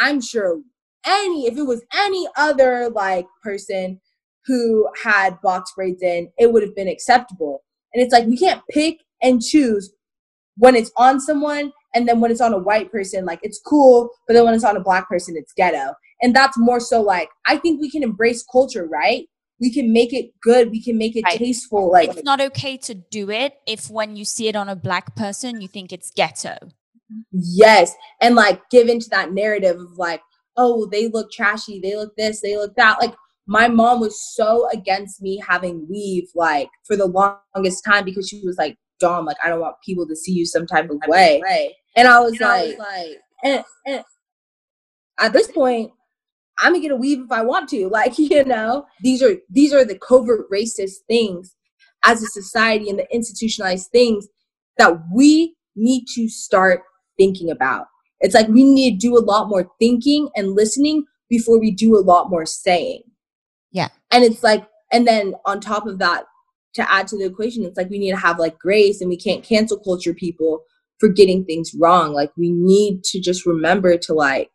I'm 0.00 0.20
sure 0.20 0.60
any, 1.06 1.46
if 1.46 1.56
it 1.56 1.62
was 1.62 1.84
any 1.94 2.26
other 2.36 2.88
like 2.90 3.26
person, 3.42 4.00
who 4.46 4.88
had 5.02 5.40
box 5.42 5.72
braids 5.74 6.02
in, 6.02 6.30
it 6.38 6.52
would 6.52 6.62
have 6.62 6.74
been 6.74 6.88
acceptable. 6.88 7.62
And 7.92 8.02
it's 8.02 8.12
like 8.12 8.26
we 8.26 8.36
can't 8.36 8.62
pick 8.70 8.98
and 9.22 9.42
choose 9.42 9.92
when 10.56 10.76
it's 10.76 10.90
on 10.96 11.20
someone 11.20 11.72
and 11.94 12.08
then 12.08 12.20
when 12.20 12.30
it's 12.30 12.40
on 12.40 12.52
a 12.52 12.58
white 12.58 12.90
person, 12.90 13.24
like 13.24 13.40
it's 13.42 13.60
cool, 13.60 14.10
but 14.26 14.34
then 14.34 14.44
when 14.44 14.54
it's 14.54 14.64
on 14.64 14.76
a 14.76 14.82
black 14.82 15.08
person, 15.08 15.36
it's 15.36 15.52
ghetto. 15.52 15.94
And 16.22 16.34
that's 16.34 16.58
more 16.58 16.80
so 16.80 17.00
like 17.00 17.28
I 17.46 17.56
think 17.56 17.80
we 17.80 17.90
can 17.90 18.02
embrace 18.02 18.44
culture, 18.50 18.86
right? 18.86 19.26
We 19.60 19.72
can 19.72 19.92
make 19.92 20.12
it 20.12 20.30
good 20.42 20.70
we 20.70 20.82
can 20.82 20.98
make 20.98 21.16
it 21.16 21.24
Right. 21.24 21.38
tasteful 21.38 21.90
like 21.92 22.10
it's 22.10 22.24
not 22.24 22.40
okay 22.40 22.76
to 22.78 22.94
do 22.94 23.30
it 23.30 23.54
if 23.66 23.90
when 23.90 24.16
you 24.16 24.24
see 24.24 24.48
it 24.48 24.56
on 24.56 24.68
a 24.68 24.76
black 24.76 25.14
person, 25.16 25.60
you 25.60 25.68
think 25.68 25.92
it's 25.92 26.10
ghetto. 26.10 26.56
yes 27.30 27.94
and 28.20 28.34
like 28.34 28.60
give 28.70 28.88
into 28.88 29.08
that 29.10 29.32
narrative 29.32 29.78
of 29.78 29.98
like 29.98 30.20
oh 30.56 30.86
they 30.90 31.08
look 31.08 31.30
trashy 31.30 31.80
they 31.80 31.96
look 31.96 32.14
this 32.16 32.40
they 32.40 32.56
look 32.56 32.74
that 32.76 32.96
like 33.00 33.14
my 33.46 33.68
mom 33.68 34.00
was 34.00 34.18
so 34.34 34.68
against 34.72 35.20
me 35.20 35.40
having 35.46 35.86
weave 35.88 36.28
like 36.34 36.68
for 36.86 36.96
the 36.96 37.06
longest 37.06 37.84
time 37.84 38.04
because 38.04 38.28
she 38.28 38.40
was 38.44 38.56
like 38.56 38.76
Dom, 39.00 39.26
like 39.26 39.36
I 39.44 39.48
don't 39.48 39.60
want 39.60 39.76
people 39.84 40.06
to 40.06 40.16
see 40.16 40.32
you 40.32 40.46
some 40.46 40.66
type 40.66 40.88
of 40.88 40.98
way. 41.08 41.42
And 41.96 42.08
I 42.08 42.20
was 42.20 42.38
like, 42.40 42.78
like 42.78 43.18
and, 43.42 43.64
and 43.86 44.04
at 45.18 45.32
this 45.32 45.50
point, 45.50 45.90
I'm 46.58 46.72
gonna 46.72 46.80
get 46.80 46.92
a 46.92 46.96
weave 46.96 47.20
if 47.20 47.32
I 47.32 47.42
want 47.42 47.68
to. 47.70 47.88
Like, 47.94 48.18
you 48.18 48.44
know, 48.44 48.86
these 49.02 49.22
are 49.22 49.36
these 49.50 49.72
are 49.72 49.84
the 49.84 49.98
covert 49.98 50.50
racist 50.50 51.04
things 51.08 51.54
as 52.04 52.22
a 52.22 52.26
society 52.26 52.90
and 52.90 52.98
the 52.98 53.06
institutionalized 53.14 53.90
things 53.90 54.28
that 54.78 54.94
we 55.14 55.56
need 55.76 56.04
to 56.14 56.28
start 56.28 56.82
thinking 57.18 57.50
about. 57.50 57.86
It's 58.20 58.34
like 58.34 58.48
we 58.48 58.64
need 58.64 59.00
to 59.00 59.08
do 59.08 59.16
a 59.16 59.24
lot 59.24 59.48
more 59.48 59.68
thinking 59.78 60.28
and 60.34 60.54
listening 60.54 61.04
before 61.28 61.58
we 61.58 61.70
do 61.70 61.96
a 61.96 62.00
lot 62.00 62.30
more 62.30 62.46
saying. 62.46 63.02
Yeah. 63.72 63.88
And 64.10 64.24
it's 64.24 64.42
like, 64.42 64.66
and 64.92 65.06
then 65.06 65.34
on 65.44 65.60
top 65.60 65.86
of 65.86 65.98
that, 65.98 66.24
to 66.74 66.90
add 66.90 67.06
to 67.08 67.18
the 67.18 67.24
equation, 67.24 67.64
it's 67.64 67.76
like 67.76 67.90
we 67.90 67.98
need 67.98 68.10
to 68.10 68.16
have 68.16 68.38
like 68.38 68.58
grace 68.58 69.00
and 69.00 69.08
we 69.08 69.16
can't 69.16 69.44
cancel 69.44 69.78
culture 69.78 70.14
people 70.14 70.62
for 70.98 71.08
getting 71.08 71.44
things 71.44 71.72
wrong. 71.78 72.12
Like 72.12 72.30
we 72.36 72.50
need 72.50 73.04
to 73.04 73.20
just 73.20 73.46
remember 73.46 73.96
to 73.96 74.14
like, 74.14 74.50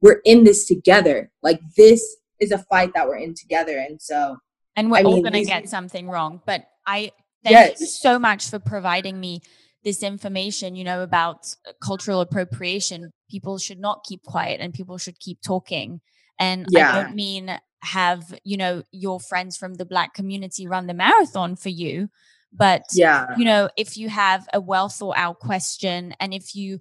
we're 0.00 0.20
in 0.24 0.44
this 0.44 0.66
together. 0.66 1.30
Like 1.42 1.60
this 1.76 2.16
is 2.40 2.52
a 2.52 2.58
fight 2.58 2.92
that 2.94 3.06
we're 3.08 3.18
in 3.18 3.34
together. 3.34 3.78
And 3.78 4.00
so 4.00 4.38
and 4.74 4.90
we're 4.90 4.98
I 4.98 5.02
all 5.02 5.22
mean, 5.22 5.32
these- 5.32 5.46
get 5.46 5.68
something 5.68 6.08
wrong. 6.08 6.40
But 6.44 6.66
I 6.86 7.12
thank 7.44 7.80
you 7.80 7.86
so 7.86 8.18
much 8.18 8.48
for 8.48 8.58
providing 8.58 9.18
me 9.18 9.40
this 9.84 10.02
information, 10.02 10.74
you 10.74 10.84
know, 10.84 11.02
about 11.02 11.54
uh, 11.66 11.72
cultural 11.80 12.20
appropriation. 12.20 13.12
People 13.30 13.56
should 13.56 13.78
not 13.78 14.04
keep 14.06 14.22
quiet 14.24 14.60
and 14.60 14.74
people 14.74 14.98
should 14.98 15.18
keep 15.20 15.40
talking. 15.42 16.00
And 16.38 16.66
I 16.76 17.02
don't 17.02 17.14
mean 17.14 17.56
have, 17.82 18.38
you 18.44 18.56
know, 18.56 18.82
your 18.90 19.20
friends 19.20 19.56
from 19.56 19.74
the 19.74 19.86
black 19.86 20.12
community 20.12 20.66
run 20.66 20.86
the 20.86 20.94
marathon 20.94 21.56
for 21.56 21.68
you, 21.68 22.08
but 22.52 22.82
yeah. 22.92 23.26
you 23.38 23.44
know, 23.44 23.70
if 23.76 23.96
you 23.96 24.08
have 24.08 24.48
a 24.52 24.60
well 24.60 24.88
thought 24.88 25.16
out 25.16 25.38
question 25.38 26.14
and 26.20 26.34
if 26.34 26.54
you 26.54 26.80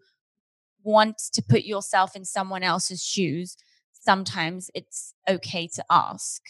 want 0.86 1.18
to 1.34 1.42
put 1.42 1.64
yourself 1.66 2.16
in 2.16 2.24
someone 2.26 2.64
else's 2.64 3.04
shoes, 3.04 3.58
sometimes 3.92 4.72
it's 4.74 5.14
okay 5.28 5.68
to 5.76 5.84
ask. 5.90 6.42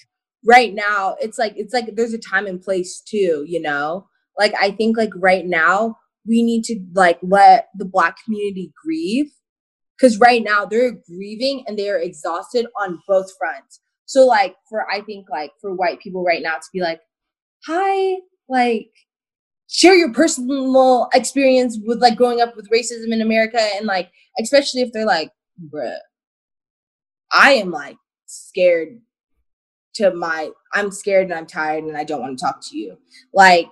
right 0.46 0.74
now 0.76 1.16
it's 1.20 1.40
like 1.40 1.54
it's 1.56 1.74
like 1.74 1.96
there's 1.96 2.14
a 2.14 2.20
time 2.20 2.46
and 2.46 2.62
place 2.62 3.02
too 3.02 3.44
you 3.48 3.60
know 3.60 4.06
like 4.38 4.54
i 4.62 4.70
think 4.72 4.96
like 4.98 5.10
right 5.18 5.46
now 5.46 5.96
we 6.28 6.44
need 6.44 6.64
to 6.64 6.80
like 6.94 7.18
let 7.24 7.70
the 7.78 7.86
black 7.86 8.16
community 8.24 8.72
grieve 8.84 9.32
because 9.98 10.20
right 10.20 10.44
now 10.44 10.66
they're 10.66 10.92
grieving 11.08 11.64
and 11.68 11.78
they 11.80 11.90
are 11.90 11.98
exhausted 11.98 12.68
on 12.80 13.00
both 13.08 13.30
fronts 13.40 13.80
so 14.06 14.26
like 14.26 14.56
for 14.70 14.86
i 14.92 15.02
think 15.02 15.26
like 15.32 15.52
for 15.62 15.74
white 15.74 16.00
people 16.00 16.24
right 16.24 16.44
now 16.44 16.56
to 16.56 16.70
be 16.74 16.82
like 16.82 17.02
hi 17.66 18.18
like 18.48 18.92
share 19.68 19.96
your 19.96 20.14
personal 20.14 21.10
experience 21.14 21.78
with 21.86 22.02
like 22.02 22.16
growing 22.16 22.42
up 22.42 22.56
with 22.56 22.70
racism 22.70 23.12
in 23.12 23.22
america 23.22 23.60
and 23.76 23.86
like 23.86 24.12
especially 24.40 24.82
if 24.82 24.92
they're 24.92 25.06
like 25.06 25.32
bruh 25.74 25.98
i 27.34 27.52
am 27.52 27.72
like 27.72 27.98
scared 28.26 29.00
to 29.96 30.14
my 30.14 30.50
I'm 30.74 30.92
scared 30.92 31.26
and 31.26 31.34
I'm 31.34 31.48
tired 31.48 31.86
and 31.86 31.98
I 31.98 32.04
don't 32.04 32.22
want 32.22 32.38
to 32.38 32.46
talk 32.46 32.60
to 32.70 32.78
you. 32.78 32.98
Like 33.34 33.70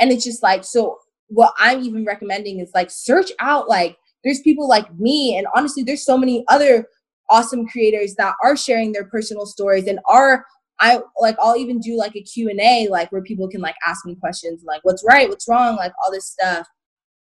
and 0.00 0.10
it's 0.10 0.24
just 0.24 0.42
like 0.42 0.64
so 0.64 0.98
what 1.28 1.54
I'm 1.58 1.82
even 1.82 2.04
recommending 2.04 2.60
is 2.60 2.70
like 2.74 2.90
search 2.90 3.30
out 3.38 3.68
like 3.68 3.96
there's 4.24 4.40
people 4.40 4.68
like 4.68 4.92
me 4.98 5.36
and 5.36 5.46
honestly 5.54 5.82
there's 5.82 6.04
so 6.04 6.18
many 6.18 6.44
other 6.48 6.88
awesome 7.30 7.66
creators 7.66 8.14
that 8.14 8.34
are 8.42 8.56
sharing 8.56 8.92
their 8.92 9.04
personal 9.04 9.46
stories 9.46 9.86
and 9.86 9.98
are 10.08 10.44
I 10.80 11.00
like 11.18 11.36
I'll 11.40 11.56
even 11.56 11.80
do 11.80 11.96
like 11.96 12.14
a 12.16 12.22
Q&A 12.22 12.88
like 12.90 13.10
where 13.10 13.22
people 13.22 13.48
can 13.48 13.60
like 13.60 13.76
ask 13.86 14.04
me 14.04 14.14
questions 14.16 14.62
like 14.66 14.80
what's 14.84 15.04
right, 15.08 15.28
what's 15.28 15.48
wrong, 15.48 15.76
like 15.76 15.92
all 16.02 16.12
this 16.12 16.26
stuff. 16.26 16.66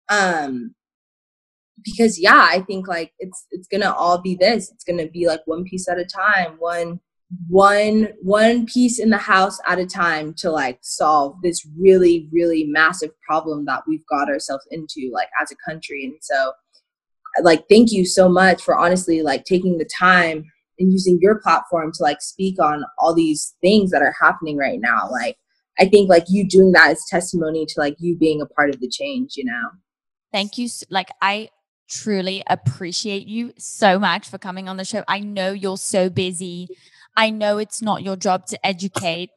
Um 0.09 0.75
because 1.83 2.19
yeah, 2.19 2.47
I 2.49 2.61
think 2.61 2.87
like 2.87 3.13
it's 3.19 3.47
it's 3.51 3.67
going 3.67 3.81
to 3.81 3.93
all 3.93 4.21
be 4.21 4.35
this. 4.35 4.71
It's 4.71 4.83
going 4.83 4.99
to 4.99 5.09
be 5.09 5.27
like 5.27 5.41
one 5.45 5.63
piece 5.63 5.87
at 5.89 5.97
a 5.97 6.05
time, 6.05 6.55
one 6.59 6.99
one 7.47 8.09
one 8.21 8.65
piece 8.65 8.99
in 8.99 9.09
the 9.09 9.17
house 9.17 9.59
at 9.67 9.79
a 9.79 9.85
time 9.85 10.33
to 10.35 10.51
like 10.51 10.79
solve 10.81 11.41
this 11.41 11.67
really 11.79 12.29
really 12.31 12.63
massive 12.65 13.09
problem 13.21 13.65
that 13.65 13.81
we've 13.87 14.05
got 14.07 14.29
ourselves 14.29 14.67
into 14.71 15.09
like 15.11 15.29
as 15.41 15.51
a 15.51 15.71
country 15.71 16.05
and 16.05 16.15
so 16.21 16.51
like 17.41 17.67
thank 17.69 17.91
you 17.91 18.05
so 18.05 18.29
much 18.29 18.61
for 18.61 18.77
honestly 18.77 19.21
like 19.21 19.45
taking 19.45 19.77
the 19.77 19.89
time 19.97 20.45
and 20.79 20.91
using 20.91 21.19
your 21.21 21.39
platform 21.41 21.91
to 21.93 22.03
like 22.03 22.21
speak 22.21 22.59
on 22.61 22.83
all 22.97 23.13
these 23.13 23.55
things 23.61 23.91
that 23.91 24.01
are 24.01 24.15
happening 24.21 24.57
right 24.57 24.79
now 24.81 25.09
like 25.11 25.37
i 25.79 25.85
think 25.85 26.09
like 26.09 26.25
you 26.27 26.47
doing 26.47 26.71
that 26.71 26.91
is 26.91 27.05
testimony 27.09 27.65
to 27.65 27.75
like 27.77 27.95
you 27.99 28.17
being 28.17 28.41
a 28.41 28.45
part 28.45 28.69
of 28.69 28.79
the 28.79 28.89
change 28.89 29.33
you 29.35 29.45
know 29.45 29.69
Thank 30.33 30.57
you. 30.57 30.67
Like, 30.89 31.11
I 31.21 31.49
truly 31.87 32.43
appreciate 32.47 33.27
you 33.27 33.53
so 33.57 33.99
much 33.99 34.27
for 34.27 34.39
coming 34.39 34.67
on 34.67 34.77
the 34.77 34.83
show. 34.83 35.03
I 35.07 35.19
know 35.19 35.51
you're 35.51 35.77
so 35.77 36.09
busy. 36.09 36.67
I 37.15 37.29
know 37.29 37.59
it's 37.59 37.83
not 37.83 38.01
your 38.01 38.15
job 38.15 38.47
to 38.47 38.65
educate, 38.65 39.29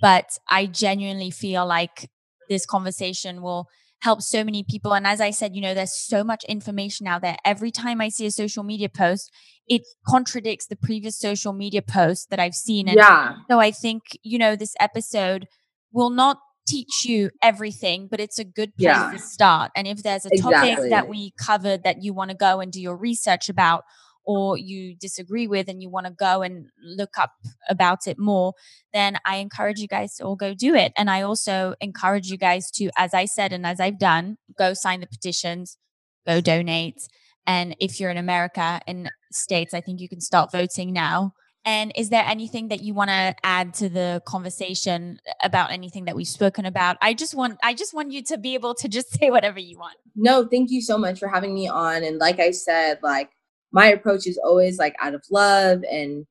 but 0.00 0.38
I 0.48 0.64
genuinely 0.66 1.30
feel 1.30 1.66
like 1.66 2.10
this 2.48 2.64
conversation 2.64 3.42
will 3.42 3.68
help 4.00 4.22
so 4.22 4.44
many 4.44 4.62
people. 4.62 4.94
And 4.94 5.06
as 5.06 5.20
I 5.20 5.30
said, 5.30 5.54
you 5.54 5.60
know, 5.60 5.74
there's 5.74 5.96
so 5.96 6.22
much 6.22 6.44
information 6.44 7.06
out 7.06 7.22
there. 7.22 7.36
Every 7.44 7.70
time 7.70 8.00
I 8.00 8.08
see 8.08 8.26
a 8.26 8.30
social 8.30 8.62
media 8.62 8.88
post, 8.88 9.32
it 9.66 9.82
contradicts 10.06 10.66
the 10.66 10.76
previous 10.76 11.18
social 11.18 11.52
media 11.52 11.82
post 11.82 12.30
that 12.30 12.38
I've 12.38 12.54
seen. 12.54 12.88
And 12.88 12.96
yeah 12.96 13.36
so 13.50 13.58
I 13.58 13.70
think, 13.70 14.02
you 14.22 14.38
know, 14.38 14.56
this 14.56 14.74
episode 14.78 15.46
will 15.92 16.10
not 16.10 16.38
teach 16.66 17.04
you 17.06 17.30
everything, 17.42 18.08
but 18.10 18.20
it's 18.20 18.38
a 18.38 18.44
good 18.44 18.76
place 18.76 18.86
Yeah. 18.86 19.10
to 19.10 19.18
start. 19.18 19.70
And 19.74 19.86
if 19.86 20.02
there's 20.02 20.26
a 20.26 20.30
topic 20.30 20.68
Exactly. 20.72 20.90
that 20.90 21.08
we 21.08 21.32
covered 21.38 21.82
that 21.84 22.02
you 22.02 22.12
want 22.12 22.30
to 22.30 22.36
go 22.36 22.60
and 22.60 22.70
do 22.70 22.80
your 22.80 22.96
research 22.96 23.48
about, 23.48 23.84
or 24.28 24.58
you 24.58 24.94
disagree 24.94 25.46
with 25.46 25.68
and 25.68 25.82
you 25.82 25.88
want 25.88 26.04
to 26.04 26.12
go 26.12 26.42
and 26.42 26.66
look 26.84 27.16
up 27.16 27.32
about 27.70 28.06
it 28.06 28.18
more, 28.18 28.52
then 28.92 29.16
I 29.24 29.36
encourage 29.36 29.78
you 29.78 29.88
guys 29.88 30.16
to 30.16 30.24
all 30.24 30.36
go 30.36 30.52
do 30.52 30.74
it. 30.74 30.92
And 30.98 31.08
I 31.08 31.22
also 31.22 31.74
encourage 31.80 32.28
you 32.28 32.36
guys 32.36 32.70
to, 32.72 32.90
as 32.98 33.14
I 33.14 33.24
said 33.24 33.54
and 33.54 33.64
as 33.64 33.80
I've 33.80 33.98
done, 33.98 34.36
go 34.58 34.74
sign 34.74 35.00
the 35.00 35.06
petitions, 35.06 35.78
go 36.26 36.42
donate. 36.42 37.08
And 37.46 37.74
if 37.80 37.98
you're 37.98 38.10
in 38.10 38.18
America 38.18 38.82
and 38.86 39.10
states, 39.32 39.72
I 39.72 39.80
think 39.80 39.98
you 39.98 40.10
can 40.10 40.20
start 40.20 40.52
voting 40.52 40.92
now. 40.92 41.32
And 41.64 41.90
is 41.96 42.10
there 42.10 42.24
anything 42.26 42.68
that 42.68 42.82
you 42.82 42.92
want 42.92 43.08
to 43.08 43.34
add 43.42 43.72
to 43.74 43.88
the 43.88 44.22
conversation 44.26 45.20
about 45.42 45.72
anything 45.72 46.04
that 46.04 46.16
we've 46.16 46.28
spoken 46.28 46.66
about? 46.66 46.98
I 47.00 47.14
just 47.14 47.34
want 47.34 47.58
I 47.62 47.72
just 47.72 47.94
want 47.94 48.12
you 48.12 48.22
to 48.24 48.36
be 48.36 48.52
able 48.52 48.74
to 48.74 48.88
just 48.88 49.10
say 49.18 49.30
whatever 49.30 49.58
you 49.58 49.78
want. 49.78 49.96
no 50.14 50.46
thank 50.46 50.70
you 50.70 50.82
so 50.82 50.98
much 50.98 51.18
for 51.18 51.28
having 51.28 51.54
me 51.54 51.68
on 51.68 52.02
and 52.02 52.18
like 52.18 52.40
i 52.40 52.50
said 52.50 52.98
like 53.02 53.30
my 53.72 53.86
approach 53.88 54.26
is 54.26 54.40
always 54.42 54.78
like 54.78 54.94
out 55.00 55.14
of 55.14 55.22
love 55.30 55.82
and 55.90 56.26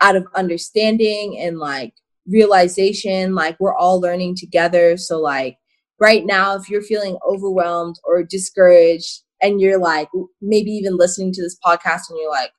out 0.00 0.16
of 0.16 0.26
understanding 0.34 1.38
and 1.38 1.58
like 1.58 1.94
realization 2.26 3.34
like 3.34 3.56
we're 3.60 3.76
all 3.76 4.00
learning 4.00 4.34
together. 4.36 4.96
So 4.96 5.20
like 5.20 5.56
right 6.00 6.24
now 6.24 6.56
if 6.56 6.68
you're 6.68 6.82
feeling 6.82 7.18
overwhelmed 7.26 7.96
or 8.04 8.22
discouraged 8.22 9.22
and 9.40 9.60
you're 9.60 9.78
like 9.78 10.08
maybe 10.40 10.70
even 10.70 10.96
listening 10.96 11.32
to 11.32 11.42
this 11.42 11.56
podcast 11.64 12.02
and 12.10 12.18
you're 12.18 12.30
like 12.30 12.50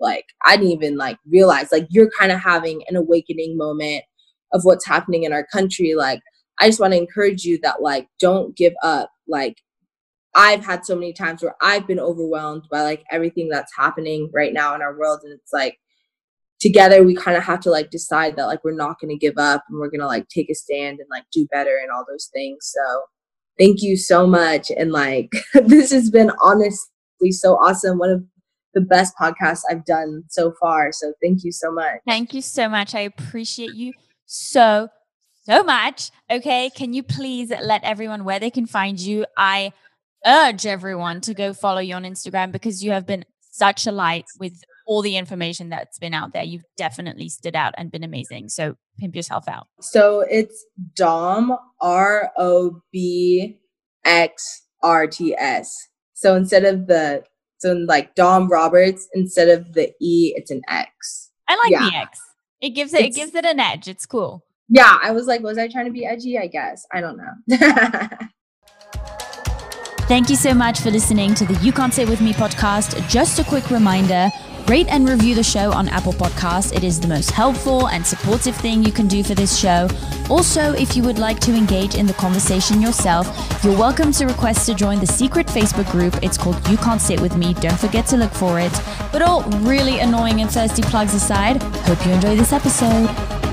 like 0.00 0.26
i 0.44 0.56
didn't 0.56 0.72
even 0.72 0.96
like 0.96 1.18
realize 1.26 1.70
like 1.70 1.86
you're 1.90 2.10
kind 2.18 2.32
of 2.32 2.40
having 2.40 2.82
an 2.88 2.96
awakening 2.96 3.56
moment 3.56 4.02
of 4.52 4.64
what's 4.64 4.86
happening 4.86 5.24
in 5.24 5.32
our 5.32 5.46
country 5.46 5.94
like 5.94 6.20
i 6.60 6.66
just 6.66 6.80
want 6.80 6.92
to 6.92 6.98
encourage 6.98 7.44
you 7.44 7.58
that 7.62 7.82
like 7.82 8.08
don't 8.18 8.56
give 8.56 8.72
up 8.82 9.10
like 9.28 9.58
I've 10.34 10.64
had 10.64 10.84
so 10.84 10.94
many 10.94 11.12
times 11.12 11.42
where 11.42 11.54
I've 11.60 11.86
been 11.86 12.00
overwhelmed 12.00 12.64
by 12.70 12.82
like 12.82 13.04
everything 13.10 13.48
that's 13.48 13.74
happening 13.76 14.30
right 14.32 14.52
now 14.52 14.74
in 14.74 14.82
our 14.82 14.98
world. 14.98 15.20
And 15.22 15.32
it's 15.32 15.52
like 15.52 15.78
together 16.60 17.02
we 17.02 17.14
kind 17.14 17.36
of 17.36 17.44
have 17.44 17.60
to 17.60 17.70
like 17.70 17.90
decide 17.90 18.36
that 18.36 18.46
like 18.46 18.64
we're 18.64 18.72
not 18.72 18.98
going 19.00 19.10
to 19.10 19.18
give 19.18 19.38
up 19.38 19.64
and 19.68 19.78
we're 19.78 19.90
going 19.90 20.00
to 20.00 20.06
like 20.06 20.28
take 20.28 20.50
a 20.50 20.54
stand 20.54 20.98
and 20.98 21.08
like 21.10 21.24
do 21.32 21.46
better 21.52 21.78
and 21.80 21.90
all 21.90 22.04
those 22.08 22.30
things. 22.32 22.58
So 22.62 23.02
thank 23.58 23.82
you 23.82 23.96
so 23.96 24.26
much. 24.26 24.70
And 24.76 24.92
like 24.92 25.30
this 25.54 25.92
has 25.92 26.10
been 26.10 26.32
honestly 26.40 27.30
so 27.30 27.54
awesome. 27.54 27.98
One 27.98 28.10
of 28.10 28.24
the 28.74 28.80
best 28.80 29.14
podcasts 29.20 29.62
I've 29.70 29.84
done 29.84 30.24
so 30.28 30.52
far. 30.60 30.90
So 30.92 31.12
thank 31.22 31.44
you 31.44 31.52
so 31.52 31.72
much. 31.72 32.00
Thank 32.06 32.34
you 32.34 32.42
so 32.42 32.68
much. 32.68 32.94
I 32.94 33.00
appreciate 33.00 33.74
you 33.74 33.92
so 34.26 34.88
so 35.44 35.62
much. 35.62 36.10
Okay, 36.30 36.70
can 36.70 36.94
you 36.94 37.02
please 37.02 37.50
let 37.50 37.84
everyone 37.84 38.24
where 38.24 38.40
they 38.40 38.50
can 38.50 38.66
find 38.66 38.98
you? 38.98 39.26
I 39.36 39.72
urge 40.26 40.66
everyone 40.66 41.20
to 41.22 41.34
go 41.34 41.52
follow 41.52 41.80
you 41.80 41.94
on 41.94 42.04
Instagram 42.04 42.52
because 42.52 42.82
you 42.84 42.90
have 42.92 43.06
been 43.06 43.24
such 43.50 43.86
a 43.86 43.92
light 43.92 44.24
with 44.40 44.54
all 44.86 45.00
the 45.00 45.16
information 45.16 45.70
that's 45.70 45.98
been 45.98 46.12
out 46.12 46.32
there, 46.32 46.42
you've 46.44 46.64
definitely 46.76 47.28
stood 47.28 47.56
out 47.56 47.72
and 47.78 47.90
been 47.90 48.04
amazing. 48.04 48.48
So 48.48 48.74
pimp 48.98 49.14
yourself 49.16 49.48
out. 49.48 49.66
So 49.80 50.20
it's 50.30 50.64
Dom 50.94 51.56
R 51.80 52.30
O 52.36 52.80
B 52.92 53.58
X 54.04 54.62
R 54.82 55.06
T 55.06 55.34
S. 55.38 55.88
So 56.14 56.34
instead 56.36 56.64
of 56.64 56.86
the 56.86 57.22
so 57.58 57.72
like 57.72 58.14
Dom 58.14 58.48
Roberts, 58.50 59.08
instead 59.14 59.48
of 59.48 59.72
the 59.72 59.88
E, 60.02 60.34
it's 60.36 60.50
an 60.50 60.60
X. 60.68 61.30
I 61.48 61.54
like 61.56 61.70
Yeah. 61.70 61.88
the 61.90 61.96
X. 61.96 62.18
It 62.60 62.70
gives 62.70 62.92
it 62.92 63.00
It's- 63.00 63.16
it 63.16 63.18
gives 63.18 63.34
it 63.34 63.44
an 63.46 63.58
edge. 63.60 63.88
It's 63.88 64.04
cool. 64.04 64.44
Yeah, 64.68 64.98
I 65.02 65.10
was 65.12 65.26
like, 65.26 65.42
was 65.42 65.56
I 65.58 65.68
trying 65.68 65.84
to 65.86 65.90
be 65.92 66.04
edgy? 66.06 66.38
I 66.38 66.46
guess. 66.46 66.86
I 66.92 67.00
don't 67.00 67.16
know. 67.18 68.08
Thank 70.14 70.30
you 70.30 70.36
so 70.36 70.54
much 70.54 70.78
for 70.78 70.92
listening 70.92 71.34
to 71.34 71.44
the 71.44 71.54
You 71.54 71.72
Can't 71.72 71.92
Sit 71.92 72.08
With 72.08 72.20
Me 72.20 72.32
podcast. 72.32 73.04
Just 73.08 73.40
a 73.40 73.44
quick 73.44 73.68
reminder 73.70 74.30
rate 74.68 74.86
and 74.88 75.08
review 75.08 75.34
the 75.34 75.42
show 75.42 75.72
on 75.72 75.88
Apple 75.88 76.12
Podcasts. 76.12 76.72
It 76.72 76.84
is 76.84 77.00
the 77.00 77.08
most 77.08 77.32
helpful 77.32 77.88
and 77.88 78.06
supportive 78.06 78.54
thing 78.54 78.84
you 78.84 78.92
can 78.92 79.08
do 79.08 79.24
for 79.24 79.34
this 79.34 79.58
show. 79.58 79.88
Also, 80.30 80.72
if 80.74 80.96
you 80.96 81.02
would 81.02 81.18
like 81.18 81.40
to 81.40 81.52
engage 81.52 81.96
in 81.96 82.06
the 82.06 82.12
conversation 82.12 82.80
yourself, 82.80 83.26
you're 83.64 83.76
welcome 83.76 84.12
to 84.12 84.24
request 84.26 84.66
to 84.66 84.74
join 84.76 85.00
the 85.00 85.06
secret 85.06 85.48
Facebook 85.48 85.90
group. 85.90 86.16
It's 86.22 86.38
called 86.38 86.64
You 86.68 86.76
Can't 86.76 87.00
Sit 87.00 87.20
With 87.20 87.36
Me. 87.36 87.52
Don't 87.54 87.80
forget 87.80 88.06
to 88.06 88.16
look 88.16 88.32
for 88.32 88.60
it. 88.60 88.72
But 89.10 89.20
all 89.20 89.42
really 89.66 89.98
annoying 89.98 90.40
and 90.42 90.48
thirsty 90.48 90.82
plugs 90.82 91.12
aside, 91.12 91.60
hope 91.88 92.06
you 92.06 92.12
enjoy 92.12 92.36
this 92.36 92.52
episode. 92.52 93.43